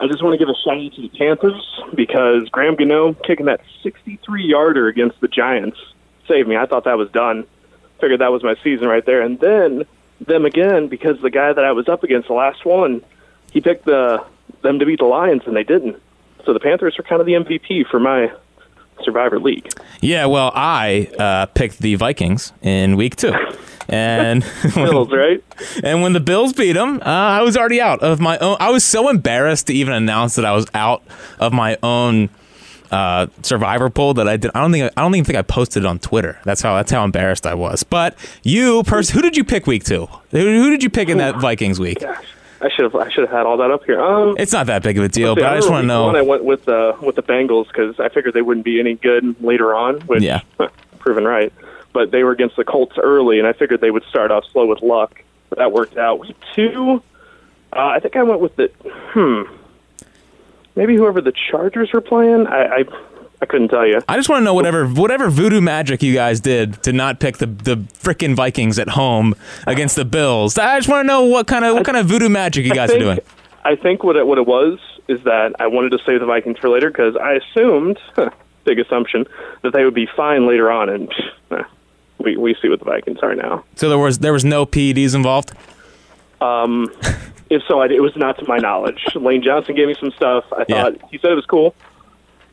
I 0.00 0.06
just 0.06 0.22
want 0.22 0.38
to 0.38 0.38
give 0.38 0.48
a 0.48 0.54
shout 0.54 0.78
out 0.78 0.92
to 0.94 1.02
the 1.02 1.08
Panthers 1.08 1.80
because 1.94 2.48
Graham 2.50 2.76
Gano 2.76 3.14
kicking 3.14 3.46
that 3.46 3.60
63 3.82 4.44
yarder 4.44 4.86
against 4.86 5.20
the 5.20 5.28
Giants 5.28 5.78
saved 6.26 6.48
me. 6.48 6.56
I 6.56 6.66
thought 6.66 6.84
that 6.84 6.98
was 6.98 7.10
done. 7.10 7.44
Figured 8.00 8.20
that 8.20 8.30
was 8.30 8.44
my 8.44 8.54
season 8.62 8.86
right 8.86 9.04
there. 9.04 9.22
And 9.22 9.40
then 9.40 9.84
them 10.20 10.44
again 10.44 10.88
because 10.88 11.20
the 11.20 11.30
guy 11.30 11.52
that 11.52 11.64
I 11.64 11.72
was 11.72 11.88
up 11.88 12.04
against 12.04 12.28
the 12.28 12.34
last 12.34 12.64
one, 12.64 13.02
he 13.52 13.60
picked 13.60 13.86
the 13.86 14.24
them 14.62 14.78
to 14.78 14.86
beat 14.86 14.98
the 14.98 15.04
Lions 15.04 15.42
and 15.46 15.56
they 15.56 15.64
didn't. 15.64 16.00
So 16.44 16.52
the 16.52 16.60
Panthers 16.60 16.98
are 16.98 17.02
kind 17.02 17.20
of 17.20 17.26
the 17.26 17.34
MVP 17.34 17.88
for 17.88 18.00
my 18.00 18.32
Survivor 19.02 19.38
League. 19.38 19.68
Yeah, 20.00 20.26
well, 20.26 20.52
I 20.54 21.10
uh, 21.18 21.46
picked 21.46 21.78
the 21.78 21.94
Vikings 21.96 22.52
in 22.62 22.96
week 22.96 23.16
two. 23.16 23.32
And 23.88 24.44
Bills, 24.74 25.10
right? 25.10 25.42
and 25.82 26.02
when 26.02 26.12
the 26.12 26.20
Bills 26.20 26.52
beat 26.52 26.72
them, 26.72 27.00
uh, 27.00 27.04
I 27.04 27.42
was 27.42 27.56
already 27.56 27.80
out 27.80 28.00
of 28.00 28.20
my 28.20 28.36
own. 28.38 28.56
I 28.60 28.70
was 28.70 28.84
so 28.84 29.08
embarrassed 29.08 29.68
to 29.68 29.72
even 29.72 29.94
announce 29.94 30.34
that 30.34 30.44
I 30.44 30.52
was 30.52 30.66
out 30.74 31.02
of 31.38 31.52
my 31.54 31.78
own 31.82 32.28
uh, 32.90 33.26
Survivor 33.42 33.88
poll 33.90 34.14
that 34.14 34.28
I 34.28 34.36
did. 34.36 34.50
I 34.54 34.60
don't 34.60 34.72
think 34.72 34.92
I 34.96 35.02
don't 35.02 35.14
even 35.14 35.24
think 35.24 35.38
I 35.38 35.42
posted 35.42 35.84
it 35.84 35.86
on 35.86 35.98
Twitter. 35.98 36.38
That's 36.44 36.60
how 36.60 36.74
that's 36.76 36.90
how 36.90 37.04
embarrassed 37.04 37.46
I 37.46 37.54
was. 37.54 37.82
But 37.82 38.16
you, 38.42 38.82
person, 38.82 39.14
who 39.14 39.22
did 39.22 39.36
you 39.36 39.44
pick 39.44 39.66
week 39.66 39.84
two? 39.84 40.06
Who, 40.32 40.38
who 40.38 40.70
did 40.70 40.82
you 40.82 40.90
pick 40.90 41.08
in 41.08 41.18
that 41.18 41.36
Vikings 41.36 41.80
week? 41.80 42.02
I 42.60 42.68
should 42.70 42.84
have 42.84 42.94
I 42.96 43.08
should 43.10 43.22
have 43.22 43.30
had 43.30 43.46
all 43.46 43.56
that 43.58 43.70
up 43.70 43.84
here. 43.84 44.00
Um, 44.02 44.34
It's 44.38 44.52
not 44.52 44.66
that 44.66 44.82
big 44.82 44.98
of 44.98 45.04
a 45.04 45.08
deal, 45.08 45.34
See, 45.34 45.42
but 45.42 45.52
I 45.52 45.56
just 45.56 45.70
want 45.70 45.84
to 45.84 45.86
know. 45.86 46.06
One, 46.06 46.16
I 46.16 46.22
went 46.22 46.44
with 46.44 46.64
the 46.64 46.96
with 47.00 47.16
the 47.16 47.22
Bengals 47.22 47.68
because 47.68 47.98
I 48.00 48.08
figured 48.08 48.34
they 48.34 48.42
wouldn't 48.42 48.64
be 48.64 48.80
any 48.80 48.94
good 48.94 49.42
later 49.42 49.74
on. 49.74 50.00
Which, 50.02 50.22
Yeah. 50.22 50.40
proven 50.98 51.24
right. 51.24 51.52
But 51.98 52.12
they 52.12 52.22
were 52.22 52.30
against 52.30 52.54
the 52.54 52.62
Colts 52.62 52.96
early, 52.96 53.40
and 53.40 53.48
I 53.48 53.52
figured 53.52 53.80
they 53.80 53.90
would 53.90 54.04
start 54.04 54.30
off 54.30 54.44
slow 54.52 54.66
with 54.66 54.82
luck. 54.82 55.20
But 55.48 55.58
that 55.58 55.72
worked 55.72 55.96
out. 55.96 56.20
Week 56.20 56.36
two, 56.54 57.02
uh, 57.72 57.86
I 57.86 57.98
think 57.98 58.14
I 58.14 58.22
went 58.22 58.40
with 58.40 58.54
the 58.54 58.70
hmm, 58.86 59.52
maybe 60.76 60.94
whoever 60.94 61.20
the 61.20 61.32
Chargers 61.50 61.92
were 61.92 62.00
playing. 62.00 62.46
I 62.46 62.66
I, 62.66 62.84
I 63.42 63.46
couldn't 63.46 63.70
tell 63.70 63.84
you. 63.84 64.00
I 64.08 64.14
just 64.14 64.28
want 64.28 64.42
to 64.42 64.44
know 64.44 64.54
whatever 64.54 64.86
whatever 64.86 65.28
voodoo 65.28 65.60
magic 65.60 66.00
you 66.00 66.14
guys 66.14 66.38
did 66.38 66.80
to 66.84 66.92
not 66.92 67.18
pick 67.18 67.38
the 67.38 67.46
the 67.46 67.74
frickin' 67.74 68.36
Vikings 68.36 68.78
at 68.78 68.90
home 68.90 69.34
against 69.66 69.96
the 69.96 70.04
Bills. 70.04 70.56
I 70.56 70.78
just 70.78 70.88
want 70.88 71.02
to 71.02 71.08
know 71.08 71.24
what 71.24 71.48
kind 71.48 71.64
of 71.64 71.74
what 71.74 71.84
kind 71.84 71.98
of 71.98 72.06
voodoo 72.06 72.28
magic 72.28 72.64
you 72.64 72.74
guys 72.74 72.90
think, 72.90 73.02
are 73.02 73.04
doing. 73.06 73.18
I 73.64 73.74
think 73.74 74.04
what 74.04 74.14
it, 74.14 74.24
what 74.24 74.38
it 74.38 74.46
was 74.46 74.78
is 75.08 75.20
that 75.24 75.56
I 75.58 75.66
wanted 75.66 75.90
to 75.90 75.98
save 76.06 76.20
the 76.20 76.26
Vikings 76.26 76.58
for 76.58 76.68
later 76.68 76.90
because 76.90 77.16
I 77.16 77.32
assumed, 77.32 77.98
big 78.62 78.78
assumption, 78.78 79.26
that 79.62 79.72
they 79.72 79.84
would 79.84 79.94
be 79.94 80.06
fine 80.16 80.46
later 80.46 80.70
on, 80.70 80.88
and 80.90 81.12
we 82.18 82.36
we 82.36 82.54
see 82.60 82.68
what 82.68 82.78
the 82.78 82.84
Vikings 82.84 83.18
are 83.22 83.34
now. 83.34 83.64
So 83.76 83.88
there 83.88 83.98
was 83.98 84.18
there 84.18 84.32
was 84.32 84.44
no 84.44 84.66
PEDs 84.66 85.14
involved. 85.14 85.52
If 87.50 87.62
so, 87.66 87.80
I, 87.80 87.86
it 87.86 88.02
was 88.02 88.14
not 88.14 88.38
to 88.40 88.44
my 88.46 88.58
knowledge. 88.58 89.02
Lane 89.14 89.42
Johnson 89.42 89.74
gave 89.74 89.88
me 89.88 89.94
some 89.98 90.10
stuff. 90.12 90.44
I 90.52 90.66
Yeah. 90.68 90.82
thought 90.82 90.96
he 91.10 91.16
said 91.16 91.32
it 91.32 91.34
was 91.34 91.46
cool. 91.46 91.74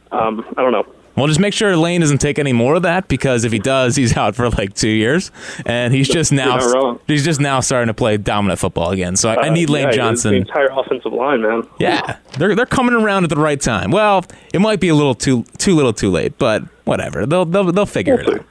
Um, 0.10 0.46
I 0.56 0.62
don't 0.62 0.72
know. 0.72 0.86
Well, 1.18 1.28
just 1.28 1.40
make 1.42 1.54
sure 1.54 1.76
Lane 1.76 2.00
doesn't 2.00 2.20
take 2.20 2.40
any 2.40 2.54
more 2.54 2.76
of 2.76 2.84
that 2.84 3.10
because 3.10 3.44
if 3.44 3.52
he 3.52 3.60
does, 3.60 3.98
he's 3.98 4.16
out 4.22 4.36
for 4.38 4.50
like 4.52 4.74
two 4.74 4.88
years, 4.90 5.32
and 5.66 5.94
he's 5.94 6.08
just 6.08 6.32
now 6.32 6.98
he's 7.08 7.26
just 7.26 7.42
now 7.42 7.60
starting 7.60 7.88
to 7.88 7.94
play 7.94 8.16
dominant 8.16 8.58
football 8.60 8.92
again. 8.92 9.18
So 9.18 9.30
I, 9.30 9.34
I 9.36 9.48
Uh, 9.50 9.54
need 9.54 9.70
Lane 9.70 9.88
yeah, 9.90 9.92
Johnson. 9.92 10.32
The 10.32 10.38
entire 10.38 10.70
offensive 10.72 11.12
line, 11.12 11.42
man. 11.42 11.64
Yeah, 11.78 12.16
they're 12.38 12.56
they're 12.56 12.66
coming 12.66 12.94
around 12.96 13.26
at 13.26 13.30
the 13.30 13.36
right 13.38 13.60
time. 13.60 13.92
Well, 13.92 14.24
it 14.54 14.60
might 14.60 14.80
be 14.80 14.88
a 14.88 14.96
little 14.96 15.16
too 15.16 15.44
too 15.58 15.76
little 15.76 15.94
too 15.94 16.10
late, 16.10 16.38
but 16.38 16.64
whatever. 16.86 17.26
They'll 17.26 17.44
they'll 17.46 17.70
they'll 17.74 17.86
figure 17.86 18.16
We'll 18.16 18.30
it 18.30 18.34
see. 18.34 18.40
out. 18.40 18.46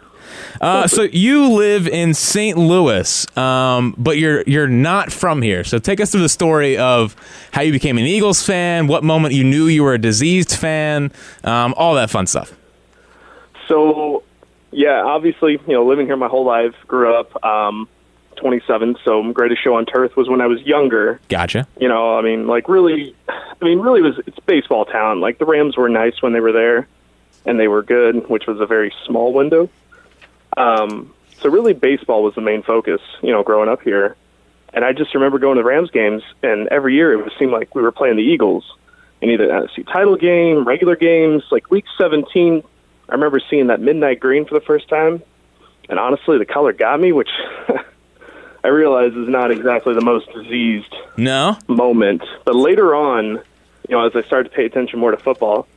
Uh, 0.61 0.87
so 0.87 1.03
you 1.03 1.51
live 1.51 1.87
in 1.89 2.15
St. 2.15 2.57
Louis, 2.57 3.37
um, 3.37 3.95
but 3.99 4.19
you're 4.19 4.43
you're 4.47 4.69
not 4.69 5.13
from 5.13 5.43
here. 5.43 5.65
So 5.65 5.79
take 5.79 6.01
us 6.01 6.11
through 6.11 6.23
the 6.23 6.29
story 6.29 6.77
of 6.79 7.17
how 7.53 7.63
you 7.63 7.73
became 7.73 7.99
an 7.99 8.05
Eagles 8.05 8.43
fan, 8.43 8.87
what 8.87 9.05
moment 9.05 9.35
you 9.35 9.45
knew 9.45 9.67
you 9.67 9.83
were 9.83 9.95
a 9.95 9.99
diseased 9.99 10.57
fan, 10.57 11.13
um, 11.45 11.75
all 11.77 11.95
that 11.95 12.11
fun 12.11 12.27
stuff. 12.27 12.53
So, 13.69 14.23
yeah, 14.71 15.03
obviously, 15.03 15.53
you 15.53 15.73
know, 15.73 15.85
living 15.87 16.07
here 16.07 16.17
my 16.17 16.29
whole 16.29 16.45
life, 16.45 16.75
grew 16.87 17.15
up. 17.15 17.45
Um, 17.45 17.89
27, 18.37 18.97
so 19.05 19.33
greatest 19.33 19.63
show 19.63 19.77
on 19.77 19.87
turf 19.87 20.17
was 20.17 20.29
when 20.29 20.41
I 20.41 20.47
was 20.47 20.61
younger. 20.63 21.21
Gotcha. 21.29 21.67
You 21.81 21.89
know, 21.89 22.19
I 22.19 22.23
mean, 22.23 22.47
like 22.47 22.69
really, 22.69 23.15
I 23.29 23.65
mean, 23.65 23.79
really 23.79 24.03
was 24.03 24.21
it's 24.27 24.39
baseball 24.41 24.85
town. 24.85 25.21
Like 25.21 25.39
the 25.39 25.45
Rams 25.45 25.77
were 25.77 25.89
nice 25.89 26.21
when 26.21 26.33
they 26.33 26.41
were 26.41 26.53
there, 26.53 26.89
and 27.47 27.59
they 27.59 27.69
were 27.69 27.83
good, 27.83 28.29
which 28.29 28.47
was 28.47 28.61
a 28.61 28.67
very 28.67 28.93
small 29.07 29.33
window. 29.33 29.69
Um, 30.57 31.13
so 31.41 31.51
really, 31.51 31.73
baseball 31.73 32.23
was 32.23 32.35
the 32.35 32.41
main 32.41 32.63
focus. 32.63 33.01
You 33.23 33.33
know, 33.33 33.43
growing 33.43 33.69
up 33.69 33.83
here, 33.83 34.17
and 34.73 34.85
I 34.85 34.93
just 34.93 35.15
remember 35.15 35.39
going 35.39 35.57
to 35.57 35.63
the 35.63 35.69
Rams 35.69 35.91
games, 35.91 36.23
and 36.43 36.69
every 36.69 36.95
year 36.95 37.13
it 37.13 37.17
would 37.19 37.33
seem 37.39 37.51
like 37.51 37.75
we 37.75 37.83
were 37.83 37.93
playing 37.93 38.17
the 38.17 38.23
Eagles 38.23 38.65
in 39.21 39.31
either 39.31 39.49
NFC 39.49 39.87
title 39.87 40.17
game, 40.17 40.65
regular 40.67 40.97
games. 40.97 41.43
Like 41.51 41.71
week 41.71 41.85
17, 41.99 42.63
I 43.09 43.13
remember 43.13 43.41
seeing 43.51 43.69
that 43.69 43.81
midnight 43.81 44.21
green 44.21 44.45
for 44.47 44.55
the 44.55 44.65
first 44.65 44.89
time, 44.89 45.23
and 45.89 45.99
honestly, 45.99 46.39
the 46.39 46.47
color 46.47 46.73
got 46.73 47.01
me, 47.01 47.13
which. 47.13 47.31
I 48.63 48.69
realize 48.69 49.13
is 49.13 49.29
not 49.29 49.51
exactly 49.51 49.93
the 49.93 50.01
most 50.01 50.33
diseased 50.33 50.95
No. 51.19 51.59
moment. 51.69 52.23
But 52.47 52.57
later 52.57 52.95
on, 52.95 53.33
you 53.87 53.91
know, 53.91 54.07
as 54.07 54.17
I 54.17 54.23
started 54.23 54.49
to 54.49 54.57
pay 54.57 54.65
attention 54.65 54.99
more 54.99 55.11
to 55.11 55.19
football, 55.19 55.69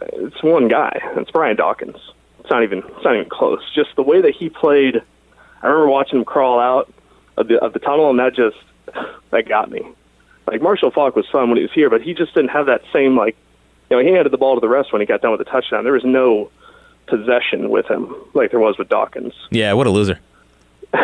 it's 0.00 0.42
one 0.42 0.68
guy. 0.68 0.98
It's 1.18 1.30
Brian 1.30 1.56
Dawkins. 1.56 1.98
It's 2.42 2.50
not 2.50 2.62
even 2.62 2.78
it's 2.78 3.04
not 3.04 3.14
even 3.14 3.28
close. 3.30 3.60
Just 3.74 3.96
the 3.96 4.02
way 4.02 4.20
that 4.20 4.34
he 4.34 4.50
played. 4.50 5.00
I 5.62 5.66
remember 5.66 5.88
watching 5.88 6.18
him 6.18 6.24
crawl 6.24 6.60
out 6.60 6.92
of 7.36 7.48
the 7.48 7.58
of 7.58 7.72
the 7.72 7.78
tunnel, 7.78 8.10
and 8.10 8.18
that 8.18 8.34
just 8.34 8.56
that 9.30 9.48
got 9.48 9.70
me. 9.70 9.80
Like 10.46 10.60
Marshall 10.60 10.90
Faulk 10.90 11.16
was 11.16 11.26
fun 11.30 11.48
when 11.48 11.56
he 11.56 11.62
was 11.62 11.72
here, 11.72 11.88
but 11.88 12.02
he 12.02 12.14
just 12.14 12.34
didn't 12.34 12.50
have 12.50 12.66
that 12.66 12.82
same 12.92 13.16
like. 13.16 13.36
You 13.90 13.96
know, 13.98 14.02
he 14.02 14.12
handed 14.12 14.32
the 14.32 14.38
ball 14.38 14.54
to 14.54 14.60
the 14.60 14.68
rest 14.68 14.92
when 14.92 15.00
he 15.00 15.06
got 15.06 15.20
done 15.20 15.32
with 15.32 15.38
the 15.38 15.44
touchdown. 15.44 15.84
There 15.84 15.92
was 15.92 16.04
no 16.04 16.50
possession 17.06 17.68
with 17.68 17.86
him 17.90 18.14
like 18.32 18.50
there 18.50 18.60
was 18.60 18.78
with 18.78 18.88
Dawkins. 18.88 19.34
Yeah, 19.50 19.72
what 19.74 19.86
a 19.86 19.90
loser. 19.90 20.18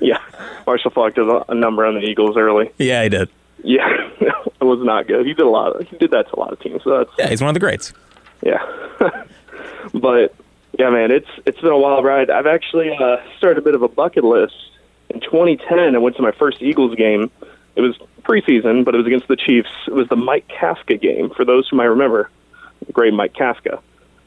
Yeah, 0.00 0.18
Marshall 0.66 0.90
Faulk 0.90 1.14
did 1.14 1.28
a, 1.28 1.54
number 1.54 1.84
on 1.84 1.94
the 1.94 2.00
Eagles 2.00 2.36
early. 2.36 2.70
Yeah, 2.78 3.02
he 3.02 3.10
did. 3.10 3.28
Yeah, 3.62 3.86
it 4.20 4.64
was 4.64 4.80
not 4.82 5.06
good. 5.06 5.26
He 5.26 5.34
did 5.34 5.44
a 5.44 5.48
lot. 5.48 5.76
Of, 5.76 5.86
he 5.88 5.96
did 5.98 6.10
that 6.12 6.28
to 6.28 6.36
a 6.36 6.40
lot 6.40 6.52
of 6.52 6.60
teams. 6.60 6.82
So 6.82 6.98
that's 6.98 7.10
Yeah, 7.18 7.28
he's 7.28 7.40
one 7.42 7.48
of 7.48 7.54
the 7.54 7.60
greats. 7.60 7.92
yeah. 8.42 8.64
but 9.94 10.34
yeah, 10.80 10.88
man, 10.88 11.10
it's 11.10 11.28
it's 11.44 11.60
been 11.60 11.72
a 11.72 11.78
wild 11.78 12.06
ride. 12.06 12.30
I've 12.30 12.46
actually 12.46 12.90
uh, 12.96 13.18
started 13.36 13.58
a 13.58 13.62
bit 13.62 13.74
of 13.74 13.82
a 13.82 13.88
bucket 13.88 14.24
list. 14.24 14.54
In 15.10 15.20
2010, 15.20 15.94
I 15.94 15.98
went 15.98 16.16
to 16.16 16.22
my 16.22 16.32
first 16.32 16.62
Eagles 16.62 16.94
game. 16.94 17.30
It 17.76 17.82
was 17.82 17.98
preseason, 18.22 18.82
but 18.86 18.94
it 18.94 18.98
was 18.98 19.06
against 19.06 19.28
the 19.28 19.36
Chiefs. 19.36 19.68
It 19.86 19.92
was 19.92 20.08
the 20.08 20.16
Mike 20.16 20.48
Kafka 20.48 20.98
game. 20.98 21.28
For 21.36 21.44
those 21.44 21.68
who 21.68 21.76
might 21.76 21.84
remember, 21.84 22.30
great 22.92 23.12
Mike 23.12 23.34
Kafka. 23.34 23.82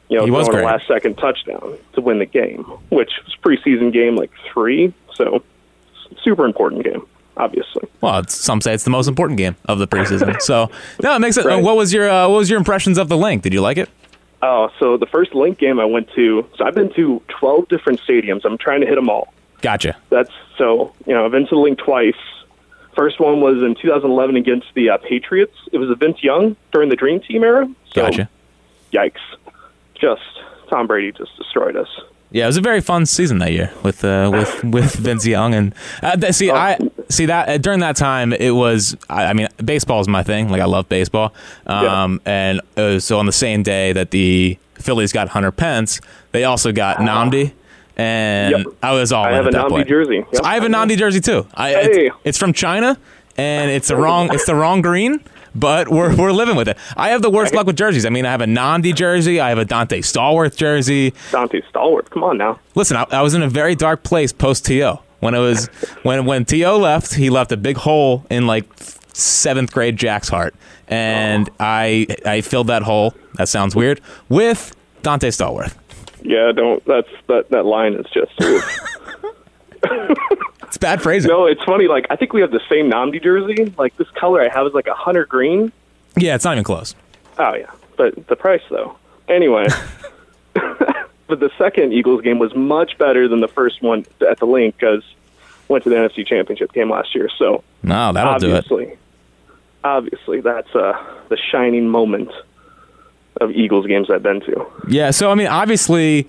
You 0.08 0.18
know, 0.18 0.26
He 0.26 0.30
was 0.30 0.46
a 0.46 0.52
last 0.52 0.86
second 0.86 1.16
touchdown 1.16 1.76
to 1.94 2.00
win 2.00 2.20
the 2.20 2.26
game, 2.26 2.62
which 2.90 3.10
was 3.24 3.34
preseason 3.42 3.92
game 3.92 4.14
like 4.14 4.30
three. 4.52 4.94
So 5.14 5.42
super 6.22 6.44
important 6.44 6.84
game, 6.84 7.04
obviously. 7.36 7.88
Well, 8.00 8.22
some 8.28 8.60
say 8.60 8.74
it's 8.74 8.84
the 8.84 8.90
most 8.90 9.08
important 9.08 9.38
game 9.38 9.56
of 9.64 9.80
the 9.80 9.88
preseason. 9.88 10.40
so 10.40 10.70
no, 11.02 11.16
it 11.16 11.18
makes 11.18 11.36
it. 11.36 11.46
Right. 11.46 11.60
What 11.60 11.76
was 11.76 11.92
your 11.92 12.08
uh, 12.08 12.28
what 12.28 12.36
was 12.36 12.48
your 12.48 12.58
impressions 12.58 12.96
of 12.96 13.08
the 13.08 13.16
Linc? 13.16 13.42
Did 13.42 13.52
you 13.52 13.60
like 13.60 13.76
it? 13.76 13.88
Oh, 14.46 14.68
so 14.78 14.98
the 14.98 15.06
first 15.06 15.34
Linc 15.34 15.58
game 15.58 15.80
I 15.80 15.86
went 15.86 16.10
to. 16.16 16.46
So 16.58 16.66
I've 16.66 16.74
been 16.74 16.92
to 16.92 17.22
12 17.28 17.66
different 17.68 17.98
stadiums. 18.06 18.44
I'm 18.44 18.58
trying 18.58 18.82
to 18.82 18.86
hit 18.86 18.96
them 18.96 19.08
all. 19.08 19.32
Gotcha. 19.62 19.96
That's 20.10 20.30
so 20.58 20.92
you 21.06 21.14
know 21.14 21.24
I've 21.24 21.30
been 21.30 21.46
to 21.46 21.54
the 21.54 21.60
Linc 21.60 21.78
twice. 21.78 22.12
First 22.94 23.18
one 23.20 23.40
was 23.40 23.62
in 23.62 23.74
2011 23.74 24.36
against 24.36 24.66
the 24.74 24.90
uh, 24.90 24.98
Patriots. 24.98 25.56
It 25.72 25.78
was 25.78 25.88
a 25.88 25.94
Vince 25.94 26.22
Young 26.22 26.56
during 26.72 26.90
the 26.90 26.96
Dream 26.96 27.20
Team 27.20 27.42
era. 27.42 27.66
So, 27.92 28.02
Gotcha. 28.02 28.28
Yikes! 28.92 29.16
Just 29.94 30.22
Tom 30.68 30.86
Brady 30.86 31.10
just 31.10 31.34
destroyed 31.38 31.76
us. 31.76 31.88
Yeah, 32.34 32.44
it 32.44 32.46
was 32.48 32.56
a 32.56 32.60
very 32.60 32.80
fun 32.80 33.06
season 33.06 33.38
that 33.38 33.52
year 33.52 33.70
with 33.84 34.04
uh, 34.04 34.28
with 34.32 34.64
with 34.64 34.94
Vince 35.06 35.24
Young 35.24 35.54
and 35.54 35.72
uh, 36.02 36.16
th- 36.16 36.34
see 36.34 36.50
I 36.50 36.78
see 37.08 37.26
that 37.26 37.48
uh, 37.48 37.58
during 37.58 37.78
that 37.78 37.94
time 37.94 38.32
it 38.32 38.50
was 38.50 38.96
I, 39.08 39.26
I 39.26 39.32
mean 39.34 39.46
baseball 39.64 40.00
is 40.00 40.08
my 40.08 40.24
thing 40.24 40.48
like 40.50 40.60
I 40.60 40.64
love 40.64 40.88
baseball 40.88 41.32
um, 41.68 42.20
and 42.26 42.60
uh, 42.76 42.98
so 42.98 43.20
on 43.20 43.26
the 43.26 43.32
same 43.32 43.62
day 43.62 43.92
that 43.92 44.10
the 44.10 44.58
Phillies 44.74 45.12
got 45.12 45.28
Hunter 45.28 45.52
Pence 45.52 46.00
they 46.32 46.42
also 46.42 46.72
got 46.72 46.96
Nnamdi 46.98 47.52
and 47.96 48.54
Ah. 48.54 48.58
Yep. 48.58 48.66
I 48.82 48.92
was 48.94 49.12
all 49.12 49.24
I 49.24 49.30
have 49.32 49.46
at 49.46 49.54
a 49.54 49.58
Nnamdi 49.58 49.68
point. 49.68 49.88
jersey. 49.88 50.16
Yep. 50.16 50.26
So 50.34 50.40
I 50.44 50.54
have 50.54 50.64
a 50.64 50.68
Nnamdi 50.68 50.96
jersey 50.98 51.20
too. 51.20 51.46
I, 51.54 51.70
Hey. 51.70 52.06
it's, 52.08 52.16
it's 52.24 52.38
from 52.38 52.52
China 52.52 52.98
and 53.36 53.70
it's 53.70 53.86
the 53.86 53.96
wrong 53.96 54.34
it's 54.34 54.46
the 54.46 54.56
wrong 54.56 54.82
green. 54.82 55.20
But 55.54 55.88
we're, 55.88 56.14
we're 56.16 56.32
living 56.32 56.56
with 56.56 56.68
it. 56.68 56.76
I 56.96 57.10
have 57.10 57.22
the 57.22 57.30
worst 57.30 57.54
luck 57.54 57.66
with 57.66 57.76
jerseys. 57.76 58.04
I 58.04 58.10
mean, 58.10 58.26
I 58.26 58.30
have 58.30 58.40
a 58.40 58.46
Nnamdi 58.46 58.94
jersey. 58.94 59.40
I 59.40 59.50
have 59.50 59.58
a 59.58 59.64
Dante 59.64 60.00
Stallworth 60.00 60.56
jersey. 60.56 61.14
Dante 61.30 61.60
Stallworth, 61.72 62.10
come 62.10 62.24
on 62.24 62.38
now. 62.38 62.58
Listen, 62.74 62.96
I, 62.96 63.06
I 63.10 63.22
was 63.22 63.34
in 63.34 63.42
a 63.42 63.48
very 63.48 63.74
dark 63.74 64.02
place 64.02 64.32
post 64.32 64.66
T.O. 64.66 65.00
when 65.20 65.34
it 65.34 65.38
was 65.38 65.66
when 66.02 66.26
when 66.26 66.44
T.O. 66.44 66.78
left. 66.78 67.14
He 67.14 67.30
left 67.30 67.52
a 67.52 67.56
big 67.56 67.76
hole 67.76 68.26
in 68.30 68.46
like 68.46 68.64
seventh 69.12 69.72
grade 69.72 69.96
Jack's 69.96 70.28
heart, 70.28 70.54
and 70.88 71.48
oh. 71.48 71.54
I 71.60 72.06
I 72.24 72.40
filled 72.40 72.66
that 72.66 72.82
hole. 72.82 73.14
That 73.34 73.48
sounds 73.48 73.76
weird 73.76 74.00
with 74.28 74.74
Dante 75.02 75.28
Stallworth. 75.28 75.76
Yeah, 76.22 76.52
don't. 76.52 76.84
That's 76.86 77.08
that. 77.28 77.50
That 77.50 77.64
line 77.64 77.94
is 77.94 78.06
just. 78.12 78.32
It's 80.66 80.78
bad 80.78 81.00
phrasing. 81.02 81.28
no, 81.28 81.46
it's 81.46 81.62
funny. 81.62 81.86
Like 81.86 82.06
I 82.10 82.16
think 82.16 82.32
we 82.32 82.40
have 82.40 82.50
the 82.50 82.60
same 82.68 82.90
Nnamdi 82.90 83.22
jersey. 83.22 83.72
Like 83.78 83.96
this 83.96 84.10
color 84.10 84.42
I 84.42 84.48
have 84.48 84.66
is 84.66 84.74
like 84.74 84.88
a 84.88 84.94
hunter 84.94 85.24
green. 85.24 85.70
Yeah, 86.16 86.34
it's 86.34 86.44
not 86.44 86.54
even 86.54 86.64
close. 86.64 86.96
Oh 87.38 87.54
yeah, 87.54 87.70
but 87.96 88.26
the 88.26 88.34
price 88.34 88.62
though. 88.70 88.96
Anyway, 89.28 89.66
but 90.54 91.38
the 91.38 91.50
second 91.58 91.92
Eagles 91.92 92.22
game 92.22 92.40
was 92.40 92.54
much 92.56 92.98
better 92.98 93.28
than 93.28 93.40
the 93.40 93.46
first 93.48 93.82
one 93.82 94.04
at 94.28 94.38
the 94.40 94.46
Linc 94.46 94.76
because 94.76 95.04
went 95.68 95.84
to 95.84 95.90
the 95.90 95.96
NFC 95.96 96.26
Championship 96.26 96.72
game 96.72 96.90
last 96.90 97.14
year. 97.14 97.28
So 97.38 97.62
No, 97.84 98.12
that'll 98.12 98.38
do 98.40 98.48
it. 98.54 98.64
obviously, 98.64 98.98
obviously 99.84 100.40
that's 100.40 100.74
uh, 100.74 100.98
the 101.28 101.36
shining 101.36 101.88
moment 101.88 102.32
of 103.40 103.50
Eagles 103.52 103.86
games 103.86 104.10
I've 104.10 104.22
been 104.22 104.40
to. 104.40 104.66
Yeah, 104.88 105.10
so 105.12 105.30
I 105.30 105.34
mean, 105.36 105.46
obviously, 105.48 106.28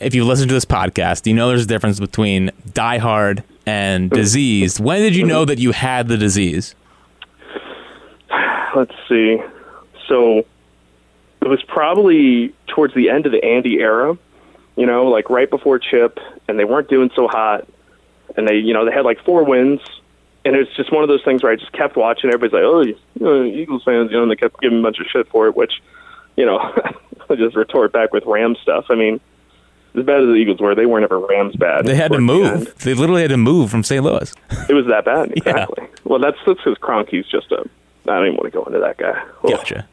if 0.00 0.14
you 0.14 0.24
listen 0.24 0.48
to 0.48 0.54
this 0.54 0.64
podcast, 0.64 1.26
you 1.26 1.34
know 1.34 1.48
there's 1.48 1.64
a 1.64 1.68
difference 1.68 2.00
between 2.00 2.50
diehard 2.70 3.42
and 3.66 4.10
diseased. 4.10 4.80
When 4.80 5.00
did 5.02 5.14
you 5.16 5.24
know 5.24 5.44
that 5.44 5.58
you 5.58 5.72
had 5.72 6.08
the 6.08 6.16
disease? 6.16 6.74
Let's 8.74 8.94
see. 9.08 9.38
So 10.06 10.44
it 11.42 11.48
was 11.48 11.62
probably 11.64 12.54
towards 12.66 12.94
the 12.94 13.10
end 13.10 13.26
of 13.26 13.32
the 13.32 13.44
Andy 13.44 13.80
era, 13.80 14.16
you 14.76 14.86
know, 14.86 15.06
like 15.06 15.30
right 15.30 15.48
before 15.50 15.78
Chip, 15.78 16.18
and 16.48 16.58
they 16.58 16.64
weren't 16.64 16.88
doing 16.88 17.10
so 17.14 17.28
hot, 17.28 17.68
and 18.36 18.46
they, 18.46 18.56
you 18.56 18.72
know, 18.72 18.84
they 18.84 18.92
had 18.92 19.04
like 19.04 19.22
four 19.24 19.44
wins, 19.44 19.80
and 20.44 20.54
it's 20.56 20.74
just 20.76 20.92
one 20.92 21.02
of 21.02 21.08
those 21.08 21.24
things 21.24 21.42
where 21.42 21.52
I 21.52 21.56
just 21.56 21.72
kept 21.72 21.96
watching. 21.96 22.30
Everybody's 22.30 22.52
like, 22.52 22.62
"Oh, 22.64 22.82
you 22.82 22.96
know, 23.20 23.44
Eagles 23.44 23.82
fans," 23.84 24.10
you 24.10 24.16
know, 24.16 24.22
and 24.22 24.30
they 24.30 24.36
kept 24.36 24.60
giving 24.60 24.78
a 24.78 24.82
bunch 24.82 24.98
of 24.98 25.06
shit 25.06 25.28
for 25.28 25.46
it, 25.48 25.56
which, 25.56 25.82
you 26.36 26.46
know, 26.46 26.58
I 27.30 27.34
just 27.34 27.56
retort 27.56 27.92
back 27.92 28.12
with 28.12 28.24
Ram 28.26 28.56
stuff. 28.62 28.86
I 28.88 28.94
mean, 28.94 29.20
as 29.94 30.04
bad 30.04 30.20
as 30.20 30.26
the 30.26 30.34
Eagles 30.34 30.60
were, 30.60 30.74
they 30.74 30.86
weren't 30.86 31.04
ever 31.04 31.18
Rams 31.18 31.56
bad. 31.56 31.86
They 31.86 31.94
had 31.94 32.12
to 32.12 32.18
Towards 32.18 32.26
the 32.26 32.66
move. 32.66 32.78
They 32.78 32.94
literally 32.94 33.22
had 33.22 33.30
to 33.30 33.36
move 33.36 33.70
from 33.70 33.82
St. 33.82 34.02
Louis. 34.04 34.32
It 34.68 34.74
was 34.74 34.86
that 34.86 35.04
bad, 35.04 35.28
Yeah. 35.36 35.50
exactly. 35.52 35.86
Well, 36.04 36.18
that's 36.18 36.36
that's 36.46 36.58
because 36.62 36.78
Kroenke's 36.78 37.28
just 37.28 37.50
a. 37.52 37.64
I 38.06 38.16
don't 38.16 38.26
even 38.26 38.36
want 38.36 38.44
to 38.44 38.50
go 38.58 38.64
into 38.64 38.78
that 38.78 38.96
guy. 38.96 39.22
Gotcha. 39.48 39.86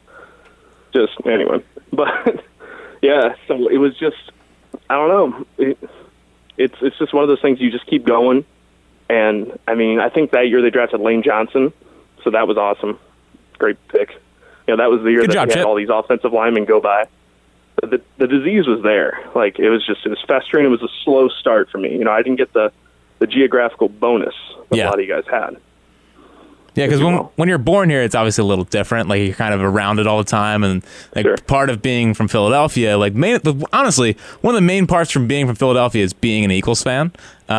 just 0.94 1.12
anyway. 1.26 1.62
But 1.92 2.44
yeah, 3.02 3.34
so 3.48 3.68
it 3.68 3.78
was 3.78 3.96
just 3.98 4.16
I 4.88 4.94
don't 4.94 5.08
know. 5.08 5.46
It, 5.58 5.78
it's 6.56 6.74
it's 6.80 6.98
just 6.98 7.12
one 7.12 7.22
of 7.24 7.28
those 7.28 7.40
things 7.42 7.60
you 7.60 7.70
just 7.70 7.86
keep 7.86 8.04
going. 8.06 8.44
And 9.08 9.58
I 9.68 9.74
mean, 9.74 10.00
I 10.00 10.08
think 10.08 10.30
that 10.32 10.48
year 10.48 10.62
they 10.62 10.70
drafted 10.70 11.00
Lane 11.00 11.22
Johnson, 11.22 11.72
so 12.24 12.30
that 12.30 12.48
was 12.48 12.56
awesome. 12.56 12.98
Great 13.58 13.76
pick. 13.88 14.10
You 14.66 14.76
know, 14.76 14.82
that 14.82 14.90
was 14.90 15.02
the 15.02 15.10
year 15.10 15.20
Good 15.20 15.30
that 15.30 15.48
job, 15.48 15.50
had 15.50 15.64
all 15.64 15.76
these 15.76 15.90
offensive 15.90 16.32
linemen 16.32 16.64
go 16.64 16.80
by. 16.80 17.06
The 17.82 18.00
the 18.18 18.26
disease 18.26 18.66
was 18.66 18.82
there. 18.82 19.18
Like 19.34 19.58
it 19.58 19.68
was 19.70 19.84
just 19.86 20.04
it 20.06 20.08
was 20.08 20.22
festering. 20.26 20.64
It 20.64 20.68
was 20.68 20.82
a 20.82 20.88
slow 21.04 21.28
start 21.28 21.68
for 21.70 21.78
me. 21.78 21.92
You 21.92 22.04
know, 22.04 22.10
I 22.12 22.22
didn't 22.22 22.36
get 22.36 22.52
the 22.52 22.72
the 23.18 23.26
geographical 23.26 23.88
bonus 23.88 24.34
that 24.70 24.76
Yeah. 24.76 24.84
a 24.84 24.90
lot 24.90 24.98
of 24.98 25.04
you 25.06 25.12
guys 25.14 25.24
had. 25.30 25.56
Yeah, 26.74 26.84
because 26.84 27.02
when, 27.02 27.14
will. 27.14 27.32
when 27.36 27.48
you're 27.48 27.56
born 27.56 27.88
here, 27.88 28.02
it's 28.02 28.14
obviously 28.14 28.42
a 28.42 28.46
little 28.46 28.64
different. 28.64 29.08
Like 29.08 29.22
you're 29.22 29.34
kind 29.34 29.54
of 29.54 29.62
around 29.62 29.98
it 29.98 30.06
all 30.06 30.18
the 30.18 30.24
time, 30.24 30.62
and 30.62 30.84
like 31.14 31.24
Sure. 31.24 31.36
part 31.46 31.70
of 31.70 31.80
being 31.80 32.12
from 32.12 32.28
Philadelphia, 32.28 32.98
like 32.98 33.14
main, 33.14 33.40
honestly, 33.72 34.16
one 34.42 34.54
of 34.54 34.60
the 34.60 34.66
main 34.66 34.86
parts 34.86 35.10
from 35.10 35.26
being 35.26 35.46
from 35.46 35.56
Philadelphia 35.56 36.04
is 36.04 36.12
being 36.12 36.44
an 36.44 36.50
Eagles 36.50 36.82
fan. 36.82 37.12
Um, 37.48 37.58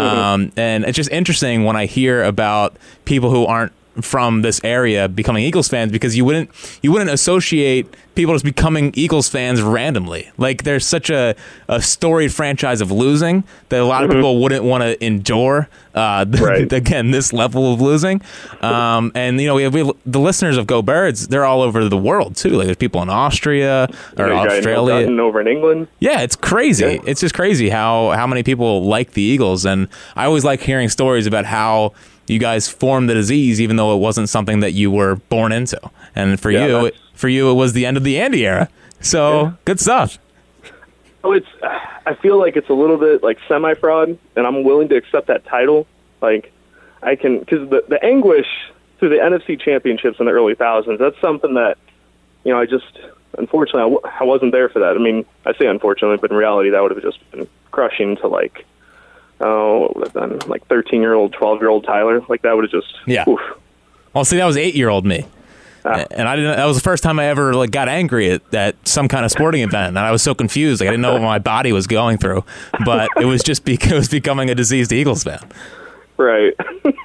Mm-hmm. 0.51 0.59
And 0.59 0.83
it's 0.85 0.95
just 0.95 1.09
interesting 1.09 1.63
when 1.63 1.75
I 1.75 1.87
hear 1.87 2.23
about 2.23 2.75
people 3.05 3.31
who 3.31 3.45
aren't 3.47 3.71
from 4.01 4.41
this 4.41 4.59
area 4.63 5.07
becoming 5.07 5.43
Eagles 5.43 5.67
fans 5.67 5.91
because 5.91 6.15
you 6.17 6.25
wouldn't 6.25 6.49
you 6.81 6.91
wouldn't 6.91 7.09
associate 7.11 7.87
people 8.15 8.33
just 8.33 8.43
becoming 8.45 8.91
Eagles 8.95 9.29
fans 9.29 9.61
randomly. 9.61 10.31
Like 10.37 10.63
there's 10.63 10.85
such 10.85 11.09
a, 11.11 11.35
a 11.67 11.81
storied 11.81 12.33
franchise 12.33 12.81
of 12.81 12.91
losing 12.91 13.43
that 13.69 13.79
a 13.79 13.85
lot 13.85 14.03
of 14.03 14.09
people 14.09 14.41
wouldn't 14.41 14.63
want 14.63 14.81
to 14.83 15.03
endure. 15.05 15.69
Uh, 15.93 16.25
Right. 16.39 16.71
again, 16.71 17.11
this 17.11 17.33
level 17.33 17.73
of 17.73 17.81
losing, 17.81 18.21
um, 18.61 19.11
and 19.15 19.39
you 19.41 19.47
know 19.47 19.55
we 19.55 19.63
have, 19.63 19.73
we 19.73 19.91
the 20.05 20.19
listeners 20.19 20.55
of 20.57 20.67
Go 20.67 20.81
Birds. 20.81 21.27
They're 21.27 21.45
all 21.45 21.61
over 21.61 21.89
the 21.89 21.97
world 21.97 22.35
too. 22.35 22.51
Like 22.51 22.65
there's 22.65 22.77
people 22.77 23.01
in 23.01 23.09
Austria 23.09 23.87
or 24.17 24.27
got 24.29 24.47
Australia. 24.51 25.09
Over 25.19 25.41
in 25.41 25.47
England. 25.47 25.87
Yeah, 25.99 26.21
it's 26.21 26.35
crazy. 26.35 26.85
Yeah. 26.85 27.01
It's 27.05 27.21
just 27.21 27.33
crazy 27.33 27.69
how 27.69 28.11
how 28.11 28.27
many 28.27 28.43
people 28.43 28.85
like 28.85 29.11
the 29.13 29.21
Eagles, 29.23 29.65
and 29.65 29.87
I 30.15 30.25
always 30.25 30.43
like 30.45 30.61
hearing 30.61 30.89
stories 30.89 31.25
about 31.25 31.45
how 31.45 31.93
you 32.27 32.39
guys 32.39 32.67
formed 32.67 33.09
the 33.09 33.13
disease, 33.13 33.59
even 33.61 33.75
though 33.75 33.95
it 33.95 33.99
wasn't 33.99 34.29
something 34.29 34.59
that 34.59 34.73
you 34.73 34.91
were 34.91 35.15
born 35.29 35.51
into. 35.51 35.79
And 36.15 36.39
for 36.39 36.51
Yeah, 36.51 36.67
you, 36.67 36.85
it, 36.87 36.95
for 37.13 37.27
you, 37.29 37.49
it 37.49 37.53
was 37.53 37.73
the 37.73 37.85
end 37.85 37.97
of 37.97 38.03
the 38.03 38.19
Andy 38.19 38.45
era. 38.45 38.69
So 38.99 39.53
good 39.65 39.79
stuff. 39.79 40.19
Oh, 41.23 41.31
it's. 41.31 41.47
I 42.05 42.15
feel 42.15 42.37
like 42.39 42.55
it's 42.55 42.69
a 42.69 42.73
little 42.73 42.97
bit 42.97 43.21
like 43.23 43.37
semi 43.47 43.73
fraud, 43.73 44.17
and 44.35 44.47
I'm 44.47 44.63
willing 44.63 44.87
to 44.89 44.95
accept 44.95 45.27
that 45.27 45.45
title. 45.45 45.85
Like, 46.21 46.53
I 47.01 47.15
can 47.15 47.39
because 47.39 47.69
the 47.69 47.83
the 47.87 48.03
anguish 48.03 48.47
through 48.99 49.09
the 49.09 49.17
NFC 49.17 49.59
championships 49.59 50.19
in 50.19 50.25
the 50.25 50.31
early 50.31 50.55
thousands. 50.55 50.99
That's 50.99 51.19
something 51.19 51.53
that 51.55 51.77
you 52.43 52.53
know 52.53 52.59
I 52.59 52.65
just 52.65 52.97
unfortunately 53.37 53.81
I, 53.81 53.89
w- 53.95 54.01
I 54.19 54.23
wasn't 54.23 54.51
there 54.51 54.69
for 54.69 54.79
that. 54.79 54.95
I 54.95 54.99
mean, 54.99 55.25
I 55.45 55.53
say 55.57 55.67
unfortunately, 55.67 56.17
but 56.17 56.31
in 56.31 56.37
reality, 56.37 56.69
that 56.69 56.81
would 56.81 56.91
have 56.91 57.01
just 57.01 57.19
been 57.31 57.47
crushing 57.71 58.15
to 58.17 58.27
like. 58.27 58.65
Oh, 59.39 59.79
what 59.81 59.95
would 59.95 60.03
have 60.07 60.13
done 60.13 60.39
like 60.49 60.65
thirteen 60.67 61.01
year 61.01 61.13
old, 61.13 61.33
twelve 61.33 61.59
year 61.59 61.69
old 61.69 61.83
Tyler? 61.85 62.21
Like 62.27 62.41
that 62.41 62.55
would 62.55 62.63
have 62.63 62.71
just 62.71 62.93
Yeah. 63.05 63.25
oof. 63.27 63.39
Well, 64.13 64.25
see, 64.25 64.37
that 64.37 64.45
was 64.45 64.57
eight 64.57 64.73
year 64.75 64.89
old 64.89 65.05
me. 65.05 65.25
Ah. 65.85 66.05
And 66.11 66.27
I 66.27 66.35
didn't. 66.35 66.57
That 66.57 66.65
was 66.65 66.75
the 66.75 66.83
first 66.83 67.03
time 67.03 67.19
I 67.19 67.25
ever 67.25 67.53
like 67.53 67.71
got 67.71 67.87
angry 67.87 68.31
at, 68.31 68.53
at 68.53 68.75
some 68.87 69.07
kind 69.07 69.23
of 69.23 69.31
sporting 69.31 69.61
event, 69.61 69.89
and 69.89 69.99
I 69.99 70.11
was 70.11 70.21
so 70.23 70.33
confused. 70.33 70.81
Like 70.81 70.87
I 70.87 70.91
didn't 70.91 71.03
know 71.03 71.13
what 71.13 71.21
my 71.21 71.39
body 71.39 71.71
was 71.71 71.87
going 71.87 72.17
through, 72.17 72.43
but 72.83 73.09
it 73.21 73.25
was 73.25 73.43
just 73.43 73.63
because 73.63 73.91
it 73.91 73.95
was 73.95 74.09
becoming 74.09 74.49
a 74.49 74.55
diseased 74.55 74.91
Eagles 74.91 75.23
fan. 75.23 75.39
right. 76.17 76.53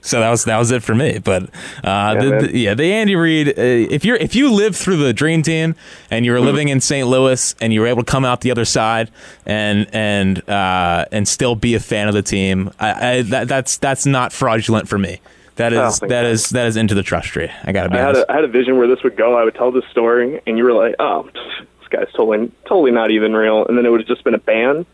So 0.00 0.20
that 0.20 0.30
was 0.30 0.44
that 0.44 0.58
was 0.58 0.70
it 0.70 0.82
for 0.82 0.94
me. 0.94 1.18
But 1.18 1.50
uh, 1.82 2.14
the, 2.14 2.46
the, 2.46 2.56
yeah, 2.56 2.74
the 2.74 2.92
Andy 2.92 3.16
Reid. 3.16 3.48
Uh, 3.48 3.52
if 3.56 4.04
you're 4.04 4.16
if 4.16 4.34
you 4.36 4.50
lived 4.52 4.76
through 4.76 4.96
the 4.98 5.12
Dream 5.12 5.42
Team 5.42 5.74
and 6.10 6.24
you 6.24 6.32
were 6.32 6.40
living 6.40 6.68
in 6.68 6.80
St. 6.80 7.06
Louis 7.06 7.54
and 7.60 7.72
you 7.72 7.80
were 7.80 7.86
able 7.88 8.04
to 8.04 8.10
come 8.10 8.24
out 8.24 8.40
the 8.42 8.50
other 8.50 8.64
side 8.64 9.10
and 9.44 9.88
and 9.92 10.48
uh, 10.48 11.04
and 11.10 11.26
still 11.26 11.54
be 11.56 11.74
a 11.74 11.80
fan 11.80 12.08
of 12.08 12.14
the 12.14 12.22
team, 12.22 12.70
I, 12.78 13.08
I, 13.18 13.22
that, 13.22 13.48
that's 13.48 13.76
that's 13.78 14.06
not 14.06 14.32
fraudulent 14.32 14.88
for 14.88 14.98
me. 14.98 15.20
That 15.56 15.72
is 15.72 15.98
that 15.98 16.08
God. 16.08 16.26
is 16.26 16.50
that 16.50 16.66
is 16.68 16.76
into 16.76 16.94
the 16.94 17.02
trust 17.02 17.28
tree. 17.28 17.50
I 17.64 17.72
gotta 17.72 17.88
be 17.90 17.96
I 17.98 18.00
had 18.02 18.16
a, 18.16 18.30
I 18.30 18.34
had 18.36 18.44
a 18.44 18.48
vision 18.48 18.78
where 18.78 18.86
this 18.86 19.02
would 19.02 19.16
go. 19.16 19.36
I 19.36 19.42
would 19.44 19.56
tell 19.56 19.72
this 19.72 19.84
story, 19.90 20.40
and 20.46 20.56
you 20.56 20.62
were 20.62 20.72
like, 20.72 20.94
"Oh, 21.00 21.28
this 21.34 21.88
guy's 21.90 22.06
totally 22.12 22.52
totally 22.68 22.92
not 22.92 23.10
even 23.10 23.34
real." 23.34 23.66
And 23.66 23.76
then 23.76 23.84
it 23.84 23.90
would 23.90 24.00
have 24.00 24.08
just 24.08 24.22
been 24.22 24.34
a 24.34 24.38
ban. 24.38 24.86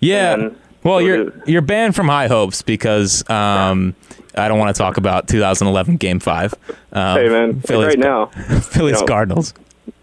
yeah. 0.00 0.32
and- 0.34 0.56
Well, 0.82 1.02
you're 1.02 1.32
you're 1.46 1.60
banned 1.60 1.94
from 1.94 2.08
High 2.08 2.28
Hopes 2.28 2.62
because 2.62 3.28
um, 3.28 3.94
I 4.38 4.48
don't 4.48 4.58
want 4.58 4.74
to 4.74 4.78
talk 4.78 4.96
about 4.96 5.28
2011 5.28 5.96
Game 5.96 6.20
Five. 6.20 6.54
Um, 6.92 7.18
Hey 7.18 7.28
man, 7.28 7.60
Phillies, 7.60 7.86
right 7.88 7.98
now, 7.98 8.26
Phillies 8.26 8.94
you 9.00 9.00
know, 9.00 9.06
Cardinals. 9.06 9.54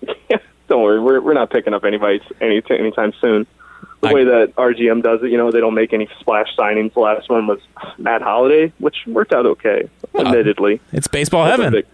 don't 0.68 0.82
worry, 0.84 1.00
we're 1.00 1.22
we're 1.22 1.34
not 1.34 1.50
picking 1.50 1.74
up 1.74 1.84
anybody 1.86 2.22
any 2.42 2.62
anytime 2.70 3.14
soon. 3.22 3.48
The 4.02 4.10
I- 4.10 4.14
way 4.14 4.24
that 4.26 4.54
RGM 4.56 5.02
does 5.04 5.24
it, 5.24 5.32
you 5.32 5.38
know, 5.38 5.52
they 5.52 5.60
don't 5.60 5.74
make 5.74 5.94
any 5.94 6.08
splash 6.20 6.48
signings. 6.58 6.94
The 6.94 7.00
last 7.00 7.30
one 7.30 7.48
was 7.48 7.60
Matt 7.98 8.22
Holliday, 8.22 8.72
which 8.80 8.98
worked 9.08 9.34
out 9.34 9.46
okay, 9.46 9.90
admittedly. 10.14 10.80
It's 10.92 11.08
baseball 11.08 11.46
That's 11.46 11.62
heaven. 11.62 11.74
big- 11.82 11.86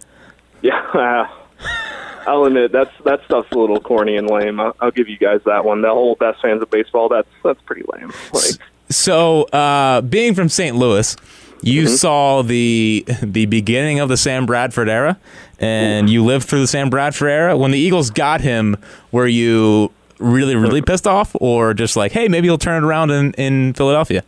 yeah, 0.62 1.28
I'll 2.26 2.44
admit 2.44 2.70
that's 2.72 2.90
that 3.04 3.24
stuff's 3.24 3.50
a 3.52 3.58
little 3.58 3.80
corny 3.80 4.16
and 4.16 4.28
lame. 4.30 4.60
I'll, 4.60 4.76
I'll 4.80 4.90
give 4.92 5.08
you 5.08 5.16
guys 5.18 5.40
that 5.46 5.64
one. 5.64 5.82
The 5.82 5.90
whole 5.90 6.14
best 6.16 6.40
fans 6.40 6.62
of 6.62 6.70
baseball, 6.70 7.08
that's 7.08 7.28
that's 7.42 7.60
pretty 7.62 7.82
lame. 7.92 8.12
Like, 8.32 8.44
So, 8.90 9.44
uh, 9.44 10.02
being 10.02 10.34
from 10.34 10.48
St. 10.48 10.76
Louis, 10.76 11.16
you 11.62 11.84
mm-hmm. 11.84 11.94
saw 11.94 12.42
the 12.42 13.04
the 13.22 13.46
beginning 13.46 14.00
of 14.00 14.08
the 14.08 14.16
Sam 14.16 14.46
Bradford 14.46 14.88
era, 14.88 15.18
and 15.58 16.10
you 16.10 16.24
lived 16.24 16.48
through 16.48 16.60
the 16.60 16.66
Sam 16.66 16.90
Bradford 16.90 17.30
era. 17.30 17.56
When 17.56 17.70
the 17.70 17.78
Eagles 17.78 18.10
got 18.10 18.40
him, 18.40 18.76
were 19.10 19.26
you 19.26 19.90
really, 20.18 20.54
really 20.54 20.80
uh, 20.80 20.84
pissed 20.84 21.06
off, 21.06 21.34
or 21.40 21.74
just 21.74 21.96
like, 21.96 22.12
hey, 22.12 22.28
maybe 22.28 22.48
he'll 22.48 22.58
turn 22.58 22.82
it 22.82 22.86
around 22.86 23.10
in, 23.10 23.32
in 23.34 23.74
Philadelphia? 23.74 24.22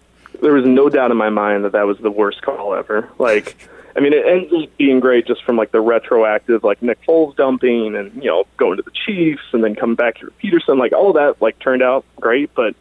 there 0.44 0.52
was 0.52 0.66
no 0.66 0.90
doubt 0.90 1.10
in 1.10 1.16
my 1.16 1.30
mind 1.30 1.64
that 1.64 1.72
that 1.72 1.86
was 1.86 1.98
the 1.98 2.10
worst 2.10 2.42
call 2.42 2.74
ever. 2.74 3.08
Like, 3.18 3.56
I 3.96 4.00
mean, 4.00 4.12
it 4.12 4.26
ends 4.26 4.52
up 4.52 4.76
being 4.76 5.00
great 5.00 5.26
just 5.26 5.42
from 5.42 5.56
like 5.56 5.72
the 5.72 5.80
retroactive, 5.80 6.62
like 6.62 6.82
Nick 6.82 7.00
Foles 7.02 7.34
dumping 7.34 7.96
and 7.96 8.14
you 8.14 8.28
know 8.28 8.44
going 8.58 8.76
to 8.76 8.82
the 8.82 8.90
Chiefs 8.90 9.42
and 9.52 9.64
then 9.64 9.74
coming 9.74 9.96
back 9.96 10.18
here 10.18 10.28
to 10.28 10.34
Pederson. 10.46 10.78
Like 10.78 10.92
all 10.92 11.14
that 11.14 11.40
like 11.40 11.58
turned 11.60 11.82
out 11.82 12.04
great, 12.20 12.54
but 12.54 12.74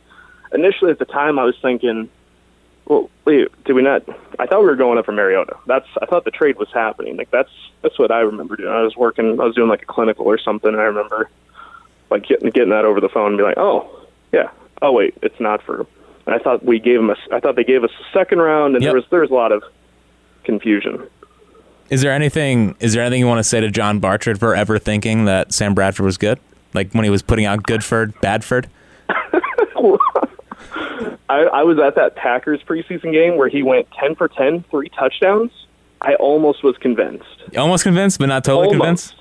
initially 0.53 0.91
at 0.91 0.99
the 0.99 1.05
time 1.05 1.39
I 1.39 1.45
was 1.45 1.55
thinking, 1.61 2.09
well, 2.85 3.09
wait, 3.25 3.47
did 3.65 3.73
we 3.73 3.81
not? 3.81 4.03
I 4.39 4.45
thought 4.45 4.59
we 4.59 4.65
were 4.65 4.75
going 4.75 4.97
up 4.97 5.05
for 5.05 5.11
Mariota. 5.11 5.55
That's 5.67 5.87
I 6.01 6.05
thought 6.05 6.25
the 6.25 6.31
trade 6.31 6.57
was 6.57 6.67
happening. 6.73 7.15
Like 7.17 7.31
that's 7.31 7.49
that's 7.81 7.97
what 7.99 8.11
I 8.11 8.19
remember 8.19 8.55
doing. 8.55 8.69
I 8.71 8.81
was 8.81 8.95
working, 8.95 9.39
I 9.39 9.43
was 9.45 9.55
doing 9.55 9.69
like 9.69 9.83
a 9.83 9.85
clinical 9.85 10.25
or 10.25 10.37
something. 10.37 10.69
And 10.71 10.79
I 10.81 10.85
remember 10.85 11.29
like 12.09 12.27
getting 12.27 12.49
getting 12.49 12.69
that 12.71 12.85
over 12.85 12.99
the 13.01 13.09
phone 13.09 13.27
and 13.29 13.37
be 13.37 13.43
like, 13.43 13.57
oh 13.57 13.89
yeah, 14.31 14.49
oh 14.81 14.91
wait, 14.91 15.15
it's 15.21 15.39
not 15.39 15.61
for. 15.63 15.85
And 16.25 16.33
I 16.35 16.39
thought 16.39 16.63
we 16.63 16.79
gave 16.79 16.99
them 16.99 17.09
a. 17.09 17.15
I 17.33 17.39
thought 17.39 17.55
they 17.55 17.63
gave 17.63 17.83
us 17.83 17.91
a 17.99 18.17
second 18.17 18.39
round, 18.39 18.75
and 18.75 18.83
Yep. 18.83 18.89
there 18.91 18.95
was 18.95 19.05
there 19.09 19.21
was 19.21 19.29
a 19.31 19.33
lot 19.33 19.51
of 19.51 19.63
confusion. 20.43 21.05
Is 21.89 22.01
there 22.01 22.11
anything? 22.13 22.75
Is 22.79 22.93
there 22.93 23.03
anything 23.03 23.19
you 23.19 23.27
want 23.27 23.39
to 23.39 23.43
say 23.43 23.59
to 23.59 23.69
John 23.69 23.99
Barchard 23.99 24.39
for 24.39 24.55
ever 24.55 24.79
thinking 24.79 25.25
that 25.25 25.53
Sam 25.53 25.73
Bradford 25.73 26.05
was 26.05 26.17
good? 26.17 26.39
Like 26.73 26.91
when 26.93 27.03
he 27.03 27.09
was 27.09 27.21
putting 27.21 27.45
out 27.45 27.63
Goodford, 27.63 28.13
Badford. 28.15 28.67
I, 31.33 31.59
I 31.59 31.63
was 31.63 31.79
at 31.79 31.95
that 31.95 32.15
Packers 32.15 32.61
preseason 32.63 33.11
game 33.11 33.37
where 33.37 33.47
he 33.49 33.63
went 33.63 33.87
10 33.99 34.15
for 34.15 34.27
10, 34.27 34.63
three 34.69 34.89
touchdowns. 34.89 35.51
I 36.01 36.15
almost 36.15 36.63
was 36.63 36.77
convinced. 36.77 37.25
Almost 37.57 37.83
convinced, 37.83 38.19
but 38.19 38.27
not 38.27 38.43
totally 38.43 38.67
almost. 38.67 38.79
convinced. 39.11 39.15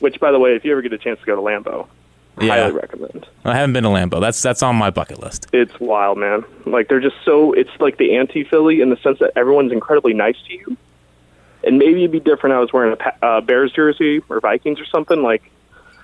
Which, 0.00 0.20
by 0.20 0.32
the 0.32 0.38
way, 0.38 0.54
if 0.54 0.64
you 0.64 0.72
ever 0.72 0.82
get 0.82 0.92
a 0.92 0.98
chance 0.98 1.20
to 1.20 1.26
go 1.26 1.36
to 1.36 1.40
Lambeau, 1.42 1.86
Yeah. 2.40 2.54
highly 2.54 2.72
recommend. 2.72 3.26
I 3.44 3.54
haven't 3.54 3.72
been 3.72 3.84
to 3.84 3.90
Lambeau. 3.90 4.20
That's 4.20 4.42
that's 4.42 4.62
on 4.62 4.76
my 4.76 4.90
bucket 4.90 5.20
list. 5.22 5.46
It's 5.52 5.78
wild, 5.80 6.18
man. 6.18 6.44
Like 6.66 6.88
they're 6.88 7.00
just 7.00 7.16
so. 7.24 7.52
It's 7.52 7.70
like 7.80 7.96
the 7.96 8.16
anti-Philly 8.16 8.80
in 8.82 8.90
the 8.90 8.96
sense 8.98 9.18
that 9.20 9.30
everyone's 9.36 9.72
incredibly 9.72 10.12
nice 10.12 10.36
to 10.48 10.52
you. 10.52 10.76
And 11.64 11.78
maybe 11.78 12.00
it'd 12.00 12.12
be 12.12 12.20
different. 12.20 12.54
I 12.54 12.60
was 12.60 12.72
wearing 12.72 12.94
a 13.00 13.24
uh, 13.24 13.40
Bears 13.40 13.72
jersey 13.72 14.22
or 14.28 14.40
Vikings 14.40 14.78
or 14.80 14.84
something. 14.84 15.22
Like 15.22 15.42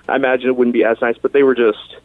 I 0.09 0.15
imagine 0.15 0.47
it 0.47 0.55
wouldn't 0.55 0.73
be 0.73 0.83
as 0.83 0.99
nice, 1.01 1.17
but 1.21 1.33
they 1.33 1.43
were 1.43 1.55
just. 1.55 1.97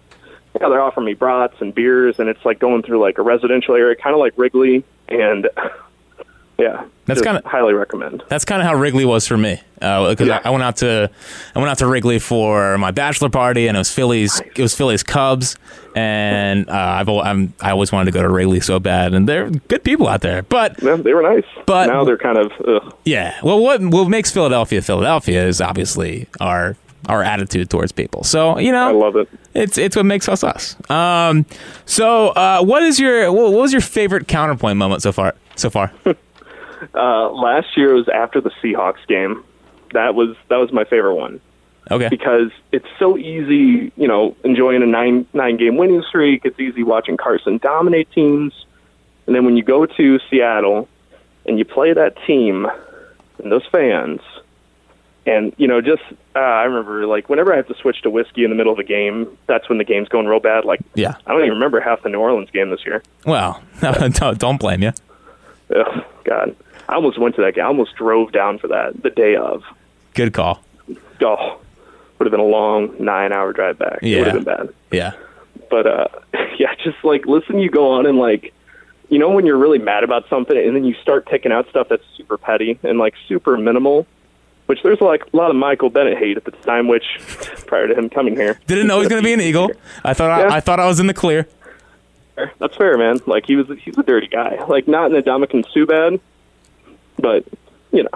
Yeah, 0.60 0.68
they're 0.68 0.80
offering 0.82 1.06
me 1.06 1.14
brats 1.14 1.54
and 1.60 1.74
beers, 1.74 2.18
and 2.18 2.28
it's 2.28 2.44
like 2.44 2.58
going 2.58 2.82
through 2.82 3.00
like 3.00 3.18
a 3.18 3.22
residential 3.22 3.74
area, 3.74 3.94
kind 3.96 4.14
of 4.14 4.20
like 4.20 4.32
Wrigley, 4.36 4.84
and 5.08 5.48
yeah, 6.58 6.84
That's 7.06 7.22
kinda- 7.22 7.42
highly 7.46 7.74
recommend. 7.74 8.24
That's 8.28 8.44
kind 8.44 8.60
of 8.60 8.66
how 8.66 8.74
Wrigley 8.74 9.04
was 9.04 9.26
for 9.26 9.36
me. 9.36 9.60
Because 9.74 10.20
Yeah. 10.26 10.40
I, 10.44 10.48
I 10.48 10.50
went 10.50 10.64
out 10.64 10.76
to 10.78 11.08
I 11.54 11.58
went 11.60 11.70
out 11.70 11.78
to 11.78 11.86
Wrigley 11.86 12.18
for 12.18 12.76
my 12.78 12.90
bachelor 12.90 13.28
party, 13.30 13.68
and 13.68 13.76
it 13.76 13.78
was 13.80 13.92
Phillies. 13.94 14.40
It 14.40 14.58
was 14.58 14.74
Phillies 14.74 15.04
Cubs, 15.04 15.56
and 15.94 16.68
uh, 16.68 16.72
I've 16.72 17.08
I'm, 17.08 17.54
I 17.60 17.70
always 17.70 17.92
wanted 17.92 18.06
to 18.06 18.10
go 18.18 18.22
to 18.22 18.28
Wrigley 18.28 18.58
so 18.58 18.80
bad, 18.80 19.14
and 19.14 19.28
they're 19.28 19.50
good 19.50 19.84
people 19.84 20.08
out 20.08 20.22
there. 20.22 20.42
But 20.42 20.82
Yeah, 20.82 20.96
they 20.96 21.14
were 21.14 21.22
nice, 21.22 21.44
But- 21.66 21.86
now 21.86 22.04
they're 22.04 22.18
kind 22.18 22.38
of 22.38 22.50
ugh. 22.66 22.96
yeah, 23.04 23.38
well, 23.44 23.60
what 23.60 23.80
what 23.80 24.08
makes 24.08 24.32
Philadelphia 24.32 24.82
Philadelphia 24.82 25.46
is 25.46 25.60
obviously 25.60 26.26
our 26.40 26.74
our 27.08 27.22
attitude 27.22 27.70
towards 27.70 27.90
people. 27.92 28.22
So 28.24 28.58
you 28.58 28.70
know, 28.72 28.88
I 28.88 28.92
love 28.92 29.16
it. 29.16 29.28
It's 29.54 29.78
it's 29.78 29.96
what 29.96 30.06
makes 30.06 30.28
us 30.28 30.44
us. 30.44 30.76
Um, 30.90 31.46
so 31.86 32.28
uh, 32.28 32.62
what 32.62 32.82
is 32.82 33.00
your 33.00 33.32
what 33.32 33.52
was 33.52 33.72
your 33.72 33.80
favorite 33.82 34.28
counterpoint 34.28 34.76
moment 34.76 35.02
so 35.02 35.12
far? 35.12 35.34
So 35.56 35.70
far, 35.70 35.92
Uh, 36.94 37.28
last 37.32 37.76
year 37.76 37.92
was 37.94 38.08
after 38.08 38.40
the 38.40 38.50
Seahawks 38.62 39.04
game. 39.08 39.42
That 39.94 40.14
was 40.14 40.36
that 40.48 40.56
was 40.58 40.70
my 40.72 40.84
favorite 40.84 41.16
one. 41.16 41.40
okay. 41.90 42.08
because 42.08 42.50
it's 42.70 42.86
so 43.00 43.16
easy, 43.18 43.90
you 43.96 44.06
know, 44.06 44.36
enjoying 44.44 44.82
a 44.82 44.86
nine 44.86 45.26
nine 45.32 45.56
game 45.56 45.76
winning 45.76 46.02
streak. 46.08 46.42
It's 46.44 46.58
easy 46.60 46.84
watching 46.84 47.16
Carson 47.16 47.58
dominate 47.58 48.10
teams, 48.12 48.52
and 49.26 49.34
then 49.34 49.44
when 49.44 49.56
you 49.56 49.64
go 49.64 49.86
to 49.86 50.20
Seattle 50.30 50.88
and 51.46 51.58
you 51.58 51.64
play 51.64 51.92
that 51.92 52.14
team 52.26 52.68
and 53.42 53.50
those 53.50 53.66
fans, 53.72 54.20
and 55.26 55.52
you 55.58 55.66
know, 55.68 55.80
just 55.80 56.02
uh, 56.34 56.38
I 56.38 56.64
remember 56.64 57.06
like 57.06 57.28
whenever 57.28 57.52
I 57.52 57.56
have 57.56 57.68
to 57.68 57.74
switch 57.74 58.02
to 58.02 58.10
whiskey 58.10 58.44
in 58.44 58.50
the 58.50 58.56
middle 58.56 58.72
of 58.72 58.78
a 58.78 58.84
game, 58.84 59.36
that's 59.46 59.68
when 59.68 59.78
the 59.78 59.84
game's 59.84 60.08
going 60.08 60.26
real 60.26 60.40
bad. 60.40 60.64
Like 60.64 60.80
Yeah. 60.94 61.14
I 61.26 61.32
don't 61.32 61.40
even 61.42 61.52
remember 61.54 61.80
half 61.80 62.02
the 62.02 62.08
New 62.08 62.18
Orleans 62.20 62.50
game 62.50 62.70
this 62.70 62.84
year. 62.86 63.02
Well, 63.26 63.62
don't, 63.80 64.38
don't 64.38 64.58
blame 64.60 64.82
you. 64.82 64.92
Ugh, 65.74 66.04
God, 66.24 66.56
I 66.88 66.94
almost 66.94 67.18
went 67.18 67.34
to 67.36 67.42
that 67.42 67.54
game. 67.54 67.64
I 67.64 67.68
almost 67.68 67.94
drove 67.96 68.32
down 68.32 68.58
for 68.58 68.68
that 68.68 69.02
the 69.02 69.10
day 69.10 69.36
of. 69.36 69.62
Good 70.14 70.32
call. 70.32 70.62
Oh, 71.20 71.60
would 72.18 72.26
have 72.26 72.30
been 72.30 72.40
a 72.40 72.44
long 72.44 72.94
nine 72.98 73.32
hour 73.32 73.52
drive 73.52 73.78
back. 73.78 73.98
It 74.02 74.08
Yeah. 74.08 74.18
would 74.18 74.26
have 74.28 74.34
been 74.36 74.44
bad. 74.44 74.68
Yeah. 74.90 75.12
but 75.70 75.86
uh 75.86 76.08
yeah 76.58 76.74
just 76.82 76.96
like 77.04 77.26
listen 77.26 77.58
you 77.58 77.68
go 77.70 77.90
on 77.90 78.06
and 78.06 78.18
like 78.18 78.54
you 79.10 79.18
know 79.18 79.28
when 79.30 79.44
you're 79.44 79.58
really 79.58 79.78
mad 79.78 80.02
about 80.04 80.26
something 80.30 80.56
and 80.56 80.74
then 80.74 80.84
you 80.84 80.94
start 81.02 81.26
picking 81.26 81.52
out 81.52 81.68
stuff 81.68 81.88
that's 81.90 82.02
super 82.16 82.38
petty 82.38 82.78
and 82.82 82.98
like 82.98 83.14
super 83.28 83.56
minimal. 83.58 84.06
Which 84.68 84.82
there's 84.82 85.00
like 85.00 85.22
a 85.32 85.36
lot 85.36 85.48
of 85.50 85.56
Michael 85.56 85.88
Bennett 85.88 86.18
hate 86.18 86.36
at 86.36 86.44
the 86.44 86.50
time, 86.50 86.88
which 86.88 87.04
prior 87.66 87.88
to 87.88 87.94
him 87.94 88.10
coming 88.10 88.36
here, 88.36 88.60
Didn't 88.66 88.86
know 88.86 88.96
he 88.96 89.00
was 89.00 89.08
going 89.08 89.22
to 89.22 89.26
be 89.26 89.32
an 89.32 89.40
Eagle. 89.40 89.70
I 90.04 90.12
thought 90.12 90.30
I, 90.30 90.40
Yeah. 90.42 90.52
I 90.54 90.60
thought 90.60 90.78
I 90.78 90.86
was 90.86 91.00
in 91.00 91.06
the 91.06 91.14
clear. 91.14 91.48
That's 92.58 92.76
fair, 92.76 92.96
man. 92.98 93.18
Like 93.26 93.46
he 93.46 93.56
was, 93.56 93.66
he's 93.80 93.96
a 93.98 94.02
dirty 94.02 94.28
guy. 94.28 94.62
Like 94.68 94.86
not 94.86 95.12
in 95.12 95.22
Ndamukong 95.22 95.64
Suh 95.72 95.86
bad, 95.86 96.20
but 97.18 97.44
you 97.92 98.02
know, 98.02 98.10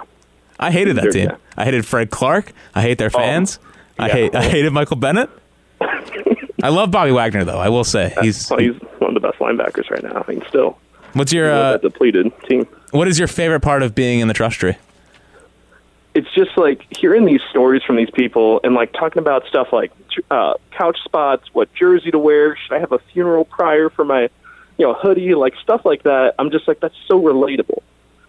I 0.59 0.71
hated 0.71 0.95
that 0.97 1.11
team. 1.11 1.29
yeah. 1.29 1.37
I 1.57 1.65
hated 1.65 1.85
Fred 1.85 2.09
Clark. 2.11 2.53
I 2.73 2.81
hate 2.81 2.99
their 2.99 3.09
fans. 3.09 3.59
I 3.99 4.07
yeah. 4.07 4.13
hate 4.13 4.35
I 4.35 4.43
hated 4.43 4.71
Michael 4.71 4.97
Bennett. 4.97 5.29
I 5.81 6.69
love 6.69 6.91
Bobby 6.91 7.11
Wagner 7.11 7.43
though. 7.43 7.59
I 7.59 7.69
will 7.69 7.83
say 7.83 8.13
he's. 8.21 8.49
well, 8.49 8.59
he's 8.59 8.75
one 8.99 9.15
of 9.15 9.21
the 9.21 9.27
best 9.27 9.39
linebackers 9.39 9.89
right 9.89 10.03
now. 10.03 10.23
I 10.25 10.31
mean, 10.31 10.43
still 10.47 10.77
What's 11.13 11.33
your 11.33 11.51
uh, 11.51 11.77
depleted 11.77 12.31
team. 12.47 12.67
what 12.91 13.07
is 13.07 13.19
your 13.19 13.27
favorite 13.27 13.59
part 13.59 13.83
of 13.83 13.93
being 13.93 14.19
in 14.19 14.27
the 14.27 14.33
trust 14.33 14.59
tree? 14.59 14.75
It's 16.15 16.31
just 16.33 16.57
like 16.57 16.85
hearing 16.95 17.25
these 17.25 17.41
stories 17.49 17.81
from 17.83 17.95
these 17.95 18.11
people 18.11 18.59
and 18.63 18.75
like 18.75 18.93
talking 18.93 19.19
about 19.19 19.45
stuff 19.47 19.73
like 19.73 19.91
uh, 20.29 20.53
couch 20.71 20.97
spots, 21.03 21.47
what 21.53 21.73
jersey 21.73 22.11
to 22.11 22.19
wear, 22.19 22.55
should 22.55 22.73
I 22.75 22.79
have 22.79 22.91
a 22.91 22.99
funeral 22.99 23.45
prior 23.45 23.89
for 23.89 24.05
my, 24.05 24.29
you 24.77 24.85
know, 24.85 24.93
hoodie, 24.93 25.33
like 25.33 25.55
stuff 25.61 25.85
like 25.85 26.03
that. 26.03 26.35
I'm 26.37 26.51
just 26.51 26.67
like 26.67 26.79
that's 26.79 26.95
so 27.07 27.19
relatable 27.19 27.81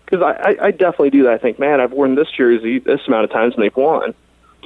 because 0.04 0.22
I, 0.22 0.32
I, 0.32 0.66
I 0.66 0.70
definitely 0.70 1.10
do 1.10 1.24
that. 1.24 1.32
I 1.32 1.38
think, 1.38 1.58
man, 1.58 1.80
I've 1.80 1.92
worn 1.92 2.14
this 2.14 2.30
jersey 2.30 2.78
this 2.78 3.00
amount 3.06 3.24
of 3.24 3.30
times 3.30 3.54
and 3.54 3.62
they've 3.62 3.76
won. 3.76 4.14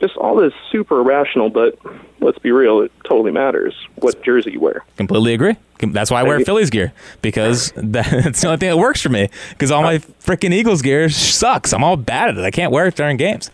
Just 0.00 0.16
all 0.16 0.36
this 0.36 0.52
super 0.70 1.00
irrational, 1.00 1.50
but 1.50 1.78
let's 2.20 2.38
be 2.38 2.52
real, 2.52 2.80
it 2.80 2.92
totally 3.04 3.32
matters 3.32 3.74
what 3.96 4.22
jersey 4.22 4.52
you 4.52 4.60
wear. 4.60 4.84
Completely 4.96 5.34
agree. 5.34 5.56
That's 5.80 6.10
why 6.10 6.20
I 6.20 6.22
wear 6.24 6.40
Phillies 6.40 6.70
gear 6.70 6.92
because 7.22 7.72
that's 7.76 8.40
the 8.42 8.46
only 8.48 8.58
thing 8.58 8.70
that 8.70 8.76
works 8.76 9.00
for 9.00 9.08
me. 9.08 9.28
Because 9.50 9.70
all 9.70 9.82
my 9.82 9.98
freaking 9.98 10.52
Eagles 10.52 10.82
gear 10.82 11.08
sucks. 11.08 11.72
I'm 11.72 11.82
all 11.84 11.96
bad 11.96 12.30
at 12.30 12.38
it. 12.38 12.44
I 12.44 12.50
can't 12.50 12.72
wear 12.72 12.86
it 12.86 12.94
during 12.96 13.16
games. 13.16 13.50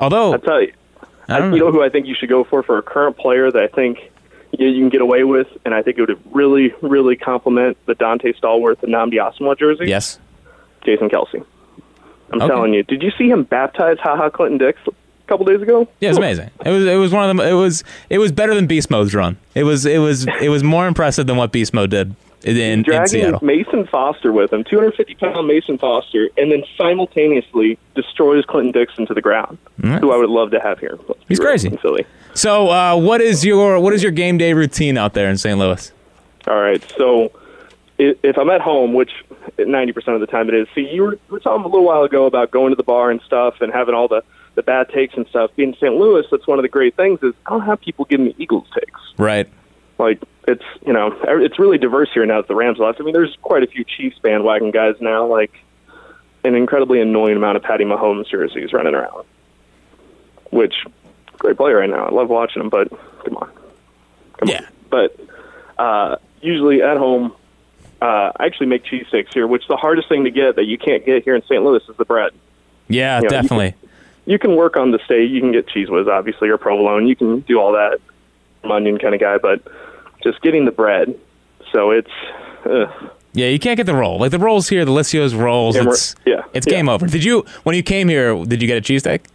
Although 0.00 0.34
I 0.34 0.38
tell 0.38 0.60
you, 0.62 0.72
I 1.28 1.38
don't 1.38 1.52
you 1.52 1.60
know. 1.60 1.72
who 1.72 1.82
I 1.82 1.88
think 1.88 2.06
you 2.06 2.14
should 2.14 2.28
go 2.28 2.44
for 2.44 2.62
for 2.62 2.78
a 2.78 2.82
current 2.82 3.16
player 3.16 3.50
that 3.50 3.62
I 3.62 3.68
think 3.68 3.98
you, 4.58 4.66
you 4.68 4.80
can 4.80 4.88
get 4.88 5.00
away 5.00 5.24
with, 5.24 5.46
and 5.64 5.74
I 5.74 5.82
think 5.82 5.98
it 5.98 6.02
would 6.08 6.20
really, 6.34 6.72
really 6.82 7.16
complement 7.16 7.76
the 7.86 7.94
Dante 7.94 8.32
Stallworth 8.32 8.82
and 8.82 8.92
Nnamdi 8.92 9.14
Asomugha 9.14 9.58
jersey. 9.58 9.86
Yes. 9.86 10.18
Jason 10.84 11.08
Kelce. 11.08 11.44
I'm 12.32 12.40
Okay. 12.42 12.48
telling 12.48 12.74
you. 12.74 12.82
Did 12.82 13.02
you 13.02 13.10
see 13.16 13.28
him 13.28 13.44
baptize 13.44 13.98
Ha 14.00 14.16
Ha 14.16 14.30
Clinton 14.30 14.58
Dix 14.58 14.78
a 15.24 15.28
couple 15.28 15.46
days 15.46 15.62
ago? 15.62 15.88
Yeah, 16.00 16.08
it 16.08 16.10
was 16.10 16.18
amazing. 16.18 16.50
It 16.64 16.70
was 16.70 16.86
it 16.86 16.96
was 16.96 17.12
one 17.12 17.28
of 17.28 17.36
them. 17.36 17.46
It 17.46 17.52
was 17.52 17.84
it 18.10 18.18
was 18.18 18.32
better 18.32 18.54
than 18.54 18.66
Beast 18.66 18.90
Mode's 18.90 19.14
run. 19.14 19.36
It 19.54 19.64
was 19.64 19.86
it 19.86 19.98
was 19.98 20.26
it 20.40 20.48
was 20.48 20.62
more 20.62 20.86
impressive 20.86 21.26
than 21.26 21.36
what 21.36 21.52
Beast 21.52 21.74
Mode 21.74 21.90
did 21.90 22.14
in, 22.44 22.56
in, 22.56 22.82
Dragging 22.82 23.06
Seattle. 23.06 23.40
Mason 23.42 23.86
Foster 23.86 24.32
with 24.32 24.52
him, 24.52 24.64
250 24.64 25.14
pound 25.14 25.46
Mason 25.46 25.78
Foster, 25.78 26.28
and 26.36 26.52
then 26.52 26.62
simultaneously 26.76 27.78
destroys 27.94 28.44
Clinton 28.44 28.72
Dixon 28.72 29.06
to 29.06 29.14
the 29.14 29.22
ground, 29.22 29.58
who 29.80 30.12
I 30.12 30.16
would 30.16 30.30
love 30.30 30.50
to 30.50 30.60
have 30.60 30.78
here. 30.78 30.98
He's 31.28 31.40
crazy. 31.40 31.68
in 31.68 31.78
Philly. 31.78 32.04
So, 32.34 32.68
uh, 32.68 32.96
what 32.96 33.20
is 33.20 33.44
your 33.44 33.80
what 33.80 33.92
is 33.94 34.02
your 34.02 34.12
game 34.12 34.38
day 34.38 34.52
routine 34.52 34.98
out 34.98 35.14
there 35.14 35.30
in 35.30 35.38
St. 35.38 35.58
Louis? 35.58 35.92
All 36.46 36.60
right. 36.60 36.84
So 36.98 37.32
if 37.98 38.36
I'm 38.36 38.50
at 38.50 38.60
home, 38.60 38.92
which 38.92 39.10
90% 39.58 40.08
of 40.08 40.20
the 40.20 40.26
time 40.26 40.48
it 40.48 40.54
is, 40.54 40.66
see, 40.74 40.88
you 40.92 41.02
were, 41.02 41.12
you 41.12 41.20
were 41.28 41.40
talking 41.40 41.64
a 41.64 41.68
little 41.68 41.84
while 41.84 42.02
ago 42.02 42.26
about 42.26 42.50
going 42.50 42.70
to 42.70 42.76
the 42.76 42.82
bar 42.82 43.10
and 43.10 43.20
stuff 43.22 43.60
and 43.60 43.72
having 43.72 43.94
all 43.94 44.08
the, 44.08 44.22
the 44.54 44.62
bad 44.62 44.88
takes 44.90 45.14
and 45.14 45.26
stuff. 45.28 45.50
Being 45.56 45.70
in 45.70 45.74
St. 45.76 45.94
Louis, 45.94 46.24
that's 46.30 46.46
one 46.46 46.58
of 46.58 46.62
the 46.62 46.68
great 46.68 46.96
things 46.96 47.20
is 47.22 47.34
I 47.46 47.50
don't 47.50 47.62
have 47.62 47.80
people 47.80 48.04
giving 48.04 48.26
me 48.26 48.34
Eagles 48.38 48.66
takes. 48.74 49.00
Right. 49.18 49.48
Like, 49.98 50.20
it's, 50.48 50.64
you 50.86 50.92
know, 50.92 51.16
it's 51.24 51.58
really 51.58 51.78
diverse 51.78 52.10
here 52.12 52.26
now 52.26 52.40
that 52.40 52.48
the 52.48 52.54
Rams 52.54 52.78
left. 52.78 53.00
I 53.00 53.04
mean, 53.04 53.14
there's 53.14 53.36
quite 53.42 53.62
a 53.62 53.66
few 53.66 53.84
Chiefs 53.84 54.18
bandwagon 54.18 54.70
guys 54.70 54.96
now, 55.00 55.26
like 55.26 55.52
an 56.44 56.54
incredibly 56.54 57.00
annoying 57.00 57.36
amount 57.36 57.56
of 57.56 57.62
Patty 57.62 57.84
Mahomes 57.84 58.28
jerseys 58.28 58.72
running 58.72 58.94
around, 58.94 59.24
which, 60.50 60.74
great 61.38 61.56
player 61.56 61.76
right 61.78 61.88
now. 61.90 62.06
I 62.06 62.10
love 62.10 62.28
watching 62.28 62.60
him, 62.62 62.68
but 62.68 62.88
come 63.24 63.36
on. 63.36 63.50
Come 64.38 64.48
Yeah. 64.48 64.60
on. 64.60 64.66
But 64.90 65.20
uh, 65.78 66.16
usually 66.42 66.82
at 66.82 66.96
home, 66.98 67.32
uh, 68.02 68.32
I 68.36 68.44
actually 68.46 68.66
make 68.66 68.84
cheesesteaks 68.84 69.32
here, 69.32 69.46
which 69.46 69.66
the 69.68 69.76
hardest 69.76 70.08
thing 70.08 70.24
to 70.24 70.30
get 70.30 70.56
that 70.56 70.64
you 70.64 70.76
can't 70.76 71.04
get 71.06 71.24
here 71.24 71.34
in 71.34 71.42
St. 71.42 71.62
Louis 71.62 71.82
is 71.88 71.96
the 71.96 72.04
bread. 72.04 72.32
Yeah, 72.88 73.22
you 73.22 73.28
definitely. 73.28 73.74
You 74.26 74.38
can 74.38 74.56
work 74.56 74.76
on 74.76 74.90
the 74.90 74.98
steak. 75.04 75.30
You 75.30 75.40
can 75.40 75.52
get 75.52 75.66
Cheez 75.66 75.90
Whiz, 75.90 76.08
obviously, 76.08 76.48
or 76.48 76.56
provolone. 76.58 77.06
You 77.06 77.16
can 77.16 77.40
do 77.40 77.60
all 77.60 77.72
that. 77.72 78.00
I'm 78.62 78.72
onion 78.72 78.98
kind 78.98 79.14
of 79.14 79.20
guy, 79.20 79.38
but 79.38 79.62
just 80.22 80.40
getting 80.40 80.64
the 80.64 80.72
bread. 80.72 81.18
So 81.70 81.90
it's 81.90 82.10
uh, 82.64 82.86
Yeah, 83.34 83.48
you 83.48 83.58
can't 83.58 83.76
get 83.76 83.86
the 83.86 83.94
roll. 83.94 84.18
Like 84.18 84.30
the 84.30 84.38
rolls 84.38 84.68
here, 84.68 84.84
the 84.84 84.92
Liscio's 84.92 85.34
rolls. 85.34 85.76
It's 85.76 86.14
yeah, 86.24 86.42
it's 86.54 86.66
yeah. 86.66 86.72
game 86.72 86.88
over. 86.88 87.06
Did 87.06 87.24
you 87.24 87.44
when 87.64 87.76
you 87.76 87.82
came 87.82 88.08
here? 88.08 88.42
Did 88.44 88.62
you 88.62 88.68
get 88.68 88.78
a 88.78 88.80
cheesesteak? 88.80 89.26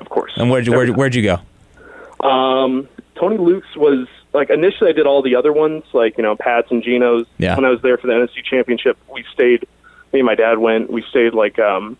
of 0.00 0.08
course. 0.08 0.32
And 0.36 0.50
where'd 0.50 0.66
you 0.66 0.72
where'd, 0.72 0.96
where'd 0.96 1.14
you 1.14 1.22
go? 1.22 2.26
Um, 2.26 2.88
Tony 3.16 3.36
Luke's 3.36 3.74
was 3.76 4.06
like 4.32 4.50
initially 4.50 4.90
I 4.90 4.92
did 4.92 5.06
all 5.06 5.22
the 5.22 5.34
other 5.34 5.52
ones, 5.52 5.84
like 5.92 6.16
you 6.16 6.22
know 6.22 6.36
Pat's 6.36 6.70
and 6.70 6.82
Geno's. 6.82 7.26
Yeah. 7.38 7.56
When 7.56 7.64
I 7.64 7.70
was 7.70 7.82
there 7.82 7.98
for 7.98 8.06
the 8.06 8.12
NFC 8.12 8.44
Championship, 8.44 8.96
we 9.12 9.24
stayed. 9.32 9.66
Me 10.12 10.20
and 10.20 10.26
my 10.26 10.34
dad 10.34 10.58
went. 10.58 10.90
We 10.90 11.02
stayed 11.02 11.34
like 11.34 11.58
um 11.58 11.96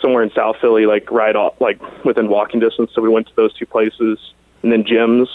somewhere 0.00 0.22
in 0.22 0.30
South 0.32 0.56
Philly, 0.60 0.86
like 0.86 1.10
right 1.10 1.34
off, 1.34 1.60
like 1.60 1.80
within 2.04 2.28
walking 2.28 2.60
distance. 2.60 2.90
So 2.94 3.02
we 3.02 3.08
went 3.08 3.26
to 3.28 3.36
those 3.36 3.54
two 3.54 3.66
places, 3.66 4.18
and 4.62 4.72
then 4.72 4.84
Jim's. 4.84 5.28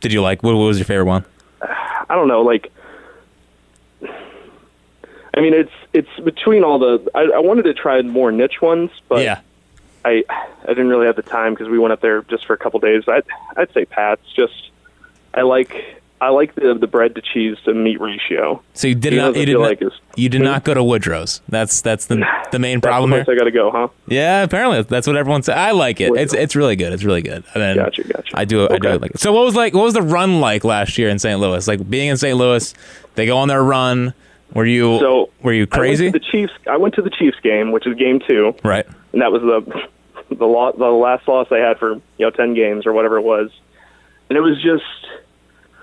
Did 0.00 0.12
you 0.12 0.22
like 0.22 0.42
what, 0.42 0.54
what 0.54 0.64
was 0.64 0.78
your 0.78 0.84
favorite 0.84 1.06
one? 1.06 1.24
I 1.62 2.14
don't 2.14 2.28
know, 2.28 2.42
like. 2.42 2.72
I 5.34 5.40
mean, 5.40 5.54
it's 5.54 5.72
it's 5.92 6.20
between 6.24 6.64
all 6.64 6.78
the. 6.78 7.10
I, 7.14 7.22
I 7.36 7.38
wanted 7.38 7.64
to 7.64 7.74
try 7.74 8.00
more 8.02 8.32
niche 8.32 8.60
ones, 8.60 8.90
but 9.08 9.22
yeah. 9.22 9.40
I 10.04 10.24
I 10.28 10.68
didn't 10.68 10.88
really 10.88 11.06
have 11.06 11.16
the 11.16 11.22
time 11.22 11.54
because 11.54 11.68
we 11.68 11.78
went 11.78 11.92
up 11.92 12.00
there 12.00 12.22
just 12.22 12.46
for 12.46 12.54
a 12.54 12.58
couple 12.58 12.80
days. 12.80 13.04
I'd 13.08 13.24
I'd 13.56 13.72
say 13.72 13.84
Pat's. 13.84 14.22
Just 14.34 14.70
I 15.34 15.42
like 15.42 15.97
I 16.20 16.30
like 16.30 16.54
the 16.56 16.74
the 16.74 16.86
bread 16.86 17.14
to 17.14 17.22
cheese 17.22 17.56
to 17.64 17.72
meat 17.74 18.00
ratio. 18.00 18.60
So 18.74 18.88
you 18.88 18.94
did 18.94 19.12
He 19.12 19.18
not 19.18 19.36
you 19.36 19.46
did 19.46 19.52
not, 19.54 19.60
like 19.62 19.82
you 20.16 20.28
did 20.28 20.40
not 20.42 20.64
go 20.64 20.74
to 20.74 20.82
Woodrow's. 20.82 21.40
That's 21.48 21.80
that's 21.80 22.06
the 22.06 22.24
the 22.52 22.58
main 22.58 22.80
problem 22.80 23.10
the 23.10 23.16
here. 23.22 23.24
I 23.28 23.34
got 23.36 23.44
to 23.44 23.50
go, 23.50 23.70
huh? 23.70 23.88
Yeah, 24.08 24.42
apparently 24.42 24.82
that's 24.82 25.06
what 25.06 25.16
everyone 25.16 25.42
says. 25.42 25.56
I 25.56 25.70
like 25.72 26.00
it. 26.00 26.12
It's 26.16 26.34
it's 26.34 26.56
really 26.56 26.76
good. 26.76 26.92
It's 26.92 27.04
really 27.04 27.22
good. 27.22 27.44
And 27.54 27.62
then 27.62 27.76
Gotcha, 27.76 28.02
gotcha. 28.04 28.36
I 28.38 28.44
do 28.44 28.64
I 28.64 28.78
do 28.78 28.88
Okay. 28.88 28.96
like 28.98 29.10
it. 29.12 29.20
So 29.20 29.32
what 29.32 29.44
was 29.44 29.54
like 29.54 29.74
what 29.74 29.84
was 29.84 29.94
the 29.94 30.02
run 30.02 30.40
like 30.40 30.64
last 30.64 30.98
year 30.98 31.08
in 31.08 31.18
St. 31.18 31.38
Louis? 31.38 31.66
Like 31.68 31.88
being 31.88 32.08
in 32.08 32.16
St. 32.16 32.36
Louis, 32.36 32.74
they 33.14 33.26
go 33.26 33.38
on 33.38 33.48
their 33.48 33.62
run. 33.62 34.12
Were 34.54 34.64
you 34.66 34.98
So 34.98 35.30
were 35.42 35.52
you 35.52 35.66
crazy? 35.66 36.10
the 36.10 36.18
Chiefs. 36.20 36.52
I 36.66 36.78
went 36.78 36.94
to 36.94 37.02
the 37.02 37.10
Chiefs 37.10 37.38
game, 37.42 37.70
which 37.70 37.86
is 37.86 37.94
game 37.96 38.20
two, 38.26 38.54
right. 38.64 38.86
and 39.12 39.20
that 39.22 39.30
was 39.30 39.42
the 39.42 39.88
the 40.34 40.46
lo- 40.46 40.74
the 40.76 40.86
last 40.86 41.28
loss 41.28 41.46
I 41.52 41.58
had 41.58 41.78
for 41.78 41.92
you 41.94 42.00
know 42.20 42.30
ten 42.30 42.54
games 42.54 42.86
or 42.86 42.92
whatever 42.94 43.18
it 43.18 43.22
was, 43.22 43.50
and 44.30 44.36
it 44.38 44.40
was 44.40 44.60
just 44.62 44.84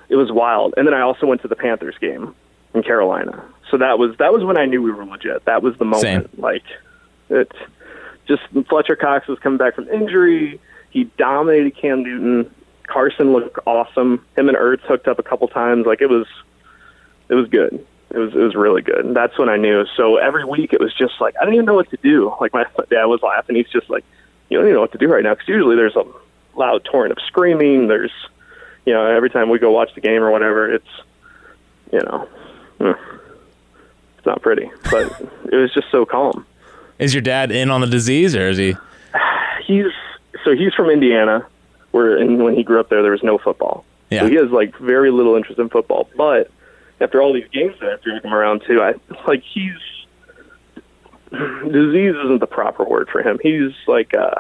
it 0.10 0.16
was 0.16 0.32
wild. 0.32 0.74
And 0.78 0.88
then 0.88 0.94
I 0.94 1.02
also 1.02 1.26
went 1.26 1.42
to 1.42 1.48
the 1.48 1.56
Panthers 1.56 1.96
game 2.00 2.36
in 2.74 2.84
Carolina, 2.84 3.44
so 3.72 3.78
that 3.78 3.98
was 4.00 4.16
that 4.18 4.34
was 4.34 4.44
when 4.44 4.58
I 4.58 4.66
knew 4.66 4.82
we 4.82 4.92
were 4.92 5.06
legit. 5.06 5.46
That 5.46 5.64
was 5.64 5.78
the 5.78 5.86
moment. 5.86 6.30
Same. 6.32 6.42
Like 6.42 6.64
it, 7.30 7.52
just 8.28 8.44
Fletcher 8.70 8.96
Cox 8.96 9.28
was 9.28 9.40
coming 9.40 9.58
back 9.58 9.76
from 9.76 9.88
injury. 9.90 10.60
He 10.90 11.06
dominated 11.18 11.76
Cam 11.76 12.04
Newton. 12.04 12.54
Carson 12.88 13.34
looked 13.34 13.58
awesome. 13.66 14.24
Him 14.38 14.48
and 14.48 14.58
Ertz 14.58 14.82
hooked 14.82 15.08
up 15.08 15.20
a 15.20 15.24
couple 15.24 15.48
times. 15.48 15.86
Like 15.86 16.02
it 16.02 16.10
was, 16.10 16.28
it 17.30 17.34
was 17.34 17.48
good. 17.50 17.86
It 18.12 18.18
was 18.18 18.34
it 18.34 18.40
was 18.40 18.56
really 18.56 18.82
good. 18.82 19.06
And 19.06 19.16
that's 19.16 19.38
when 19.38 19.50
I 19.50 19.58
knew. 19.58 19.86
So 19.98 20.18
every 20.18 20.46
week 20.46 20.74
it 20.74 20.80
was 20.80 20.94
just 20.94 21.20
like 21.20 21.36
I 21.38 21.44
didn't 21.44 21.56
even 21.56 21.66
know 21.66 21.74
what 21.74 21.90
to 21.90 21.98
do. 21.98 22.34
Like 22.40 22.54
my 22.54 22.64
dad 22.90 23.06
was 23.06 23.22
laughing. 23.22 23.56
He's 23.56 23.70
just 23.70 23.90
like, 23.90 24.04
you 24.50 24.58
don't 24.58 24.68
even 24.68 24.76
know 24.76 24.82
what 24.82 24.92
to 24.94 24.98
do 24.98 25.08
right 25.08 25.24
now 25.24 25.34
because 25.34 25.48
usually 25.48 25.76
there's 25.76 25.96
a 25.96 26.06
loud 26.56 26.86
torrent 26.86 27.12
of 27.12 27.18
screaming. 27.26 27.88
There's, 27.88 28.12
you 28.86 28.94
know, 28.94 29.06
every 29.06 29.30
time 29.30 29.50
we 29.50 29.60
go 29.60 29.72
watch 29.72 29.94
the 29.96 30.02
game 30.02 30.22
or 30.22 30.32
whatever, 30.32 30.72
it's, 30.72 30.88
you 31.92 32.00
know, 32.02 32.28
eh, 32.82 32.94
it's 34.18 34.26
not 34.26 34.42
pretty. 34.42 34.70
But 34.92 35.12
it 35.52 35.56
was 35.56 35.74
just 35.74 35.90
so 35.92 36.06
calm. 36.06 36.46
Is 37.00 37.14
your 37.14 37.22
dad 37.22 37.52
in 37.52 37.70
on 37.72 37.82
the 37.82 37.88
disease 37.88 38.36
or 38.36 38.48
is 38.50 38.58
he? 38.58 38.76
he's 39.66 39.86
so 40.44 40.56
he's 40.56 40.74
from 40.74 40.90
Indiana, 40.90 41.46
where 41.92 42.18
and 42.18 42.44
when 42.44 42.56
he 42.56 42.64
grew 42.64 42.80
up 42.80 42.90
there, 42.90 43.02
there 43.02 43.12
was 43.12 43.24
no 43.24 43.38
football. 43.38 43.84
Yeah. 44.12 44.22
So 44.22 44.28
he 44.30 44.36
has 44.36 44.52
like 44.52 44.78
very 44.78 45.12
little 45.12 45.36
interest 45.36 45.60
in 45.60 45.70
football. 45.70 46.08
But 46.16 46.52
after 47.02 47.22
all 47.22 47.34
these 47.34 47.48
games 47.52 47.76
that 47.82 47.90
I 47.90 47.96
drag 48.04 48.24
him 48.24 48.34
around 48.34 48.62
to, 48.68 48.82
I 48.82 48.94
like 49.28 49.42
he's 49.44 49.74
disease 51.32 52.16
isn't 52.16 52.40
the 52.40 52.48
proper 52.48 52.84
word 52.84 53.10
for 53.10 53.22
him. 53.22 53.40
He's 53.42 53.72
like 53.88 54.14
uh 54.16 54.36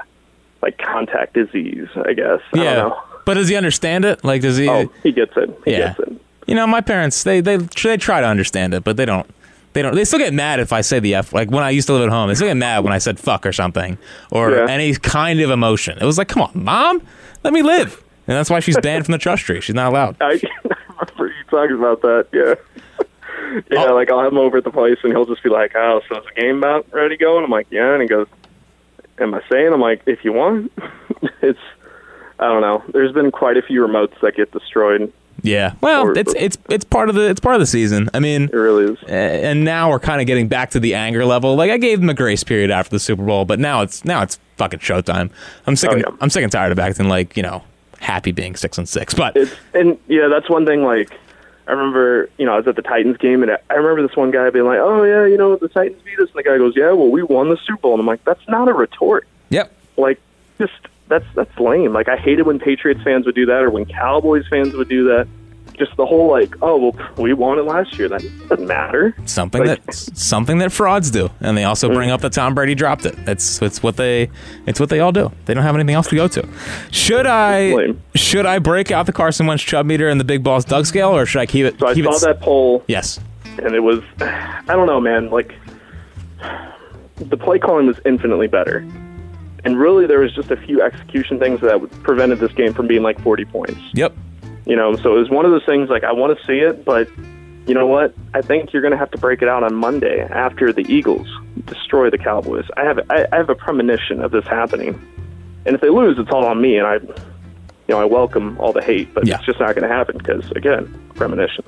like 0.61 0.77
contact 0.77 1.33
disease, 1.33 1.87
I 1.95 2.13
guess. 2.13 2.39
I 2.53 2.63
Yeah. 2.63 2.73
don't 2.75 2.89
know. 2.89 3.01
But 3.26 3.34
does 3.36 3.49
he 3.49 3.55
understand 3.55 4.05
it? 4.05 4.23
Like 4.23 4.41
does 4.41 4.57
he? 4.57 4.69
Oh, 4.69 4.89
he 5.03 5.11
gets 5.11 5.36
it. 5.36 5.49
He 5.65 5.71
yeah. 5.71 5.93
gets 5.95 5.99
it. 5.99 6.21
You 6.47 6.55
know, 6.55 6.67
my 6.67 6.82
parents 6.82 7.23
they 7.23 7.41
they 7.41 7.57
they 7.57 7.97
try 7.97 8.21
to 8.21 8.28
understand 8.28 8.73
it, 8.73 8.84
but 8.84 8.97
they 8.97 9.05
don't. 9.05 9.30
They 9.73 9.82
don't. 9.82 9.93
They 9.95 10.05
still 10.05 10.19
get 10.19 10.34
mad 10.34 10.59
if 10.59 10.71
I 10.71 10.82
say 10.82 10.99
the 10.99 11.15
f. 11.15 11.34
Like 11.34 11.49
when 11.51 11.63
I 11.63 11.71
used 11.71 11.88
to 11.88 11.93
live 11.93 12.03
at 12.03 12.09
home, 12.09 12.30
they 12.30 12.36
still 12.36 12.47
get 12.47 12.55
mad 12.55 12.84
when 12.84 12.93
I 12.93 12.97
said 12.99 13.19
fuck 13.19 13.45
or 13.45 13.51
something 13.51 13.97
or 14.32 14.51
Yeah. 14.51 14.67
any 14.69 14.93
kind 14.95 15.39
of 15.41 15.49
emotion. 15.49 15.97
It 15.99 16.05
was 16.05 16.17
like, 16.17 16.28
come 16.30 16.43
on, 16.43 16.51
mom, 16.53 17.01
let 17.43 17.51
me 17.53 17.61
live. 17.61 18.01
And 18.28 18.38
that's 18.38 18.49
why 18.49 18.59
she's 18.61 18.78
banned 18.80 19.05
from 19.05 19.11
the 19.11 19.17
trust 19.17 19.43
tree. 19.43 19.59
She's 19.61 19.76
not 19.76 19.89
allowed. 19.91 20.15
I, 20.21 20.26
I 20.69 21.05
remember 21.17 21.28
you 21.28 21.43
talking 21.49 21.76
about 21.78 22.01
that. 22.03 22.28
Yeah. 22.32 22.55
yeah, 23.71 23.86
Oh. 23.89 23.95
like 23.95 24.09
I'll 24.09 24.21
have 24.23 24.32
him 24.32 24.38
over 24.38 24.57
at 24.57 24.63
the 24.63 24.71
place, 24.71 24.97
and 25.03 25.11
he'll 25.11 25.26
just 25.26 25.43
be 25.43 25.49
like, 25.49 25.73
"Oh, 25.76 26.01
so 26.07 26.19
is 26.19 26.26
the 26.34 26.41
game 26.41 26.59
about 26.59 26.88
ready 26.93 27.17
to 27.17 27.23
go?" 27.23 27.36
And 27.38 27.43
I'm 27.45 27.51
like, 27.51 27.67
"Yeah." 27.69 27.91
And 27.93 28.01
he 28.01 28.07
goes, 28.07 28.28
"Am 29.19 29.34
I 29.34 29.41
saying?" 29.51 29.73
I'm 29.73 29.82
like, 29.82 30.01
"If 30.05 30.23
you 30.23 30.32
want." 30.32 30.71
it's, 31.41 31.59
I 32.39 32.45
don't 32.47 32.61
know. 32.61 32.83
There's 32.93 33.11
been 33.11 33.31
quite 33.31 33.57
a 33.57 33.61
few 33.61 33.81
remotes 33.86 34.19
that 34.21 34.36
get 34.36 34.51
destroyed. 34.51 35.11
Yeah. 35.41 35.73
Well, 35.81 36.07
Or- 36.07 36.17
it's 36.17 36.33
it's 36.36 36.57
it's 36.69 36.86
part 36.86 37.09
of 37.09 37.15
the 37.15 37.29
it's 37.29 37.39
part 37.39 37.55
of 37.55 37.59
the 37.59 37.65
season. 37.67 38.09
I 38.13 38.19
mean, 38.19 38.43
It 38.45 38.53
really 38.55 38.93
is. 38.93 38.97
and 39.07 39.63
now 39.63 39.89
we're 39.89 39.99
kind 39.99 40.19
of 40.21 40.27
getting 40.27 40.47
back 40.47 40.71
to 40.71 40.79
the 40.79 40.95
anger 40.95 41.25
level. 41.25 41.55
Like 41.55 41.71
I 41.71 41.77
gave 41.77 41.99
them 41.99 42.09
a 42.09 42.13
grace 42.13 42.43
period 42.43 42.71
after 42.71 42.89
the 42.91 42.99
Super 42.99 43.23
Bowl, 43.23 43.45
but 43.45 43.59
now 43.59 43.81
it's 43.81 44.03
now 44.05 44.21
it's 44.23 44.39
fucking 44.57 44.79
showtime. 44.79 45.29
I'm 45.67 45.75
sick. 45.75 45.89
Oh, 45.89 45.93
and, 45.93 46.01
yeah. 46.07 46.15
I'm 46.21 46.29
sick 46.29 46.43
and 46.43 46.51
tired 46.51 46.71
of 46.71 46.79
acting 46.79 47.07
like 47.09 47.36
you 47.38 47.43
know 47.43 47.63
happy 47.99 48.31
being 48.31 48.55
six 48.55 48.77
and 48.77 48.88
six. 48.89 49.13
But 49.13 49.36
It's 49.38 49.53
and 49.73 49.97
yeah, 50.07 50.27
that's 50.29 50.49
one 50.49 50.65
thing. 50.65 50.83
Like 50.83 51.11
I 51.67 51.71
remember, 51.73 52.29
you 52.38 52.45
know, 52.45 52.53
I 52.53 52.57
was 52.57 52.67
at 52.67 52.75
the 52.75 52.81
Titans 52.81 53.17
game, 53.17 53.43
and 53.43 53.51
I 53.69 53.73
remember 53.73 54.05
this 54.07 54.15
one 54.15 54.31
guy 54.31 54.49
being 54.51 54.65
like, 54.65 54.79
"Oh 54.79 55.03
yeah, 55.03 55.25
you 55.25 55.38
know, 55.38 55.55
the 55.57 55.67
Titans 55.67 56.01
beat 56.03 56.17
us," 56.19 56.29
and 56.29 56.36
the 56.36 56.43
guy 56.43 56.57
goes, 56.57 56.73
"Yeah, 56.75 56.91
well, 56.93 57.09
we 57.09 57.21
won 57.23 57.49
the 57.49 57.57
Super 57.65 57.81
Bowl," 57.81 57.93
and 57.93 57.99
I'm 58.01 58.05
like, 58.07 58.23
"That's 58.23 58.47
not 58.47 58.67
a 58.67 58.73
retort. 58.73 59.27
yep. 59.49 59.71
Like, 59.97 60.19
just 60.59 60.73
that's 61.08 61.26
that's 61.36 61.58
lame. 61.60 61.93
Like 61.93 62.10
I 62.10 62.18
hated 62.18 62.43
when 62.45 62.60
Patriots 62.60 63.01
fans 63.03 63.26
would 63.26 63.36
do 63.36 63.45
that, 63.45 63.62
or 63.64 63.70
when 63.70 63.86
Cowboys 63.86 64.45
fans 64.49 64.74
would 64.74 64.89
do 64.89 65.06
that. 65.06 65.28
Just 65.78 65.97
the 65.97 66.06
whole 66.06 66.32
like, 66.32 66.56
oh 66.62 66.78
well, 66.78 67.10
we 67.18 67.34
won 67.34 67.60
it 67.60 67.64
last 67.64 67.99
year. 67.99 68.08
That 68.08 68.22
doesn't 68.47 68.66
matter. 68.66 69.14
Something 69.26 69.66
Like- 69.66 69.84
that 69.84 69.93
something 69.93 70.60
that 70.60 70.72
frauds 70.72 71.12
do, 71.12 71.30
and 71.41 71.58
they 71.58 71.66
also 71.66 71.89
bring 71.89 72.10
mm. 72.10 72.14
up 72.14 72.22
that 72.22 72.32
Tom 72.32 72.56
Brady 72.56 72.76
dropped 72.76 73.06
it. 73.06 73.14
It's 73.28 73.62
it's 73.62 73.84
what 73.84 73.97
they 73.97 74.30
it's 74.68 74.80
what 74.80 74.88
they 74.88 75.01
all 75.01 75.12
do. 75.12 75.34
They 75.45 75.53
don't 75.53 75.64
have 75.64 75.76
anything 75.76 75.95
else 75.95 76.08
to 76.08 76.16
go 76.16 76.30
to. 76.30 76.47
Should 76.91 77.26
I 77.26 77.93
should 78.16 78.45
I 78.45 78.60
break 78.60 78.89
out 78.89 79.06
the 79.06 79.12
Carson 79.12 79.47
Wentz 79.47 79.64
chub 79.64 79.86
meter 79.86 80.08
and 80.08 80.18
the 80.18 80.24
Big 80.24 80.43
Balls 80.43 80.64
Doug 80.64 80.86
scale, 80.86 81.10
or 81.10 81.26
should 81.26 81.41
I 81.41 81.45
keep 81.45 81.66
it? 81.66 81.78
So 81.78 81.88
I 81.88 81.93
keep 81.93 82.06
saw 82.06 82.16
it, 82.16 82.22
that 82.22 82.39
poll, 82.39 82.86
Yes. 82.88 83.20
and 83.62 83.76
it 83.76 83.82
was, 83.82 83.99
I 84.22 84.64
don't 84.68 84.88
know, 84.88 85.01
man. 85.01 85.30
Like 85.30 85.53
the 87.18 87.36
play 87.38 87.60
calling 87.60 87.88
was 87.88 87.99
infinitely 88.06 88.47
better, 88.47 88.88
and 89.66 89.78
really 89.80 90.05
there 90.07 90.20
was 90.20 90.34
just 90.34 90.51
a 90.51 90.57
few 90.57 90.82
execution 90.82 91.39
things 91.39 91.59
that 91.61 91.80
prevented 92.03 92.39
this 92.39 92.51
game 92.53 92.74
from 92.74 92.88
being 92.88 93.03
like 93.03 93.20
40 93.22 93.45
points. 93.45 93.80
Yep. 93.93 94.16
You 94.66 94.76
know, 94.76 94.95
so 94.95 95.16
it 95.16 95.20
was 95.20 95.30
one 95.30 95.45
of 95.45 95.51
those 95.51 95.66
things 95.66 95.89
like 95.89 96.03
I 96.03 96.11
want 96.13 96.38
to 96.38 96.45
see 96.45 96.59
it, 96.59 96.86
but 96.86 97.07
you 97.68 97.74
know 97.74 97.88
what? 97.88 98.13
I 98.34 98.41
think 98.41 98.72
you're 98.74 98.82
going 98.82 98.91
to 98.93 98.97
have 98.97 99.11
to 99.11 99.18
break 99.18 99.41
it 99.41 99.47
out 99.47 99.63
on 99.63 99.76
Monday 99.76 100.22
after 100.22 100.72
the 100.72 100.82
Eagles 100.91 101.28
destroy 101.66 102.09
the 102.09 102.18
Cowboys. 102.18 102.66
I 102.78 102.84
have 102.84 102.99
I, 103.09 103.26
I 103.32 103.38
have 103.38 103.49
a 103.49 103.55
premonition 103.55 104.22
of 104.22 104.32
this 104.32 104.45
happening, 104.45 104.99
and 105.66 105.74
if 105.76 105.82
they 105.82 105.89
lose, 105.89 106.18
it's 106.20 106.30
all 106.32 106.45
on 106.45 106.61
me, 106.61 106.78
and 106.78 106.86
I, 106.86 106.95
you 106.95 107.13
know, 107.89 107.99
I 107.99 108.05
welcome 108.05 108.57
all 108.59 108.72
the 108.74 108.84
hate, 108.84 109.13
but 109.13 109.26
Yeah. 109.26 109.36
it's 109.38 109.45
just 109.45 109.59
not 109.59 109.76
going 109.76 109.88
to 109.88 109.93
happen 109.93 110.18
because 110.18 110.49
again, 110.51 110.93
premonition. 111.16 111.63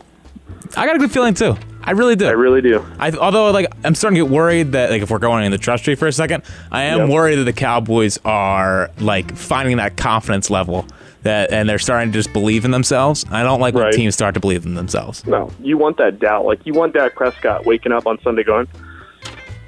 I 0.76 0.86
got 0.86 0.96
a 0.96 1.00
good 1.00 1.12
feeling 1.12 1.34
too. 1.34 1.56
I 1.88 1.92
really 1.92 2.16
do. 2.18 2.28
I 2.28 2.32
really 2.32 2.62
do. 2.62 2.86
I, 3.00 3.12
although, 3.12 3.50
like, 3.52 3.72
I'm 3.86 3.96
starting 3.96 4.18
to 4.20 4.26
get 4.26 4.32
worried 4.32 4.74
that, 4.74 4.90
like, 4.92 5.02
if 5.02 5.10
we're 5.10 5.20
going 5.20 5.46
in 5.46 5.52
the 5.52 5.58
trust 5.58 5.86
tree 5.86 5.96
for 5.96 6.06
a 6.08 6.12
second, 6.12 6.44
I 6.72 6.84
am 6.84 7.00
Yep. 7.00 7.10
worried 7.10 7.36
that 7.38 7.46
the 7.46 7.54
Cowboys 7.54 8.20
are 8.26 8.92
like 9.00 9.34
finding 9.36 9.78
that 9.78 9.96
confidence 9.96 10.50
level 10.50 10.86
that, 11.24 11.52
and 11.52 11.68
they're 11.70 11.80
starting 11.80 12.12
to 12.12 12.18
just 12.18 12.34
believe 12.34 12.66
in 12.66 12.72
themselves. 12.72 13.26
I 13.32 13.42
don't 13.44 13.60
like 13.62 13.74
when 13.74 13.92
teams 13.94 14.14
start 14.16 14.34
to 14.34 14.40
believe 14.42 14.66
in 14.66 14.76
themselves. 14.76 15.26
No, 15.26 15.50
you 15.62 15.78
want 15.78 15.98
that 15.98 16.20
doubt. 16.20 16.46
Like 16.46 16.66
you 16.66 16.74
want 16.74 16.94
Dak 16.94 17.16
Prescott 17.16 17.66
waking 17.66 17.92
up 17.94 18.06
on 18.06 18.20
Sunday 18.22 18.44
going, 18.44 18.68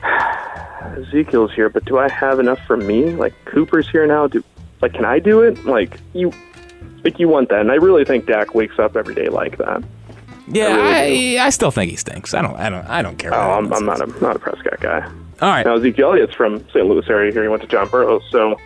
Ezekiel's 0.98 1.54
here, 1.54 1.70
but 1.70 1.86
do 1.86 1.98
I 1.98 2.10
have 2.10 2.40
enough 2.40 2.60
for 2.68 2.78
me? 2.78 3.12
Like 3.12 3.34
Cooper's 3.46 3.90
here 3.90 4.06
now. 4.06 4.28
Do 4.28 4.44
like 4.82 4.94
can 4.94 5.06
I 5.06 5.20
do 5.20 5.42
it? 5.42 5.66
Like 5.66 5.98
you, 6.14 6.32
like 7.04 7.20
you 7.20 7.28
want 7.28 7.50
that, 7.50 7.62
and 7.62 7.72
I 7.72 7.76
really 7.76 8.06
think 8.06 8.26
Dak 8.26 8.54
wakes 8.56 8.78
up 8.80 8.96
every 8.98 9.16
day 9.16 9.30
like 9.30 9.58
that. 9.58 9.84
Yeah, 10.52 10.68
I 10.68 10.72
I, 10.72 11.04
really 11.06 11.40
I, 11.40 11.50
still 11.50 11.72
think 11.72 11.92
he 11.92 11.98
stinks. 11.98 12.34
I 12.34 12.42
don't, 12.42 12.56
I 12.56 12.70
don't, 12.70 12.86
I 12.88 13.02
don't 13.02 13.18
care. 13.18 13.34
Oh, 13.34 13.52
I'm, 13.52 13.72
I'm 13.72 13.86
not 13.86 14.02
a 14.02 14.08
not 14.22 14.36
a 14.36 14.40
Prescott 14.40 14.80
guy. 14.80 15.06
All 15.42 15.50
right. 15.50 15.66
Now 15.66 15.76
Ezekiel 15.76 16.12
Elliott's 16.12 16.34
from 16.34 16.60
St. 16.70 16.86
Louis 16.86 17.08
area 17.10 17.32
here. 17.32 17.44
He 17.44 17.50
went 17.50 17.62
to 17.62 17.68
John 17.68 17.88
Burroughs, 17.90 18.24
so 18.30 18.60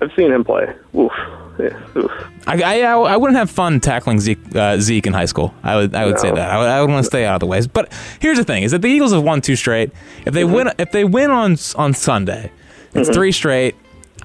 I've 0.00 0.12
seen 0.14 0.32
him 0.32 0.44
play. 0.44 0.74
Oof. 0.96 1.12
Yeah, 1.58 1.80
oof. 1.96 2.10
I, 2.46 2.62
I, 2.62 2.80
I 2.82 3.16
wouldn't 3.16 3.38
have 3.38 3.50
fun 3.50 3.80
tackling 3.80 4.20
Zeke, 4.20 4.54
uh, 4.54 4.78
Zeke 4.78 5.06
in 5.06 5.14
high 5.14 5.24
school. 5.24 5.54
I 5.62 5.76
would 5.76 5.94
I 5.94 6.04
would 6.04 6.18
say 6.18 6.30
that. 6.30 6.50
I 6.50 6.58
would, 6.58 6.68
I 6.68 6.80
would 6.82 6.90
want 6.90 7.02
to 7.02 7.06
stay 7.06 7.24
out 7.24 7.34
of 7.34 7.40
the 7.40 7.46
ways. 7.46 7.66
But 7.66 7.92
here's 8.20 8.38
the 8.38 8.44
thing: 8.44 8.62
is 8.62 8.72
that 8.72 8.82
the 8.82 8.88
Eagles 8.88 9.12
have 9.12 9.22
won 9.22 9.40
two 9.40 9.56
straight. 9.56 9.90
If 10.26 10.34
they 10.34 10.44
win, 10.44 10.70
if 10.78 10.92
they 10.92 11.04
win 11.04 11.30
on 11.30 11.56
on 11.76 11.94
Sunday, 11.94 12.52
it's 12.94 13.08
three 13.08 13.32
straight. 13.32 13.74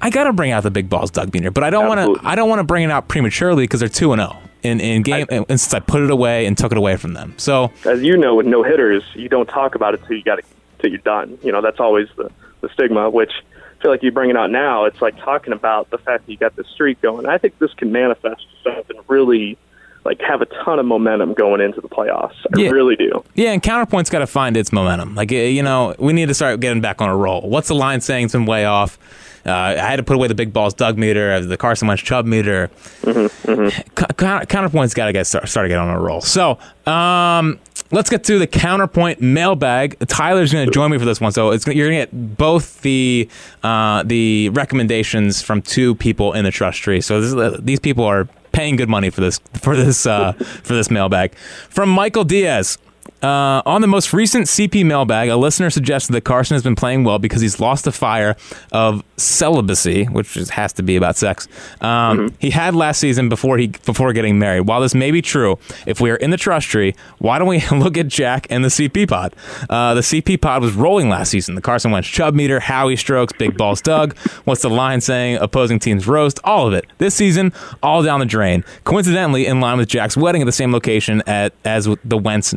I 0.02 0.10
gotta 0.10 0.34
bring 0.34 0.52
out 0.52 0.64
the 0.64 0.72
big 0.72 0.90
balls, 0.90 1.10
Doug 1.12 1.32
Beaner. 1.32 1.54
But 1.54 1.64
I 1.64 1.70
don't 1.70 1.88
want 1.88 2.22
to. 2.22 2.28
I 2.28 2.36
don't 2.36 2.50
want 2.50 2.60
to 2.60 2.66
bring 2.66 2.84
it 2.84 2.92
out 2.92 3.08
prematurely 3.08 3.64
because 3.64 3.80
they're 3.80 3.90
two 3.90 4.12
and 4.12 4.22
zero 4.22 4.38
in 4.64 4.80
in 4.80 5.02
game. 5.04 5.26
and 5.30 5.46
since 5.50 5.74
I 5.74 5.80
put 5.80 6.02
it 6.02 6.12
away 6.12 6.46
and 6.46 6.58
took 6.58 6.72
it 6.72 6.78
away 6.78 6.98
from 6.98 7.14
them, 7.14 7.34
so 7.38 7.72
as 7.86 8.02
you 8.02 8.18
know, 8.18 8.36
with 8.36 8.46
no 8.46 8.64
hitters, 8.64 9.04
you 9.16 9.30
don't 9.30 9.48
talk 9.48 9.76
about 9.76 9.94
it 9.94 10.02
till 10.08 10.18
you 10.18 10.24
got 10.24 10.40
it 10.40 10.46
till 10.80 10.90
you're 10.92 11.00
done. 11.00 11.38
You 11.44 11.52
know, 11.52 11.62
that's 11.62 11.80
always 11.80 12.08
the 12.16 12.30
the 12.62 12.70
stigma. 12.70 13.10
Which 13.10 13.32
I 13.80 13.82
feel 13.82 13.92
like 13.92 14.04
you 14.04 14.12
bring 14.12 14.30
it 14.30 14.38
out 14.38 14.52
now. 14.52 14.86
It's 14.86 15.02
like 15.02 15.18
talking 15.18 15.54
about 15.54 15.90
the 15.90 15.98
fact 15.98 16.26
that 16.26 16.32
you 16.32 16.38
got 16.38 16.56
this 16.56 16.68
streak 16.68 17.02
going. 17.02 17.26
I 17.26 17.38
think 17.38 17.58
this 17.60 17.74
can 17.74 17.92
manifest 17.92 18.46
itself 18.60 18.90
and 18.90 19.00
really 19.08 19.58
like 20.04 20.20
have 20.22 20.42
a 20.42 20.46
ton 20.48 20.80
of 20.80 20.86
momentum 20.86 21.34
going 21.34 21.62
into 21.62 21.80
the 21.80 21.88
playoffs. 21.90 22.34
I 22.56 22.60
Yeah. 22.60 22.70
really 22.72 22.96
do. 22.96 23.24
Yeah, 23.36 23.52
and 23.52 23.62
counterpoint's 23.62 24.10
got 24.10 24.20
to 24.20 24.28
find 24.28 24.58
its 24.58 24.72
momentum. 24.72 25.14
Like 25.16 25.32
uh, 25.32 25.36
you 25.36 25.62
know, 25.64 25.94
we 26.00 26.12
need 26.14 26.28
to 26.28 26.34
start 26.34 26.60
getting 26.60 26.82
back 26.82 27.02
on 27.02 27.10
a 27.10 27.16
roll. 27.16 27.42
What's 27.42 27.68
the 27.68 27.76
line 27.76 28.02
saying? 28.02 28.26
It's 28.26 28.34
been 28.34 28.46
way 28.46 28.66
off. 28.66 28.98
Uh, 29.46 29.52
I 29.52 29.76
had 29.76 29.96
to 29.98 30.04
put 30.04 30.16
away 30.16 30.28
the 30.28 30.36
big 30.36 30.54
balls 30.54 30.74
Doug 30.74 30.98
meter, 30.98 31.34
uh, 31.34 31.40
the 31.42 31.58
Carson 31.58 31.88
Wentz 31.88 32.04
chub 32.04 32.26
meter. 32.26 32.70
Co- 33.04 34.06
counter- 34.18 34.46
counterpoint's 34.46 34.94
got 34.94 35.08
to 35.08 35.14
get 35.14 35.26
start, 35.28 35.48
start 35.50 35.66
to 35.66 35.70
get 35.70 35.78
on 35.78 35.90
a 35.90 36.00
roll. 36.00 36.22
So 36.22 36.60
um, 36.86 37.60
let's 37.92 38.10
get 38.10 38.24
to 38.26 38.40
the 38.40 38.48
counterpoint 38.48 39.22
mailbag. 39.22 39.98
Tyler's 40.08 40.54
going 40.54 40.66
to 40.68 40.72
join 40.72 40.92
me 40.92 40.98
for 40.98 41.06
this 41.06 41.20
one. 41.20 41.32
So 41.32 41.52
it's 41.52 41.66
you're 41.68 41.90
going 41.90 42.02
to 42.02 42.06
get 42.12 42.38
both 42.38 42.82
the 42.82 43.30
uh, 43.64 44.04
the 44.04 44.50
recommendations 44.50 45.42
from 45.42 45.62
two 45.62 45.96
people 45.96 46.34
in 46.34 46.44
the 46.46 46.52
trust 46.52 46.80
tree. 46.80 47.02
So 47.02 47.22
this 47.22 47.34
is, 47.34 47.62
these 47.64 47.80
people 47.80 48.06
are 48.06 48.28
paying 48.52 48.76
good 48.76 48.90
money 48.90 49.10
for 49.10 49.22
this 49.22 49.40
for 49.62 49.76
this 49.76 50.06
uh, 50.06 50.34
for 50.34 50.74
this 50.74 50.92
mailbag 50.92 51.34
from 51.70 51.90
Michael 51.90 52.24
Diaz. 52.24 52.78
Uh, 53.22 53.62
on 53.66 53.82
the 53.82 53.88
most 53.88 54.14
recent 54.14 54.48
CP 54.48 54.86
mailbag, 54.86 55.30
a 55.30 55.36
listener 55.36 55.70
suggested 55.70 56.14
that 56.14 56.22
Carson 56.22 56.56
has 56.56 56.64
been 56.64 56.76
playing 56.76 57.04
well 57.04 57.20
because 57.20 57.42
he's 57.42 57.60
lost 57.60 57.86
the 57.86 57.92
fire 57.92 58.36
of 58.72 59.04
celibacy, 59.18 60.06
which 60.06 60.36
is, 60.38 60.50
has 60.52 60.74
to 60.74 60.84
be 60.84 60.96
about 60.96 61.16
sex. 61.16 61.48
Um, 61.82 62.34
He 62.40 62.50
had 62.50 62.74
last 62.76 63.00
season 63.00 63.30
before 63.30 63.58
he 63.58 63.68
before 63.68 64.12
getting 64.14 64.40
married. 64.40 64.62
While 64.62 64.82
this 64.82 64.96
may 64.96 65.12
be 65.12 65.22
true, 65.22 65.60
if 65.86 66.02
we 66.02 66.10
are 66.10 66.16
in 66.16 66.32
the 66.32 66.38
trust 66.38 66.68
tree, 66.68 66.96
why 67.20 67.38
don't 67.40 67.48
we 67.48 67.62
look 67.72 67.98
at 67.98 68.08
Jack 68.08 68.48
and 68.50 68.64
the 68.64 68.70
CP 68.70 69.08
pod? 69.08 69.36
Uh, 69.70 69.94
the 69.94 70.02
CP 70.02 70.42
pod 70.42 70.62
was 70.62 70.74
rolling 70.74 71.10
last 71.10 71.30
season. 71.30 71.56
The 71.56 71.62
Carson 71.62 71.92
Wentz 71.92 72.08
chub 72.08 72.34
meter, 72.34 72.60
Howie 72.60 72.96
strokes, 72.96 73.34
Big 73.38 73.58
Balls 73.58 73.82
Doug. 73.82 74.18
What's 74.46 74.62
the 74.62 74.70
line 74.70 75.02
saying? 75.02 75.38
Opposing 75.42 75.80
teams 75.80 76.08
roast. 76.08 76.40
All 76.44 76.68
of 76.68 76.74
it. 76.74 76.86
This 76.98 77.14
season, 77.16 77.54
all 77.84 78.04
down 78.04 78.20
the 78.20 78.26
drain. 78.26 78.64
Coincidentally, 78.84 79.46
in 79.46 79.60
line 79.60 79.78
with 79.78 79.88
Jack's 79.90 80.18
wedding 80.18 80.42
at 80.42 80.46
the 80.46 80.52
same 80.52 80.72
location 80.72 81.22
at 81.28 81.54
as 81.66 81.88
with 81.88 82.00
the 82.04 82.18
Wentz 82.18 82.54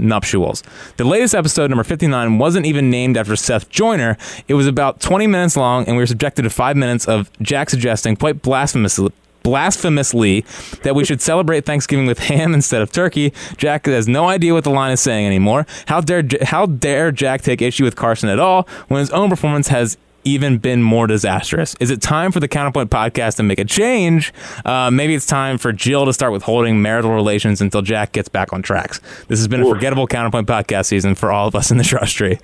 nuptials. 0.63 0.95
The 0.97 1.05
latest 1.05 1.35
episode, 1.35 1.71
number 1.71 1.85
59, 1.85 2.39
wasn't 2.39 2.67
even 2.67 2.91
named 2.91 3.17
after 3.17 3.37
Seth 3.37 3.69
Joyner. 3.69 4.17
It 4.49 4.55
was 4.55 4.67
about 4.67 5.01
20 5.01 5.27
minutes 5.27 5.57
long, 5.57 5.87
and 5.87 5.97
we 5.97 6.03
were 6.03 6.07
subjected 6.07 6.43
to 6.43 6.51
five 6.51 6.77
minutes 6.77 7.07
of 7.07 7.31
Jack 7.41 7.71
suggesting, 7.71 8.17
quite 8.17 8.43
blasphemously, 8.43 9.13
blasphemously, 9.43 10.45
that 10.83 10.95
we 10.95 11.05
should 11.05 11.21
celebrate 11.21 11.65
Thanksgiving 11.65 12.07
with 12.07 12.19
ham 12.19 12.55
instead 12.55 12.83
of 12.83 12.93
turkey. 12.93 13.33
Jack 13.57 13.87
has 13.87 14.09
no 14.09 14.29
idea 14.29 14.55
what 14.55 14.65
the 14.65 14.71
line 14.71 14.93
is 14.93 15.01
saying 15.01 15.27
anymore. 15.27 15.67
How 15.87 16.01
dare 16.01 16.23
how 16.43 16.67
dare 16.67 17.13
Jack 17.13 17.43
take 17.43 17.61
issue 17.61 17.85
with 17.85 17.97
Carson 17.97 18.29
at 18.29 18.39
all 18.39 18.67
when 18.89 19.01
his 19.01 19.11
own 19.11 19.29
performance 19.29 19.69
has 19.69 19.97
even 20.25 20.59
been 20.59 20.83
more 20.83 21.07
disastrous? 21.07 21.75
Is 21.81 21.91
it 21.91 22.01
time 22.03 22.33
for 22.33 22.41
the 22.41 22.49
Counterpoint 22.49 22.91
podcast 22.91 23.37
to 23.37 23.43
make 23.43 23.59
a 23.59 23.65
change? 23.65 24.33
Uh, 24.65 24.91
maybe 24.91 25.15
it's 25.15 25.27
time 25.27 25.59
for 25.59 25.73
Jill 25.73 26.07
to 26.07 26.13
start 26.13 26.33
withholding 26.33 26.81
marital 26.83 27.13
relations 27.13 27.61
until 27.61 27.83
Jack 27.83 28.13
gets 28.13 28.29
back 28.29 28.53
on 28.53 28.63
tracks. 28.63 29.01
This 29.29 29.39
has 29.39 29.49
been 29.49 29.63
a 29.63 29.67
forgettable 29.67 30.07
Counterpoint 30.07 30.47
podcast 30.49 30.87
season 30.87 31.15
for 31.15 31.31
all 31.31 31.47
of 31.49 31.55
us 31.55 31.71
in 31.71 31.77
the 31.79 31.85
trust 31.85 32.17
tree. 32.17 32.39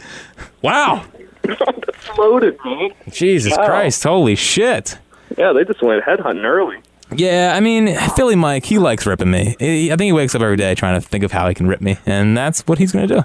Wow. 0.62 1.04
It's 1.42 2.18
loaded, 2.18 2.56
man. 2.64 2.90
Jesus 3.10 3.56
Wow. 3.56 3.66
Christ. 3.66 4.02
Holy 4.04 4.34
shit. 4.34 4.98
Yeah, 5.38 5.52
they 5.52 5.64
just 5.64 5.82
went 5.82 6.04
headhunting 6.04 6.44
early. 6.44 6.76
Yeah, 7.14 7.54
I 7.56 7.60
mean, 7.60 7.94
Philly 8.14 8.36
Mike, 8.36 8.64
he 8.64 8.78
likes 8.78 9.04
ripping 9.06 9.30
me. 9.30 9.56
He- 9.58 9.90
I 9.90 9.96
think 9.96 10.06
he 10.06 10.12
wakes 10.12 10.34
up 10.34 10.42
every 10.42 10.56
day 10.56 10.74
trying 10.76 11.00
to 11.00 11.06
think 11.06 11.24
of 11.24 11.32
how 11.32 11.48
he 11.48 11.54
can 11.54 11.66
rip 11.66 11.80
me, 11.80 11.98
and 12.06 12.36
that's 12.36 12.60
what 12.68 12.78
he's 12.78 12.92
going 12.92 13.08
to 13.08 13.14
do. 13.16 13.22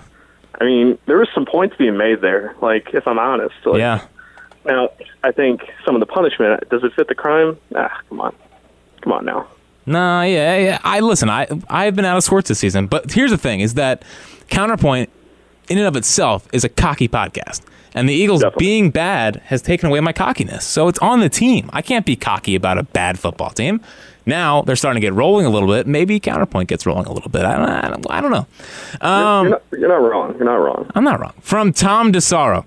I 0.59 0.63
mean, 0.63 0.97
there 1.05 1.17
was 1.17 1.27
some 1.35 1.45
points 1.45 1.75
being 1.77 1.97
made 1.97 2.21
there. 2.21 2.55
Like, 2.61 2.93
if 2.93 3.07
I'm 3.07 3.19
honest, 3.19 3.53
like, 3.65 3.79
Yeah. 3.79 4.01
Now, 4.65 4.89
I 5.23 5.31
think 5.31 5.61
some 5.85 5.95
of 5.95 5.99
the 5.99 6.05
punishment 6.05 6.67
does 6.69 6.83
it 6.83 6.93
fit 6.93 7.07
the 7.07 7.15
crime? 7.15 7.57
Ah, 7.75 8.01
come 8.09 8.19
on, 8.21 8.35
come 9.01 9.13
on 9.13 9.25
now. 9.25 9.47
No, 9.85 10.21
yeah, 10.23 10.57
yeah. 10.57 10.79
I 10.83 10.99
listen. 11.01 11.29
I 11.29 11.47
I've 11.69 11.95
been 11.95 12.05
out 12.05 12.17
of 12.17 12.23
sports 12.23 12.49
this 12.49 12.59
season, 12.59 12.87
but 12.87 13.11
here's 13.11 13.31
the 13.31 13.37
thing: 13.37 13.59
is 13.59 13.75
that 13.75 14.03
counterpoint, 14.49 15.09
in 15.69 15.77
and 15.77 15.85
of 15.87 15.95
itself, 15.95 16.47
is 16.53 16.63
a 16.63 16.69
cocky 16.69 17.07
podcast, 17.07 17.61
And 17.93 18.09
the 18.09 18.13
Eagles 18.13 18.41
Definitely. 18.41 18.65
being 18.65 18.89
bad 18.91 19.37
has 19.45 19.61
taken 19.61 19.87
away 19.89 19.99
my 19.99 20.11
cockiness. 20.13 20.65
So 20.65 20.87
it's 20.87 20.99
on 20.99 21.19
the 21.19 21.29
team. 21.29 21.69
I 21.71 21.81
can't 21.83 22.05
be 22.05 22.15
cocky 22.15 22.55
about 22.55 22.77
a 22.79 22.83
bad 22.83 23.19
football 23.19 23.51
team. 23.51 23.79
Now 24.25 24.63
they're 24.63 24.75
starting 24.75 24.99
to 24.99 25.05
get 25.05 25.13
rolling 25.13 25.45
a 25.45 25.49
little 25.51 25.69
bit. 25.69 25.85
Maybe 25.85 26.19
counterpoint 26.19 26.67
gets 26.67 26.87
rolling 26.87 27.05
a 27.05 27.11
little 27.13 27.29
bit. 27.29 27.43
I 27.45 27.55
don't, 27.57 27.69
I 27.69 27.89
don't, 27.89 28.11
I 28.11 28.21
don't 28.21 28.31
know. 28.31 28.47
you're, 29.03 29.49
not, 29.51 29.61
you're 29.71 29.87
not 29.89 30.01
wrong. 30.01 30.33
You're 30.35 30.45
not 30.45 30.55
wrong. 30.55 30.89
I'm 30.95 31.03
not 31.03 31.19
wrong. 31.19 31.33
From 31.41 31.71
Tom 31.71 32.11
DeSaro. 32.11 32.65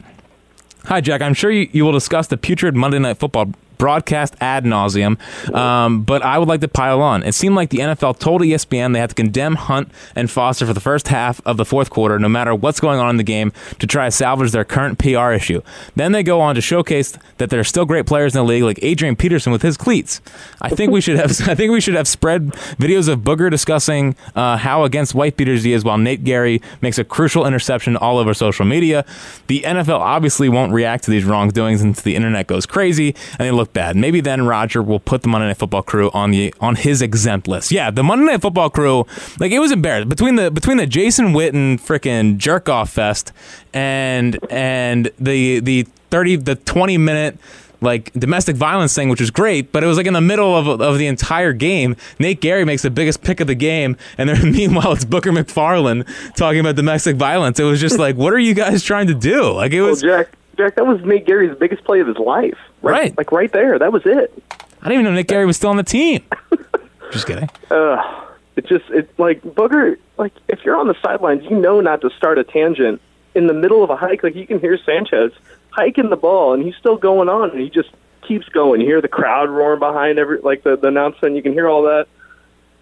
Hi, 0.87 1.01
Jack. 1.01 1.21
I'm 1.21 1.35
sure 1.35 1.51
you, 1.51 1.69
you 1.73 1.85
will 1.85 1.93
discuss 1.93 2.29
the 2.29 2.37
putrid 2.37 2.75
Monday 2.75 2.99
Night 2.99 3.19
Football 3.19 3.53
broadcast 3.79 4.35
ad 4.41 4.65
nauseum, 4.65 5.19
um, 5.55 6.03
but 6.03 6.23
I 6.23 6.39
would 6.39 6.49
like 6.49 6.61
to 6.61 6.69
pile 6.69 7.01
on. 7.01 7.23
It 7.23 7.33
seemed 7.33 7.55
like 7.55 7.71
the 7.71 7.79
NFL 7.79 8.19
told 8.19 8.43
ESPN 8.43 8.93
they 8.93 8.99
had 8.99 9.11
to 9.11 9.15
condemn 9.15 9.55
Hunt 9.55 9.91
and 10.15 10.31
Foster 10.31 10.67
for 10.67 10.73
the 10.73 10.81
first 10.81 11.09
half 11.09 11.41
of 11.47 11.57
the 11.57 11.65
fourth 11.65 11.91
quarter, 11.91 12.19
no 12.19 12.29
matter 12.29 12.55
what's 12.55 12.81
going 12.81 12.99
on 12.99 13.11
in 13.11 13.17
the 13.17 13.23
game, 13.23 13.53
to 13.79 13.87
try 13.87 14.07
to 14.07 14.11
salvage 14.11 14.51
their 14.51 14.65
current 14.65 14.99
PR 14.99 15.33
issue. 15.33 15.63
Then 15.97 16.13
they 16.13 16.23
go 16.23 16.41
on 16.41 16.55
to 16.57 16.61
showcase 16.61 17.17
that 17.39 17.51
there 17.51 17.61
are 17.61 17.65
still 17.65 17.85
great 17.85 18.07
players 18.07 18.35
in 18.35 18.45
the 18.45 18.49
league, 18.49 18.63
like 18.63 18.79
Adrian 18.83 19.17
Peterson 19.17 19.53
with 19.53 19.63
his 19.63 19.77
cleats. 19.77 20.21
I 20.61 20.71
think 20.71 20.93
we 20.93 21.01
should 21.01 21.17
have. 21.17 21.31
I 21.49 21.55
think 21.55 21.73
we 21.73 21.81
should 21.81 21.95
have 21.95 22.09
spread 22.09 22.49
videos 22.79 23.09
of 23.09 23.21
Booger 23.21 23.51
discussing 23.51 24.17
uh, 24.35 24.57
how 24.57 24.85
against 24.85 25.15
white 25.15 25.37
beaters 25.37 25.63
he 25.63 25.73
is, 25.73 25.85
while 25.85 25.99
Nate 25.99 26.25
Gerry 26.25 26.61
makes 26.81 26.99
a 26.99 27.05
crucial 27.05 27.47
interception 27.47 27.97
all 27.97 28.19
over 28.19 28.35
social 28.35 28.65
media. 28.65 29.05
The 29.47 29.63
NFL 29.63 30.01
obviously 30.01 30.49
won't 30.49 30.73
react 30.73 31.05
to 31.05 31.11
these 31.11 31.25
wrongdoings 31.25 31.83
until 31.83 32.03
the 32.03 32.17
internet 32.17 32.47
goes 32.47 32.67
crazy 32.67 33.15
and 33.39 33.47
they 33.47 33.51
look 33.51 33.68
bad. 33.73 33.97
Maybe 33.97 34.21
then 34.21 34.47
Roger 34.47 34.83
will 34.83 35.01
put 35.01 35.23
the 35.23 35.29
Monday 35.29 35.49
Night 35.49 35.57
Football 35.57 35.83
crew 35.83 36.11
on 36.13 36.31
the 36.31 36.55
on 36.61 36.77
his 36.77 37.03
exempt 37.03 37.49
list. 37.49 37.71
Yeah, 37.71 37.91
the 37.91 38.03
Monday 38.03 38.27
Night 38.27 38.43
Football 38.43 38.71
crew, 38.71 39.07
like 39.39 39.53
it 39.53 39.59
was 39.59 39.73
embarrassing 39.73 40.09
between 40.09 40.37
the 40.37 40.51
between 40.51 40.77
the 40.77 40.87
Jason 40.87 41.29
Witten 41.29 41.81
freaking 41.81 42.37
jerk 42.39 42.69
off 42.69 42.91
fest 42.91 43.33
and 43.73 44.39
and 44.51 45.11
the 45.19 45.61
the 45.61 45.83
thirty 46.11 46.37
the 46.37 46.55
twenty 46.55 46.99
minute 46.99 47.39
like 47.81 48.13
domestic 48.15 48.57
violence 48.57 48.93
thing, 48.93 49.09
which 49.09 49.21
was 49.21 49.31
great, 49.31 49.71
but 49.71 49.85
it 49.85 49.87
was 49.87 49.97
like 49.97 50.07
in 50.07 50.13
the 50.15 50.21
middle 50.21 50.57
of, 50.57 50.81
of 50.81 50.99
the 50.99 51.07
entire 51.07 51.53
game. 51.53 51.95
Nate 52.19 52.41
Gerry 52.41 52.65
makes 52.65 52.83
the 52.83 52.91
biggest 52.91 53.23
pick 53.23 53.39
of 53.39 53.47
the 53.47 53.55
game, 53.55 53.97
and 54.19 54.29
then 54.29 54.51
meanwhile 54.53 54.93
it's 54.93 55.05
Booger 55.05 55.33
McFarland 55.33 56.05
talking 56.35 56.59
about 56.59 56.75
domestic 56.75 57.15
violence. 57.15 57.61
It 57.61 57.65
was 57.65 57.81
just 57.81 57.97
like, 57.97 58.17
what 58.17 58.33
are 58.33 58.39
you 58.39 58.53
guys 58.55 58.83
trying 58.83 59.07
to 59.07 59.15
do? 59.15 59.53
Like 59.53 59.73
it 59.73 59.81
Well, 59.81 59.91
was. 59.91 60.03
Jack, 60.03 60.29
Jack, 60.59 60.75
that 60.77 60.87
was 60.87 61.01
Nate 61.03 61.27
Gerry's 61.27 61.57
biggest 61.57 61.85
play 61.85 62.01
of 62.01 62.07
his 62.07 62.19
life. 62.19 62.59
Right. 62.83 63.17
Like 63.17 63.33
right 63.33 63.51
there. 63.53 63.79
That 63.79 63.93
was 63.93 64.03
it. 64.05 64.31
I 64.51 64.89
didn't 64.89 64.93
even 65.01 65.05
know 65.07 65.13
Nick 65.13 65.29
Gary 65.29 65.47
was 65.47 65.57
still 65.57 65.71
on 65.71 65.77
the 65.79 65.83
team. 65.83 66.23
just 67.11 67.27
kidding. 67.27 67.49
It 67.71 68.67
just 68.67 68.91
it 68.91 69.09
like 69.19 69.41
Booger 69.43 69.97
like 70.19 70.33
if 70.49 70.65
you're 70.65 70.77
on 70.77 70.89
the 70.89 70.97
sidelines, 71.01 71.45
you 71.45 71.57
know 71.59 71.81
not 71.81 72.01
to 72.01 72.11
start 72.11 72.39
a 72.39 72.45
tangent 72.45 73.01
in 73.35 73.47
the 73.47 73.55
middle 73.55 73.85
of 73.85 73.91
a 73.91 73.97
hike. 73.97 74.23
Like 74.25 74.35
you 74.35 74.47
can 74.47 74.59
hear 74.61 74.77
Sanchez 74.85 75.33
hiking 75.71 76.11
the 76.11 76.17
ball, 76.17 76.55
and 76.55 76.65
he's 76.65 76.75
still 76.77 76.97
going 76.97 77.29
on, 77.29 77.51
and 77.53 77.61
he 77.61 77.71
just 77.71 77.91
keeps 78.27 78.49
going. 78.49 78.81
You 78.81 78.87
hear 78.89 79.01
the 79.01 79.09
crowd 79.09 79.49
roaring 79.49 79.79
behind 79.79 80.19
every 80.19 80.41
like 80.41 80.65
the, 80.65 80.77
the 80.77 80.89
announcement. 80.89 81.37
You 81.37 81.43
can 81.43 81.53
hear 81.53 81.69
all 81.69 81.83
that, 81.83 82.09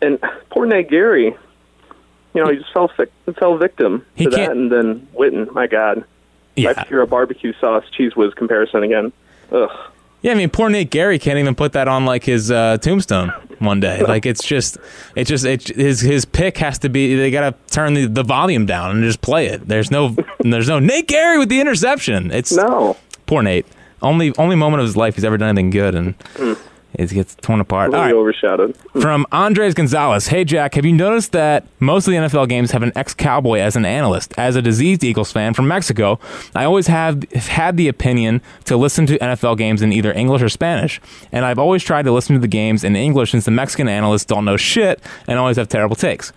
and 0.01 0.19
poor 0.51 0.65
Nate 0.65 0.89
Gerry. 0.89 1.37
You 2.35 2.43
know, 2.45 2.51
he 2.51 2.57
just 2.57 2.73
fell 2.73 2.91
fell 3.39 3.59
victim 3.59 4.05
to 4.17 4.25
can't- 4.25 4.33
that, 4.33 4.51
and 4.53 4.73
then 4.73 5.07
Witten. 5.15 5.53
My 5.53 5.67
God, 5.67 6.05
Yeah. 6.57 6.85
hear 6.85 7.01
a 7.03 7.07
barbecue 7.07 7.53
sauce 7.61 7.85
Cheez 7.97 8.17
Whiz 8.17 8.35
comparison 8.35 8.83
again. 8.83 9.13
Ugh. 9.53 9.71
Yeah, 10.23 10.33
I 10.33 10.35
mean, 10.35 10.51
poor 10.51 10.69
Nate 10.69 10.91
Gerry 10.91 11.19
can't 11.19 11.39
even 11.39 11.55
put 11.55 11.73
that 11.75 11.87
on 11.87 12.05
like 12.05 12.25
his 12.25 12.51
uh, 12.51 12.79
tombstone 12.79 13.29
one 13.59 13.81
day. 13.81 14.03
Like 14.07 14.27
it's 14.27 14.45
just, 14.45 14.79
it's 15.15 15.29
just, 15.29 15.45
it, 15.45 15.69
his 15.69 16.01
his 16.01 16.25
pick 16.25 16.59
has 16.59 16.79
to 16.81 16.89
be. 16.89 17.15
They 17.17 17.31
got 17.31 17.51
to 17.51 17.73
turn 17.73 17.95
the, 17.95 18.07
the 18.07 18.23
volume 18.23 18.67
down 18.67 18.93
and 18.93 19.05
just 19.05 19.21
play 19.21 19.47
it. 19.47 19.69
There's 19.69 19.91
no, 19.91 20.17
there's 20.41 20.69
no 20.69 20.79
Nate 20.79 21.09
Gerry 21.09 21.39
with 21.39 21.49
the 21.49 21.61
interception. 21.61 22.31
It's 22.31 22.53
No, 22.53 22.97
poor 23.27 23.43
Nate. 23.43 23.67
Only 24.03 24.35
only 24.37 24.57
moment 24.57 24.81
of 24.81 24.87
his 24.87 24.97
life 24.97 25.15
he's 25.15 25.25
ever 25.25 25.37
done 25.39 25.51
anything 25.51 25.71
good, 25.71 25.95
and 25.95 26.15
it 26.99 27.11
gets 27.11 27.35
torn 27.37 27.61
apart. 27.61 27.93
All 27.93 28.01
really 28.01 28.13
right. 28.13 28.19
overshadowed. 28.19 28.77
From 29.01 29.27
Andres 29.33 29.75
Gonzalez. 29.75 30.29
Hey, 30.29 30.45
Jack, 30.45 30.75
have 30.75 30.85
you 30.85 30.93
noticed 30.93 31.33
that 31.33 31.67
most 31.79 32.07
of 32.07 32.13
the 32.13 32.19
NFL 32.19 32.49
games 32.49 32.71
have 32.73 32.83
an 32.83 32.93
ex 32.97 33.15
Cowboy 33.15 33.59
as 33.59 33.77
an 33.77 33.85
analyst? 33.85 34.35
As 34.39 34.57
a 34.57 34.63
diseased 34.63 35.05
Eagles 35.05 35.31
fan 35.31 35.55
from 35.55 35.69
Mexico, 35.69 36.19
I 36.55 36.65
always 36.65 36.87
have 36.87 37.23
had 37.33 37.77
the 37.77 37.89
opinion 37.89 38.41
to 38.65 38.77
listen 38.77 39.07
to 39.07 39.19
NFL 39.19 39.59
games 39.59 39.83
in 39.83 39.93
either 39.93 40.13
English 40.13 40.43
or 40.43 40.49
Spanish. 40.49 41.01
And 41.33 41.45
I've 41.45 41.59
always 41.59 41.83
tried 41.83 42.05
to 42.05 42.13
listen 42.13 42.35
to 42.35 42.41
the 42.41 42.49
games 42.49 42.85
in 42.85 42.97
English 42.97 43.33
since 43.33 43.45
the 43.45 43.51
Mexican 43.51 43.89
analysts 43.89 44.25
don't 44.25 44.45
know 44.45 44.57
shit 44.57 45.01
and 45.27 45.39
always 45.39 45.57
have 45.57 45.69
terrible 45.69 45.97
takes. 45.97 46.33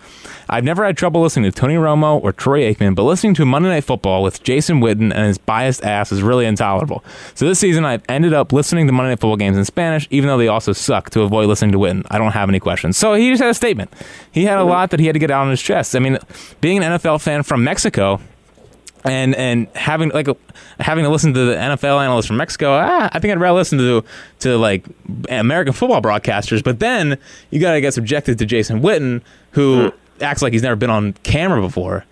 I've 0.52 0.64
never 0.64 0.84
had 0.84 0.96
trouble 0.96 1.22
listening 1.22 1.50
to 1.50 1.56
Tony 1.56 1.74
Romo 1.74 2.20
or 2.22 2.32
Troy 2.32 2.72
Aikman, 2.72 2.96
but 2.96 3.04
listening 3.04 3.34
to 3.34 3.46
Monday 3.46 3.68
Night 3.68 3.84
Football 3.84 4.24
with 4.24 4.42
Jason 4.42 4.80
Witten 4.80 5.12
and 5.14 5.26
his 5.26 5.38
biased 5.38 5.84
ass 5.84 6.10
is 6.10 6.22
really 6.22 6.44
intolerable. 6.44 7.04
So 7.36 7.46
this 7.46 7.60
season, 7.60 7.84
I've 7.84 8.02
ended 8.08 8.32
up 8.32 8.52
listening 8.52 8.88
to 8.88 8.92
Monday 8.92 9.10
Night 9.10 9.20
Football 9.20 9.36
games 9.36 9.56
in 9.56 9.64
Spanish, 9.64 10.08
even 10.10 10.26
though 10.26 10.38
they 10.38 10.48
also 10.50 10.72
suck, 10.72 11.10
to 11.10 11.22
avoid 11.22 11.46
listening 11.46 11.72
to 11.72 11.78
Witten. 11.78 12.06
I 12.10 12.18
don't 12.18 12.32
have 12.32 12.48
any 12.48 12.60
questions. 12.60 12.96
So 12.96 13.14
he 13.14 13.30
just 13.30 13.42
had 13.42 13.50
a 13.50 13.54
statement. 13.54 13.92
He 14.32 14.44
had 14.44 14.58
a 14.58 14.64
lot 14.64 14.90
that 14.90 15.00
he 15.00 15.06
had 15.06 15.14
to 15.14 15.18
get 15.18 15.30
out 15.30 15.42
on 15.42 15.50
his 15.50 15.62
chest. 15.62 15.96
I 15.96 15.98
mean, 15.98 16.18
being 16.60 16.82
an 16.82 16.98
NFL 16.98 17.22
fan 17.22 17.42
from 17.42 17.64
Mexico, 17.64 18.20
and 19.04 19.34
and 19.34 19.66
having 19.74 20.10
like 20.10 20.28
a, 20.28 20.36
having 20.78 21.04
to 21.04 21.10
listen 21.10 21.32
to 21.32 21.44
the 21.46 21.54
NFL 21.54 22.04
analysts 22.04 22.26
from 22.26 22.36
Mexico, 22.36 22.72
ah, 22.72 23.08
I 23.12 23.18
think 23.18 23.32
I'd 23.32 23.40
rather 23.40 23.56
listen 23.56 23.78
to 23.78 24.04
to 24.40 24.58
like 24.58 24.84
American 25.28 25.72
football 25.72 26.02
broadcasters. 26.02 26.62
But 26.62 26.80
then 26.80 27.18
you 27.50 27.60
got 27.60 27.72
to 27.72 27.80
get 27.80 27.94
subjected 27.94 28.38
to 28.38 28.46
Jason 28.46 28.80
Witten, 28.82 29.22
who 29.52 29.92
acts 30.20 30.42
like 30.42 30.52
he's 30.52 30.62
never 30.62 30.76
been 30.76 30.90
on 30.90 31.14
camera 31.22 31.60
before. 31.60 32.04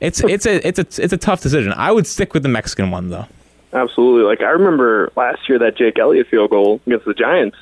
It's 0.00 0.20
it's 0.24 0.46
a 0.46 0.66
it's 0.66 0.78
a 0.78 1.02
it's 1.02 1.12
a 1.12 1.18
tough 1.18 1.42
decision. 1.42 1.72
I 1.74 1.92
would 1.92 2.06
stick 2.06 2.32
with 2.32 2.42
the 2.42 2.48
Mexican 2.48 2.90
one 2.90 3.10
though. 3.10 3.26
Absolutely. 3.72 4.22
Like 4.22 4.40
I 4.40 4.50
remember 4.50 5.12
last 5.16 5.48
year 5.48 5.58
that 5.58 5.76
Jake 5.76 5.98
Elliott 5.98 6.26
field 6.28 6.50
goal 6.50 6.80
against 6.86 7.04
the 7.04 7.14
Giants. 7.14 7.56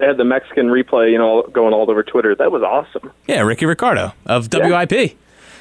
They 0.00 0.06
had 0.06 0.16
the 0.16 0.24
Mexican 0.24 0.66
replay, 0.68 1.12
you 1.12 1.18
know, 1.18 1.42
going 1.42 1.72
all 1.74 1.88
over 1.90 2.02
Twitter. 2.02 2.34
That 2.34 2.50
was 2.50 2.62
awesome. 2.62 3.12
Yeah, 3.28 3.42
Rickie 3.42 3.66
Ricardo 3.66 4.12
of 4.26 4.48
WIP. 4.52 5.16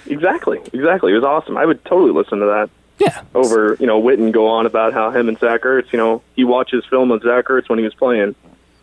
Exactly. 0.07 0.59
Exactly. 0.73 1.11
It 1.11 1.15
was 1.15 1.23
awesome. 1.23 1.57
I 1.57 1.65
would 1.65 1.83
totally 1.85 2.11
listen 2.13 2.39
to 2.39 2.45
that 2.45 2.69
Yeah, 2.99 3.21
over, 3.35 3.75
you 3.79 3.85
know, 3.85 4.01
Witten 4.01 4.31
go 4.31 4.47
on 4.47 4.65
about 4.65 4.93
how 4.93 5.11
him 5.11 5.27
and 5.27 5.37
Zach 5.37 5.61
Ertz, 5.63 5.91
you 5.91 5.99
know, 5.99 6.21
he 6.35 6.43
watches 6.45 6.83
film 6.89 7.11
of 7.11 7.21
Zach 7.21 7.45
Ertz 7.45 7.69
when 7.69 7.77
he 7.79 7.83
was 7.85 7.93
playing. 7.93 8.33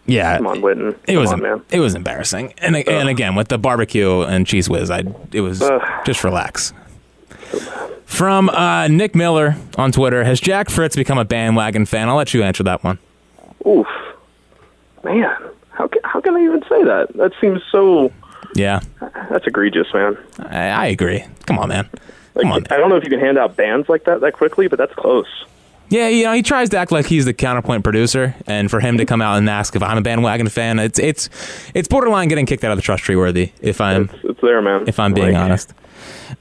yeah. 0.04 0.36
Come 0.36 0.46
on, 0.46 0.60
Witten. 0.60 0.90
It 1.08 1.14
Come 1.14 1.16
was 1.16 1.32
on, 1.32 1.40
man. 1.42 1.62
it 1.70 1.80
was 1.80 1.94
embarrassing, 1.96 2.52
and 2.58 2.76
and 2.76 3.08
again 3.08 3.34
with 3.34 3.48
the 3.48 3.58
barbecue 3.58 4.20
and 4.22 4.46
Cheez 4.46 4.68
Whiz, 4.68 4.90
I 4.90 5.02
it 5.32 5.40
was 5.40 5.62
Ugh. 5.62 5.82
just 6.04 6.22
relax. 6.22 6.72
From 8.04 8.48
uh, 8.50 8.88
Nick 8.88 9.14
Miller 9.14 9.56
on 9.76 9.90
Twitter, 9.90 10.22
has 10.24 10.38
Jack 10.40 10.70
Fritz 10.70 10.94
become 10.96 11.18
a 11.18 11.24
bandwagon 11.24 11.86
fan? 11.86 12.08
I'll 12.08 12.16
let 12.16 12.34
you 12.34 12.42
answer 12.42 12.62
that 12.62 12.84
one. 12.84 12.98
Oof. 13.66 13.86
Man, 15.06 15.36
how 15.70 15.86
can, 15.88 16.00
how 16.04 16.20
can 16.20 16.36
I 16.36 16.42
even 16.44 16.62
say 16.62 16.82
that? 16.84 17.08
That 17.14 17.32
seems 17.40 17.62
so. 17.70 18.12
Yeah, 18.54 18.80
That's 19.30 19.46
egregious, 19.46 19.86
man. 19.92 20.16
I, 20.38 20.68
I 20.68 20.86
agree. 20.86 21.24
Come 21.46 21.58
on, 21.58 21.68
man. 21.68 21.88
Like, 22.34 22.42
Come 22.44 22.52
on. 22.52 22.66
I 22.70 22.76
don't 22.78 22.88
know 22.88 22.96
if 22.96 23.04
you 23.04 23.10
can 23.10 23.20
hand 23.20 23.36
out 23.38 23.54
bands 23.56 23.88
like 23.88 24.04
that 24.04 24.20
that 24.22 24.32
quickly, 24.32 24.66
but 24.68 24.78
that's 24.78 24.94
close. 24.94 25.26
Yeah, 25.88 26.08
you 26.08 26.24
know, 26.24 26.32
he 26.32 26.42
tries 26.42 26.70
to 26.70 26.78
act 26.78 26.90
like 26.90 27.06
he's 27.06 27.26
the 27.26 27.34
counterpoint 27.34 27.84
producer, 27.84 28.34
and 28.46 28.68
for 28.70 28.80
him 28.80 28.98
to 28.98 29.04
come 29.04 29.22
out 29.22 29.36
and 29.38 29.48
ask 29.48 29.76
if 29.76 29.82
I'm 29.82 29.98
a 29.98 30.00
bandwagon 30.00 30.48
fan, 30.48 30.78
it's 30.80 30.98
it's 30.98 31.28
it's 31.74 31.86
borderline 31.86 32.28
getting 32.28 32.46
kicked 32.46 32.64
out 32.64 32.72
of 32.72 32.78
the 32.78 32.82
trust 32.82 33.04
tree 33.04 33.14
worthy. 33.14 33.52
If 33.60 33.80
I'm 33.80 34.04
It's, 34.12 34.24
it's 34.24 34.40
there, 34.40 34.60
man. 34.62 34.88
if 34.88 34.98
I'm 34.98 35.12
being 35.14 35.34
Like, 35.34 35.42
honest. 35.44 35.72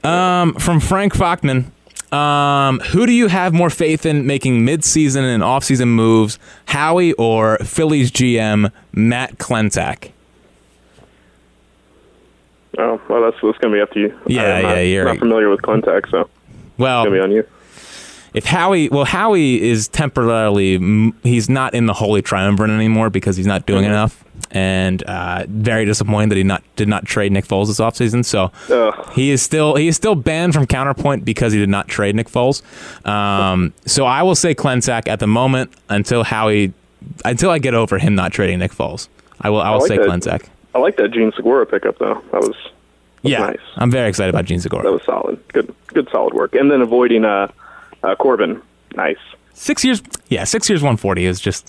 Um, 0.04 0.54
from 0.54 0.80
Frank 0.80 1.12
Fachman, 1.14 1.66
um, 2.12 2.80
who 2.80 3.06
do 3.06 3.12
you 3.12 3.28
have 3.28 3.52
more 3.52 3.70
faith 3.70 4.06
in 4.06 4.26
making 4.26 4.64
mid-season 4.64 5.24
and 5.24 5.42
off-season 5.42 5.88
moves, 5.88 6.38
Howie 6.66 7.12
or 7.14 7.58
Phillies 7.58 8.10
GM 8.10 8.70
Matt 8.92 9.38
Klentak? 9.38 10.12
Oh, 12.78 13.00
well, 13.08 13.22
that's, 13.22 13.36
that's 13.42 13.58
going 13.58 13.72
to 13.72 13.76
be 13.76 13.80
up 13.80 13.90
to 13.92 14.00
you. 14.00 14.18
Yeah, 14.26 14.56
I'm 14.56 14.62
not, 14.62 14.68
yeah, 14.76 14.80
you're 14.80 15.04
not 15.06 15.18
familiar 15.18 15.48
with 15.48 15.62
Klentak, 15.62 16.10
so 16.10 16.20
it's 16.22 16.30
Well, 16.78 17.04
going 17.04 17.14
to 17.14 17.18
be 17.20 17.24
on 17.24 17.30
you. 17.32 17.46
If 18.36 18.44
Howie, 18.44 18.88
well, 18.90 19.04
Howie 19.06 19.60
is 19.62 19.88
temporarily, 19.88 21.12
he's 21.22 21.48
not 21.48 21.74
in 21.74 21.86
the 21.86 21.94
holy 21.94 22.20
triumvirate 22.22 22.70
anymore 22.70 23.10
because 23.10 23.36
he's 23.36 23.46
not 23.46 23.66
doing 23.66 23.82
Mm-hmm. 23.84 23.92
enough, 23.92 24.24
and 24.50 25.02
uh, 25.04 25.44
very 25.48 25.84
disappointed 25.86 26.30
that 26.30 26.36
he 26.36 26.44
not 26.44 26.62
did 26.76 26.86
not 26.86 27.04
trade 27.06 27.32
Nick 27.32 27.46
Foles 27.46 27.66
this 27.68 27.80
offseason. 27.80 28.24
So 28.24 28.52
Ugh. 28.70 29.12
he 29.14 29.30
is 29.30 29.42
still 29.42 29.74
he 29.76 29.88
is 29.88 29.96
still 29.96 30.14
banned 30.14 30.52
from 30.54 30.66
Counterpoint 30.66 31.24
because 31.24 31.52
he 31.52 31.58
did 31.58 31.68
not 31.70 31.88
trade 31.88 32.14
Nick 32.14 32.28
Foles. 32.28 32.62
Um, 33.06 33.72
so 33.86 34.04
I 34.06 34.22
will 34.22 34.34
say 34.34 34.54
Klensack 34.54 35.08
at 35.08 35.18
the 35.18 35.26
moment 35.26 35.72
until 35.88 36.22
Howie, 36.22 36.72
until 37.24 37.50
I 37.50 37.58
get 37.58 37.74
over 37.74 37.98
him 37.98 38.14
not 38.14 38.32
trading 38.32 38.58
Nick 38.58 38.72
Foles. 38.72 39.08
I 39.40 39.48
will 39.50 39.60
I 39.62 39.70
will 39.70 39.80
like 39.80 39.88
say 39.88 39.96
that. 39.96 40.06
Klensack. 40.06 40.48
I 40.74 40.78
like 40.78 40.96
that 40.98 41.10
Jean 41.12 41.32
Segura 41.32 41.64
pickup, 41.64 41.96
though. 41.98 42.22
That 42.32 42.40
was, 42.42 42.48
that 42.50 43.22
was 43.22 43.32
Yeah, 43.32 43.38
nice. 43.46 43.56
I'm 43.76 43.90
very 43.90 44.10
excited 44.10 44.28
about 44.28 44.44
Jean 44.44 44.60
Segura. 44.60 44.82
That 44.82 44.92
was 44.92 45.02
solid. 45.04 45.40
Good, 45.48 45.74
good, 45.86 46.06
solid 46.12 46.34
work. 46.34 46.54
And 46.54 46.70
then 46.70 46.82
avoiding 46.82 47.24
uh, 47.24 47.48
uh, 48.06 48.14
Corbin. 48.16 48.62
Nice. 48.94 49.18
Six 49.54 49.84
years, 49.84 50.02
yeah, 50.28 50.44
six 50.44 50.68
years, 50.68 50.82
140 50.82 51.24
is 51.24 51.40
just. 51.40 51.68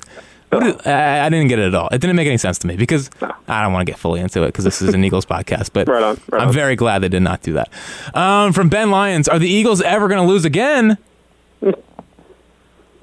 Is, 0.51 0.75
I, 0.87 1.25
I 1.25 1.29
didn't 1.29 1.49
get 1.49 1.59
it 1.59 1.65
at 1.67 1.75
all. 1.75 1.89
It 1.89 1.99
didn't 1.99 2.15
make 2.15 2.27
any 2.27 2.37
sense 2.37 2.57
to 2.59 2.67
me 2.67 2.77
because 2.77 3.09
I 3.49 3.61
don't 3.61 3.73
want 3.73 3.85
to 3.85 3.91
get 3.91 3.99
fully 3.99 4.21
into 4.21 4.43
it 4.43 4.47
because 4.47 4.63
this 4.63 4.81
is 4.81 4.93
an 4.93 5.03
Eagles 5.03 5.25
podcast. 5.35 5.71
But 5.73 5.87
Right 5.89 6.01
on, 6.03 6.17
right 6.29 6.41
I'm 6.41 6.47
on. 6.49 6.53
very 6.53 6.75
glad 6.77 6.99
they 6.99 7.09
did 7.09 7.21
not 7.21 7.41
do 7.41 7.53
that. 7.53 7.69
Um, 8.13 8.53
from 8.53 8.69
Ben 8.69 8.89
Lyons, 8.89 9.27
are 9.27 9.39
the 9.39 9.49
Eagles 9.49 9.81
ever 9.81 10.07
going 10.07 10.25
to 10.25 10.27
lose 10.31 10.45
again? 10.45 10.97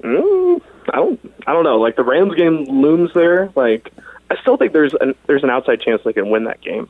Mm, 0.01 0.61
I 0.91 0.95
don't. 0.97 1.33
I 1.47 1.53
don't 1.53 1.63
know. 1.63 1.77
Like 1.79 1.95
the 1.95 2.03
Rams 2.03 2.35
game 2.35 2.63
looms 2.65 3.11
there. 3.13 3.49
Like 3.55 3.91
I 4.29 4.35
still 4.41 4.57
think 4.57 4.73
there's 4.73 4.93
an 4.99 5.15
there's 5.27 5.43
an 5.43 5.49
outside 5.49 5.81
chance 5.81 6.01
they 6.03 6.13
can 6.13 6.29
win 6.29 6.45
that 6.45 6.61
game. 6.61 6.89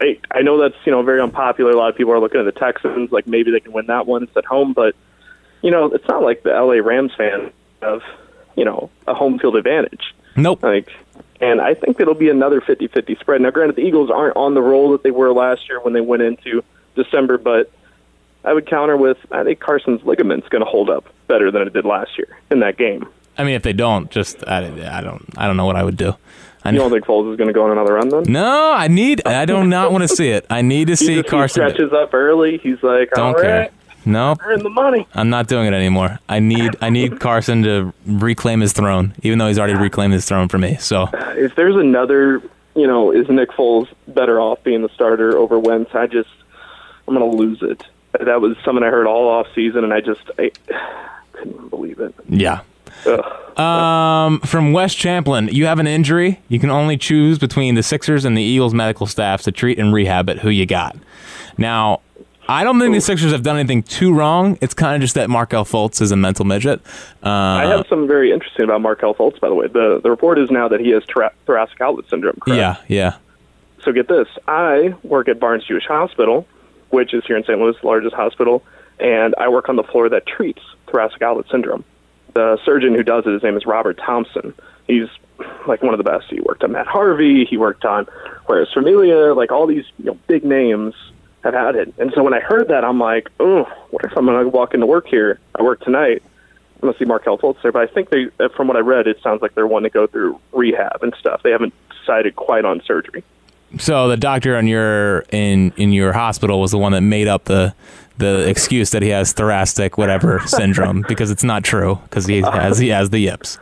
I 0.00 0.18
I 0.30 0.42
know 0.42 0.58
that's 0.58 0.76
you 0.84 0.92
know 0.92 1.02
very 1.02 1.20
unpopular. 1.20 1.70
A 1.72 1.76
lot 1.76 1.90
of 1.90 1.96
people 1.96 2.12
are 2.12 2.20
looking 2.20 2.40
at 2.40 2.44
the 2.44 2.52
Texans. 2.58 3.10
Like 3.12 3.26
maybe 3.26 3.50
they 3.50 3.60
can 3.60 3.72
win 3.72 3.86
that 3.86 4.06
one. 4.06 4.22
It's 4.22 4.36
at 4.36 4.44
home, 4.44 4.72
but 4.72 4.94
you 5.62 5.70
know 5.70 5.86
it's 5.86 6.06
not 6.08 6.22
like 6.22 6.42
the 6.42 6.50
LA 6.50 6.74
Rams 6.84 7.12
fan 7.16 7.52
have 7.82 8.02
you 8.56 8.64
know 8.64 8.90
a 9.06 9.14
home 9.14 9.38
field 9.38 9.56
advantage. 9.56 10.14
Nope. 10.36 10.62
Like, 10.62 10.88
and 11.40 11.60
I 11.60 11.74
think 11.74 11.98
it'll 12.00 12.14
be 12.14 12.28
another 12.28 12.60
50-50 12.60 13.18
spread. 13.18 13.40
Now, 13.40 13.50
granted, 13.50 13.76
the 13.76 13.82
Eagles 13.82 14.10
aren't 14.10 14.36
on 14.36 14.54
the 14.54 14.62
roll 14.62 14.92
that 14.92 15.02
they 15.02 15.10
were 15.10 15.32
last 15.32 15.68
year 15.68 15.80
when 15.80 15.92
they 15.94 16.00
went 16.00 16.22
into 16.22 16.62
December, 16.94 17.38
but 17.38 17.70
I 18.44 18.52
would 18.52 18.66
counter 18.66 18.96
with 18.96 19.18
I 19.32 19.42
think 19.44 19.58
Carson's 19.60 20.02
ligament's 20.04 20.48
going 20.48 20.64
to 20.64 20.70
hold 20.70 20.90
up 20.90 21.06
better 21.26 21.50
than 21.50 21.62
it 21.62 21.72
did 21.72 21.84
last 21.84 22.16
year 22.18 22.36
in 22.50 22.60
that 22.60 22.76
game. 22.76 23.06
I 23.36 23.44
mean, 23.44 23.54
if 23.54 23.62
they 23.62 23.72
don't, 23.72 24.10
just 24.10 24.46
I, 24.48 24.66
I 24.96 25.00
don't 25.00 25.24
I 25.36 25.46
don't 25.46 25.56
know 25.56 25.66
what 25.66 25.76
I 25.76 25.82
would 25.84 25.96
do. 25.96 26.14
I 26.64 26.70
You 26.70 26.78
don't 26.78 26.90
think 26.90 27.04
Foles 27.04 27.30
is 27.32 27.36
going 27.36 27.46
to 27.48 27.54
go 27.54 27.64
on 27.64 27.70
another 27.70 27.94
run 27.94 28.08
then? 28.08 28.24
no, 28.24 28.72
I 28.72 28.88
need. 28.88 29.24
I 29.26 29.44
do 29.44 29.64
not 29.64 29.92
want 29.92 30.02
to 30.02 30.08
see 30.08 30.30
it. 30.30 30.44
I 30.50 30.62
need 30.62 30.88
to 30.88 30.96
see 30.96 31.14
just 31.16 31.26
he 31.26 31.30
Carson. 31.30 31.68
stretches 31.70 31.92
up 31.92 32.12
early. 32.14 32.58
He's 32.58 32.82
like, 32.82 33.10
Don't 33.12 33.36
care. 33.40 33.60
right, 33.60 33.72
Nope. 34.08 34.40
earn 34.44 34.62
the 34.62 34.70
money. 34.70 35.06
I'm 35.14 35.28
not 35.30 35.46
doing 35.48 35.66
it 35.66 35.74
anymore. 35.74 36.18
I 36.28 36.40
need 36.40 36.74
I 36.80 36.90
need 36.90 37.20
Carson 37.20 37.62
to 37.64 37.92
reclaim 38.06 38.60
his 38.60 38.72
throne, 38.72 39.14
even 39.22 39.38
though 39.38 39.46
he's 39.48 39.58
already 39.58 39.74
reclaimed 39.74 40.14
his 40.14 40.24
throne 40.24 40.48
for 40.48 40.58
me. 40.58 40.76
So 40.80 41.08
If 41.36 41.54
there's 41.54 41.76
another, 41.76 42.42
you 42.74 42.86
know, 42.86 43.10
is 43.12 43.28
Nick 43.28 43.50
Foles 43.50 43.88
better 44.08 44.40
off 44.40 44.62
being 44.64 44.82
the 44.82 44.88
starter 44.88 45.36
over 45.36 45.58
Wentz? 45.58 45.94
I 45.94 46.06
just, 46.06 46.30
I'm 47.06 47.14
going 47.14 47.30
to 47.30 47.36
lose 47.36 47.62
it. 47.62 47.84
That 48.18 48.40
was 48.40 48.56
something 48.64 48.82
I 48.82 48.88
heard 48.88 49.06
all 49.06 49.28
off 49.28 49.46
season, 49.54 49.84
and 49.84 49.92
I 49.92 50.00
just 50.00 50.22
I 50.38 50.50
couldn't 51.32 51.68
believe 51.68 52.00
it. 52.00 52.14
yeah. 52.28 52.62
Ugh. 53.06 53.58
Um, 53.60 54.40
from 54.40 54.72
West 54.72 54.96
Champlin, 54.96 55.48
you 55.48 55.66
have 55.66 55.78
an 55.78 55.86
injury. 55.86 56.40
You 56.48 56.58
can 56.58 56.70
only 56.70 56.96
choose 56.96 57.38
between 57.38 57.74
the 57.74 57.82
Sixers 57.82 58.24
and 58.24 58.36
the 58.36 58.42
Eagles 58.42 58.72
medical 58.74 59.06
staffs 59.06 59.44
to 59.44 59.52
treat 59.52 59.78
and 59.78 59.92
rehab 59.92 60.28
it. 60.28 60.38
Who 60.40 60.48
you 60.48 60.64
got? 60.66 60.96
Now, 61.58 62.00
I 62.50 62.64
don't 62.64 62.80
think 62.80 62.94
the 62.94 63.00
Sixers 63.00 63.32
have 63.32 63.42
done 63.42 63.58
anything 63.58 63.82
too 63.82 64.14
wrong. 64.14 64.56
It's 64.62 64.72
kind 64.72 64.94
of 64.94 65.02
just 65.02 65.14
that 65.16 65.28
Markelle 65.28 65.66
Fultz 65.66 66.00
is 66.00 66.12
a 66.12 66.16
mental 66.16 66.46
midget. 66.46 66.80
Uh, 67.22 67.28
I 67.28 67.66
have 67.66 67.86
something 67.88 68.08
very 68.08 68.32
interesting 68.32 68.64
about 68.64 68.80
Markelle 68.80 69.14
Fultz, 69.14 69.38
by 69.38 69.48
the 69.48 69.54
way. 69.54 69.66
The 69.66 70.00
the 70.02 70.10
report 70.10 70.38
is 70.38 70.50
now 70.50 70.66
that 70.68 70.80
he 70.80 70.88
has 70.90 71.02
thora- 71.04 71.32
thoracic 71.44 71.78
outlet 71.82 72.06
syndrome. 72.08 72.38
Correct? 72.40 72.58
yeah, 72.58 72.76
yeah. 72.88 73.16
So 73.84 73.92
get 73.92 74.08
this: 74.08 74.28
I 74.46 74.94
work 75.02 75.28
at 75.28 75.38
Barnes 75.38 75.66
Jewish 75.66 75.84
Hospital, 75.86 76.46
which 76.88 77.12
is 77.12 77.22
here 77.26 77.36
in 77.36 77.44
St. 77.44 77.58
Louis, 77.58 77.76
the 77.80 77.86
largest 77.86 78.14
hospital, 78.14 78.64
and 78.98 79.34
I 79.36 79.48
work 79.48 79.68
on 79.68 79.76
the 79.76 79.84
floor 79.84 80.08
that 80.08 80.26
treats 80.26 80.62
thoracic 80.86 81.20
outlet 81.20 81.46
syndrome. 81.50 81.84
The 82.32 82.58
surgeon 82.64 82.94
who 82.94 83.02
does 83.02 83.26
it, 83.26 83.32
his 83.32 83.42
name 83.42 83.58
is 83.58 83.66
Robert 83.66 83.98
Thompson. 83.98 84.54
He's 84.86 85.08
like 85.66 85.82
one 85.82 85.92
of 85.92 85.98
the 85.98 86.04
best. 86.04 86.26
He 86.30 86.40
worked 86.40 86.64
on 86.64 86.72
Matt 86.72 86.86
Harvey. 86.86 87.44
He 87.44 87.58
worked 87.58 87.84
on 87.84 88.06
Jeurys 88.46 88.72
Familia. 88.72 89.34
Like 89.34 89.52
all 89.52 89.66
these 89.66 89.84
you 89.98 90.06
know, 90.06 90.18
big 90.26 90.44
names 90.44 90.94
have 91.44 91.54
had 91.54 91.76
it. 91.76 91.92
And 91.98 92.12
so 92.14 92.22
when 92.22 92.34
I 92.34 92.40
heard 92.40 92.68
that, 92.68 92.84
I'm 92.84 92.98
like, 92.98 93.30
oh, 93.40 93.64
what 93.90 94.04
if 94.04 94.16
I'm 94.16 94.26
going 94.26 94.42
to 94.42 94.48
walk 94.48 94.74
into 94.74 94.86
work 94.86 95.06
here? 95.06 95.38
I 95.54 95.62
work 95.62 95.80
tonight. 95.80 96.22
I'm 96.76 96.80
going 96.82 96.92
to 96.92 96.98
see 96.98 97.04
Markelle 97.04 97.36
there. 97.62 97.72
But 97.72 97.82
I 97.82 97.86
think 97.86 98.10
they, 98.10 98.28
uh, 98.40 98.48
from 98.50 98.68
what 98.68 98.76
I 98.76 98.80
read, 98.80 99.06
it 99.06 99.20
sounds 99.22 99.42
like 99.42 99.54
they're 99.54 99.66
wanting 99.66 99.90
to 99.90 99.94
go 99.94 100.06
through 100.06 100.38
rehab 100.52 101.02
and 101.02 101.14
stuff. 101.18 101.42
They 101.42 101.50
haven't 101.50 101.74
decided 102.00 102.36
quite 102.36 102.64
on 102.64 102.82
surgery. 102.84 103.24
So 103.78 104.08
the 104.08 104.16
doctor 104.16 104.56
in 104.56 104.66
your 104.66 105.20
in 105.30 105.72
in 105.76 105.92
your 105.92 106.14
hospital 106.14 106.58
was 106.58 106.70
the 106.70 106.78
one 106.78 106.92
that 106.92 107.02
made 107.02 107.28
up 107.28 107.44
the 107.44 107.74
the 108.16 108.48
excuse 108.48 108.90
that 108.90 109.02
he 109.02 109.10
has 109.10 109.32
thoracic 109.32 109.98
whatever 109.98 110.40
syndrome 110.46 111.04
because 111.06 111.30
it's 111.30 111.44
not 111.44 111.64
true 111.64 111.98
because 112.04 112.24
he 112.26 112.40
has 112.40 112.78
he 112.78 112.88
has 112.88 113.10
the 113.10 113.18
yips. 113.18 113.58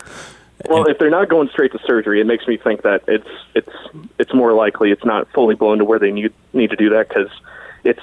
Well, 0.68 0.86
if 0.86 0.98
they're 0.98 1.10
not 1.10 1.28
going 1.28 1.48
straight 1.48 1.72
to 1.72 1.78
surgery, 1.84 2.20
it 2.20 2.26
makes 2.26 2.46
me 2.46 2.56
think 2.56 2.82
that 2.82 3.02
it's 3.08 3.28
it's 3.54 3.72
it's 4.18 4.32
more 4.32 4.52
likely 4.52 4.92
it's 4.92 5.04
not 5.04 5.28
fully 5.32 5.56
blown 5.56 5.78
to 5.78 5.84
where 5.84 5.98
they 5.98 6.12
need 6.12 6.32
need 6.52 6.70
to 6.70 6.76
do 6.76 6.88
that 6.90 7.08
because 7.08 7.28
it's 7.86 8.02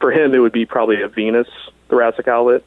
for 0.00 0.12
him 0.12 0.34
it 0.34 0.38
would 0.38 0.52
be 0.52 0.66
probably 0.66 1.02
a 1.02 1.08
venous 1.08 1.48
thoracic 1.88 2.28
outlet 2.28 2.62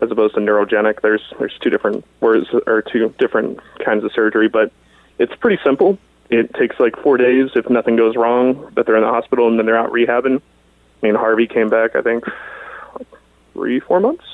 as 0.00 0.10
opposed 0.10 0.34
to 0.34 0.40
neurogenic. 0.40 1.00
There's 1.00 1.22
there's 1.38 1.56
two 1.60 1.70
different 1.70 2.04
words 2.20 2.48
or 2.66 2.82
two 2.82 3.14
different 3.18 3.60
kinds 3.84 4.04
of 4.04 4.12
surgery, 4.12 4.48
but 4.48 4.72
it's 5.18 5.34
pretty 5.36 5.60
simple. 5.64 5.98
It 6.28 6.52
takes 6.54 6.78
like 6.78 6.96
four 7.02 7.16
days 7.16 7.50
if 7.54 7.70
nothing 7.70 7.96
goes 7.96 8.16
wrong 8.16 8.72
that 8.74 8.86
they're 8.86 8.96
in 8.96 9.02
the 9.02 9.08
hospital 9.08 9.48
and 9.48 9.58
then 9.58 9.66
they're 9.66 9.78
out 9.78 9.92
rehabbing. 9.92 10.40
I 10.40 11.06
mean 11.06 11.14
Harvey 11.14 11.46
came 11.46 11.68
back 11.68 11.96
I 11.96 12.02
think 12.02 12.24
like 12.98 13.08
three 13.52 13.80
four 13.80 14.00
months. 14.00 14.24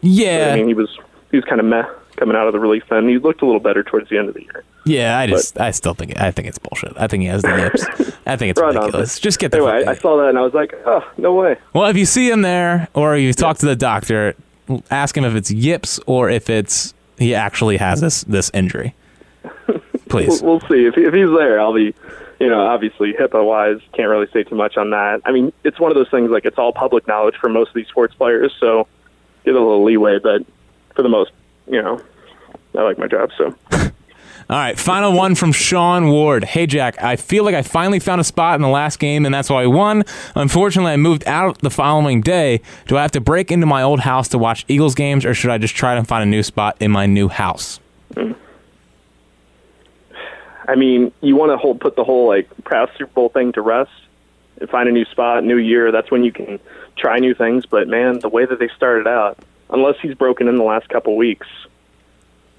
Yeah, 0.00 0.50
I 0.52 0.56
mean 0.56 0.68
he 0.68 0.74
was 0.74 0.98
he 1.30 1.36
was 1.36 1.44
kind 1.44 1.60
of 1.60 1.66
meh 1.66 1.84
coming 2.20 2.36
out 2.36 2.46
of 2.46 2.52
the 2.52 2.60
release 2.60 2.84
then. 2.88 3.08
He 3.08 3.18
looked 3.18 3.42
a 3.42 3.46
little 3.46 3.60
better 3.60 3.82
towards 3.82 4.08
the 4.08 4.18
end 4.18 4.28
of 4.28 4.34
the 4.34 4.42
year. 4.42 4.62
yeah. 4.84 5.18
I 5.18 5.26
just 5.26 5.58
I 5.58 5.72
still 5.72 5.94
think 5.94 6.16
I 6.20 6.30
think 6.30 6.46
it's 6.46 6.58
bullshit. 6.58 6.92
I 6.96 7.08
think 7.08 7.22
he 7.22 7.26
has 7.28 7.42
the 7.42 7.48
yips. 7.56 7.84
I 8.26 8.36
think 8.36 8.50
it's 8.52 8.60
Right 8.60 8.76
on. 8.76 8.82
ridiculous. 8.82 9.18
Just 9.18 9.40
get 9.40 9.50
the 9.50 9.56
Anyway, 9.56 9.84
I, 9.86 9.90
I 9.90 9.94
saw 9.96 10.16
that 10.18 10.28
and 10.28 10.38
I 10.38 10.42
was 10.42 10.54
like, 10.54 10.74
oh, 10.86 11.02
no 11.16 11.34
way. 11.34 11.56
well. 11.72 11.86
If 11.86 11.96
you 11.96 12.06
see 12.06 12.30
him 12.30 12.42
there 12.42 12.86
or 12.94 13.16
you 13.16 13.32
talk 13.32 13.58
to 13.58 13.66
the 13.66 13.74
doctor, 13.76 14.36
ask 14.90 15.16
him 15.16 15.24
if 15.24 15.34
it's 15.34 15.50
yips 15.50 15.98
or 16.06 16.30
if 16.30 16.48
it's 16.48 16.94
he 17.18 17.34
actually 17.34 17.78
has 17.78 18.00
this 18.00 18.22
this 18.24 18.50
injury. 18.54 18.94
Please. 20.08 20.42
We'll, 20.42 20.58
we'll 20.58 20.68
see. 20.68 20.86
If, 20.86 20.96
if 20.98 21.14
he's 21.14 21.28
there, 21.30 21.60
I'll 21.60 21.72
be, 21.74 21.94
you 22.40 22.48
know, 22.48 22.60
obviously 22.66 23.12
HIPAA 23.12 23.44
wise, 23.46 23.78
can't 23.92 24.08
really 24.08 24.26
say 24.32 24.42
too 24.42 24.56
much 24.56 24.76
on 24.76 24.90
that. 24.90 25.20
I 25.24 25.30
mean, 25.32 25.52
it's 25.64 25.78
one 25.78 25.90
of 25.90 25.94
those 25.96 26.08
things 26.10 26.30
like 26.30 26.44
it's 26.44 26.58
all 26.58 26.72
public 26.72 27.06
knowledge 27.06 27.36
for 27.40 27.48
most 27.48 27.68
of 27.68 27.74
these 27.74 27.86
sports 27.88 28.14
players, 28.14 28.52
so 28.58 28.88
get 29.44 29.54
a 29.54 29.58
little 29.58 29.84
leeway. 29.84 30.18
But 30.18 30.44
for 30.96 31.02
the 31.02 31.08
most, 31.08 31.30
you 31.68 31.80
know, 31.80 32.00
I 32.76 32.82
like 32.82 32.98
my 32.98 33.06
job, 33.06 33.30
so. 33.36 33.54
All 34.50 34.56
right, 34.56 34.76
final 34.76 35.12
one 35.12 35.36
from 35.36 35.52
Sean 35.52 36.08
Ward. 36.08 36.42
Hey, 36.42 36.66
Jack, 36.66 37.00
I 37.00 37.14
feel 37.14 37.44
like 37.44 37.54
I 37.54 37.62
finally 37.62 38.00
found 38.00 38.20
a 38.20 38.24
spot 38.24 38.56
in 38.56 38.62
the 38.62 38.68
last 38.68 38.98
game, 38.98 39.24
and 39.24 39.32
that's 39.32 39.48
why 39.48 39.62
I 39.62 39.66
won. 39.66 40.02
Unfortunately, 40.34 40.90
I 40.90 40.96
moved 40.96 41.24
out 41.28 41.60
the 41.60 41.70
following 41.70 42.20
day. 42.20 42.60
Do 42.88 42.96
I 42.96 43.02
have 43.02 43.12
to 43.12 43.20
break 43.20 43.52
into 43.52 43.66
my 43.66 43.82
old 43.82 44.00
house 44.00 44.26
to 44.30 44.38
watch 44.38 44.64
Eagles 44.66 44.96
games, 44.96 45.24
or 45.24 45.34
should 45.34 45.52
I 45.52 45.58
just 45.58 45.76
try 45.76 45.94
to 45.94 46.02
find 46.02 46.24
a 46.24 46.26
new 46.26 46.42
spot 46.42 46.76
in 46.80 46.90
my 46.90 47.06
new 47.06 47.28
house? 47.28 47.78
I 50.66 50.74
mean, 50.74 51.12
you 51.20 51.36
want 51.36 51.50
to 51.52 51.56
hold, 51.56 51.80
put 51.80 51.96
the 51.96 52.04
whole 52.04 52.26
like 52.26 52.48
past 52.64 52.92
Super 52.98 53.12
Bowl 53.12 53.28
thing 53.28 53.52
to 53.52 53.60
rest 53.60 53.92
and 54.60 54.68
find 54.68 54.88
a 54.88 54.92
new 54.92 55.04
spot, 55.04 55.44
new 55.44 55.58
year. 55.58 55.92
That's 55.92 56.10
when 56.10 56.24
you 56.24 56.32
can 56.32 56.58
try 56.96 57.18
new 57.18 57.34
things. 57.34 57.66
But 57.66 57.88
man, 57.88 58.18
the 58.20 58.28
way 58.28 58.46
that 58.46 58.58
they 58.58 58.68
started 58.76 59.06
out, 59.06 59.38
unless 59.70 59.96
he's 60.00 60.14
broken 60.14 60.48
in 60.48 60.56
the 60.56 60.64
last 60.64 60.88
couple 60.88 61.16
weeks, 61.16 61.46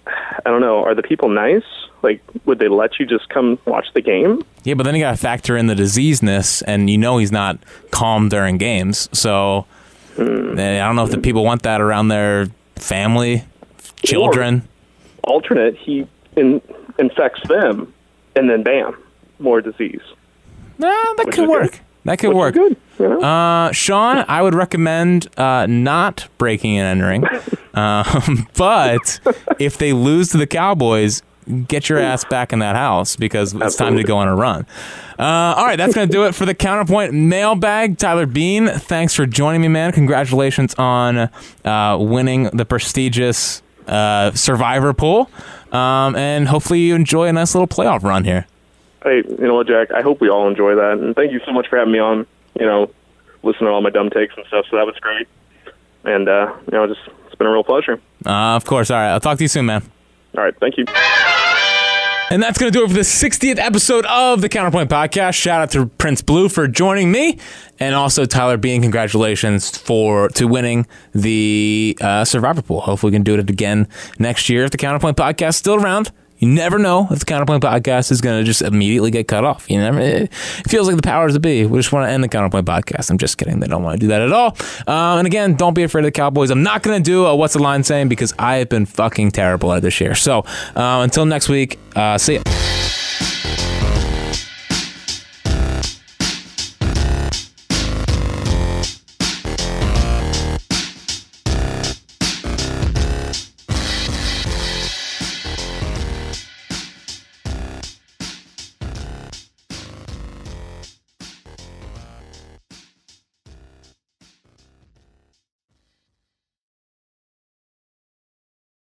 I 0.08 0.42
don't 0.50 0.62
know. 0.62 0.84
Are 0.84 0.96
the 0.96 1.04
people 1.04 1.30
nice? 1.30 1.64
Like, 2.02 2.22
would 2.46 2.60
they 2.60 2.68
let 2.68 3.00
you 3.00 3.06
just 3.06 3.30
come 3.30 3.60
watch 3.66 3.86
the 3.94 4.02
game? 4.02 4.44
Yeah, 4.64 4.74
but 4.74 4.84
then 4.84 4.96
you 4.96 5.02
got 5.02 5.12
to 5.12 5.18
factor 5.18 5.56
in 5.56 5.68
the 5.68 5.76
diseaseness, 5.76 6.62
and 6.64 6.90
you 6.90 6.98
know 6.98 7.18
he's 7.20 7.32
not 7.32 7.60
calm 7.92 8.30
during 8.30 8.58
games. 8.58 9.08
So 9.12 9.66
eh, 10.18 10.24
I 10.82 10.86
don't 10.86 10.96
know 10.96 11.06
if 11.06 11.12
the 11.12 11.20
people 11.20 11.44
want 11.44 11.64
that 11.64 11.80
around 11.82 12.08
their 12.08 12.48
family, 12.76 13.44
children. 14.04 14.68
Alternate, 15.24 15.78
he 15.78 16.08
in, 16.36 16.62
infects 16.98 17.48
them, 17.48 17.94
and 18.36 18.50
then 18.50 18.64
bam, 18.64 18.98
more 19.40 19.62
disease. 19.62 20.02
Nah, 20.80 20.88
that 20.90 21.26
Which 21.28 21.36
could 21.36 21.48
work. 21.50 21.72
good. 21.72 21.80
That 22.04 22.20
could 22.20 22.34
work. 22.34 22.56
good. 22.56 22.78
You 23.00 23.10
know? 23.10 23.20
Uh, 23.20 23.72
Sean, 23.72 24.26
I 24.28 24.42
would 24.42 24.56
recommend 24.56 25.28
uh, 25.38 25.66
not 25.68 26.28
breaking 26.38 26.78
and 26.78 26.88
entering. 26.88 27.26
Um, 27.74 28.50
but 28.58 29.22
if 29.58 29.78
they 29.78 29.94
lose 29.94 30.28
to 30.32 30.38
the 30.38 30.46
Cowboys, 30.46 31.22
get 31.70 31.88
your 31.88 32.00
ass 32.00 32.26
back 32.26 32.52
in 32.52 32.60
that 32.60 32.76
house 32.76 33.16
because 33.16 33.54
it's 33.54 33.78
time 33.78 33.96
to 33.96 34.04
go 34.04 34.18
on 34.18 34.28
a 34.28 34.36
run. 34.36 34.66
Uh, 35.18 35.24
all 35.56 35.66
right, 35.66 35.78
that's 35.78 35.96
going 35.96 36.06
to 36.06 36.12
do 36.12 36.26
it 36.26 36.36
for 36.36 36.46
the 36.46 36.54
Counterpoint 36.54 37.14
mailbag. 37.14 37.98
Tyler 37.98 38.26
Bean, 38.26 38.68
thanks 38.68 39.14
for 39.16 39.26
joining 39.26 39.62
me, 39.62 39.70
man. 39.70 39.94
Congratulations 39.94 40.74
on 40.76 41.30
uh, 41.64 41.98
winning 41.98 42.50
the 42.52 42.66
prestigious 42.66 43.62
uh, 43.88 44.32
Survivor 44.32 44.94
pool. 44.94 45.30
Um, 45.72 46.16
and 46.18 46.50
hopefully 46.50 46.82
you 46.82 46.96
enjoy 46.96 47.28
a 47.28 47.32
nice 47.34 47.56
little 47.56 47.68
playoff 47.68 48.04
run 48.04 48.26
here. 48.26 48.48
Hey, 49.04 49.24
you 49.28 49.48
know 49.48 49.56
what, 49.56 49.68
Jack? 49.68 49.92
I 49.92 50.02
hope 50.02 50.22
we 50.22 50.30
all 50.30 50.48
enjoy 50.48 50.76
that, 50.76 51.00
and 51.00 51.16
thank 51.16 51.32
you 51.32 51.40
so 51.46 51.52
much 51.52 51.68
for 51.68 51.78
having 51.78 51.92
me 51.94 52.00
on. 52.00 52.28
You 52.60 52.66
know, 52.66 52.92
listening 53.44 53.68
to 53.68 53.72
all 53.72 53.82
my 53.82 53.90
dumb 53.90 54.10
takes 54.10 54.36
and 54.38 54.46
stuff. 54.48 54.66
So 54.70 54.78
that 54.78 54.86
was 54.86 54.96
great, 55.02 55.28
and 56.04 56.28
uh, 56.30 56.54
you 56.72 56.78
know, 56.78 56.88
just 56.88 57.02
it's 57.26 57.36
been 57.36 57.48
a 57.48 57.52
real 57.52 57.64
pleasure. 57.64 58.00
Uh, 58.26 58.56
of 58.56 58.66
course. 58.66 58.92
All 58.92 58.98
right, 58.98 59.12
I'll 59.12 59.20
talk 59.20 59.38
to 59.38 59.44
you 59.44 59.48
soon, 59.48 59.66
man. 59.66 59.84
All 60.38 60.44
right, 60.44 60.56
thank 60.60 60.78
you. 60.78 60.86
And 62.32 62.42
that's 62.42 62.58
going 62.58 62.72
to 62.72 62.80
do 62.80 62.86
it 62.86 62.88
for 62.88 62.94
the 62.94 63.02
60th 63.02 63.60
episode 63.60 64.06
of 64.06 64.40
the 64.40 64.48
Counterpoint 64.48 64.90
Podcast. 64.90 65.34
Shout 65.34 65.64
out 65.64 65.72
to 65.72 65.88
Prince 65.88 66.22
Blue 66.22 66.48
for 66.48 66.66
joining 66.66 67.12
me, 67.12 67.38
and 67.78 67.94
also 67.94 68.24
Tyler 68.24 68.56
Bean. 68.56 68.82
Congratulations 68.82 69.78
for 69.78 70.30
to 70.30 70.48
winning 70.48 70.88
the 71.14 71.98
uh, 72.00 72.24
Survivor 72.24 72.62
Pool. 72.62 72.80
Hopefully, 72.82 73.12
we 73.12 73.16
can 73.16 73.24
do 73.24 73.34
it 73.34 73.50
again 73.50 73.86
next 74.18 74.48
year 74.48 74.64
if 74.64 74.72
the 74.72 74.78
Counterpoint 74.78 75.18
Podcast 75.18 75.50
is 75.50 75.56
still 75.58 75.76
around. 75.76 76.14
You 76.42 76.48
never 76.48 76.80
know 76.80 77.08
if 77.12 77.20
the 77.20 77.26
Counterpoint 77.26 77.62
podcast 77.62 78.12
is 78.12 78.20
going 78.20 78.40
to 78.40 78.44
just 78.44 78.64
immediately 78.64 79.12
get 79.12 79.28
cut 79.28 79.46
off. 79.46 79.70
You 79.70 79.78
never. 79.78 80.00
It 80.00 80.34
feels 80.68 80.88
like 80.88 80.96
the 80.96 81.04
powers 81.04 81.34
that 81.34 81.40
be. 81.42 81.68
We 81.68 81.78
just 81.78 81.92
want 81.92 82.08
to 82.08 82.12
end 82.12 82.24
the 82.24 82.28
Counterpoint 82.28 82.66
podcast. 82.66 83.12
I'm 83.12 83.20
just 83.20 83.38
kidding. 83.38 83.60
They 83.60 83.68
don't 83.68 83.84
want 83.84 84.00
to 84.00 84.04
do 84.04 84.08
that 84.08 84.24
at 84.24 84.32
all. 84.32 84.58
Um, 84.88 85.20
and 85.20 85.28
again, 85.28 85.54
don't 85.54 85.76
be 85.76 85.84
afraid 85.84 86.02
of 86.02 86.06
the 86.06 86.12
Cowboys. 86.12 86.50
I'm 86.50 86.64
not 86.64 86.82
going 86.82 86.98
to 86.98 87.04
do 87.04 87.28
a 87.28 87.36
what's 87.36 87.54
the 87.54 87.62
line 87.62 87.84
saying 87.84 88.10
because 88.10 88.34
I 88.40 88.56
have 88.56 88.70
been 88.70 88.88
fucking 88.88 89.32
terrible 89.32 89.72
at 89.72 89.84
this 89.84 90.02
year. 90.02 90.16
So 90.16 90.40
uh, 90.76 91.02
until 91.04 91.28
next 91.28 91.48
week, 91.48 91.78
uh, 91.96 92.18
see 92.18 92.38
ya. 92.38 92.81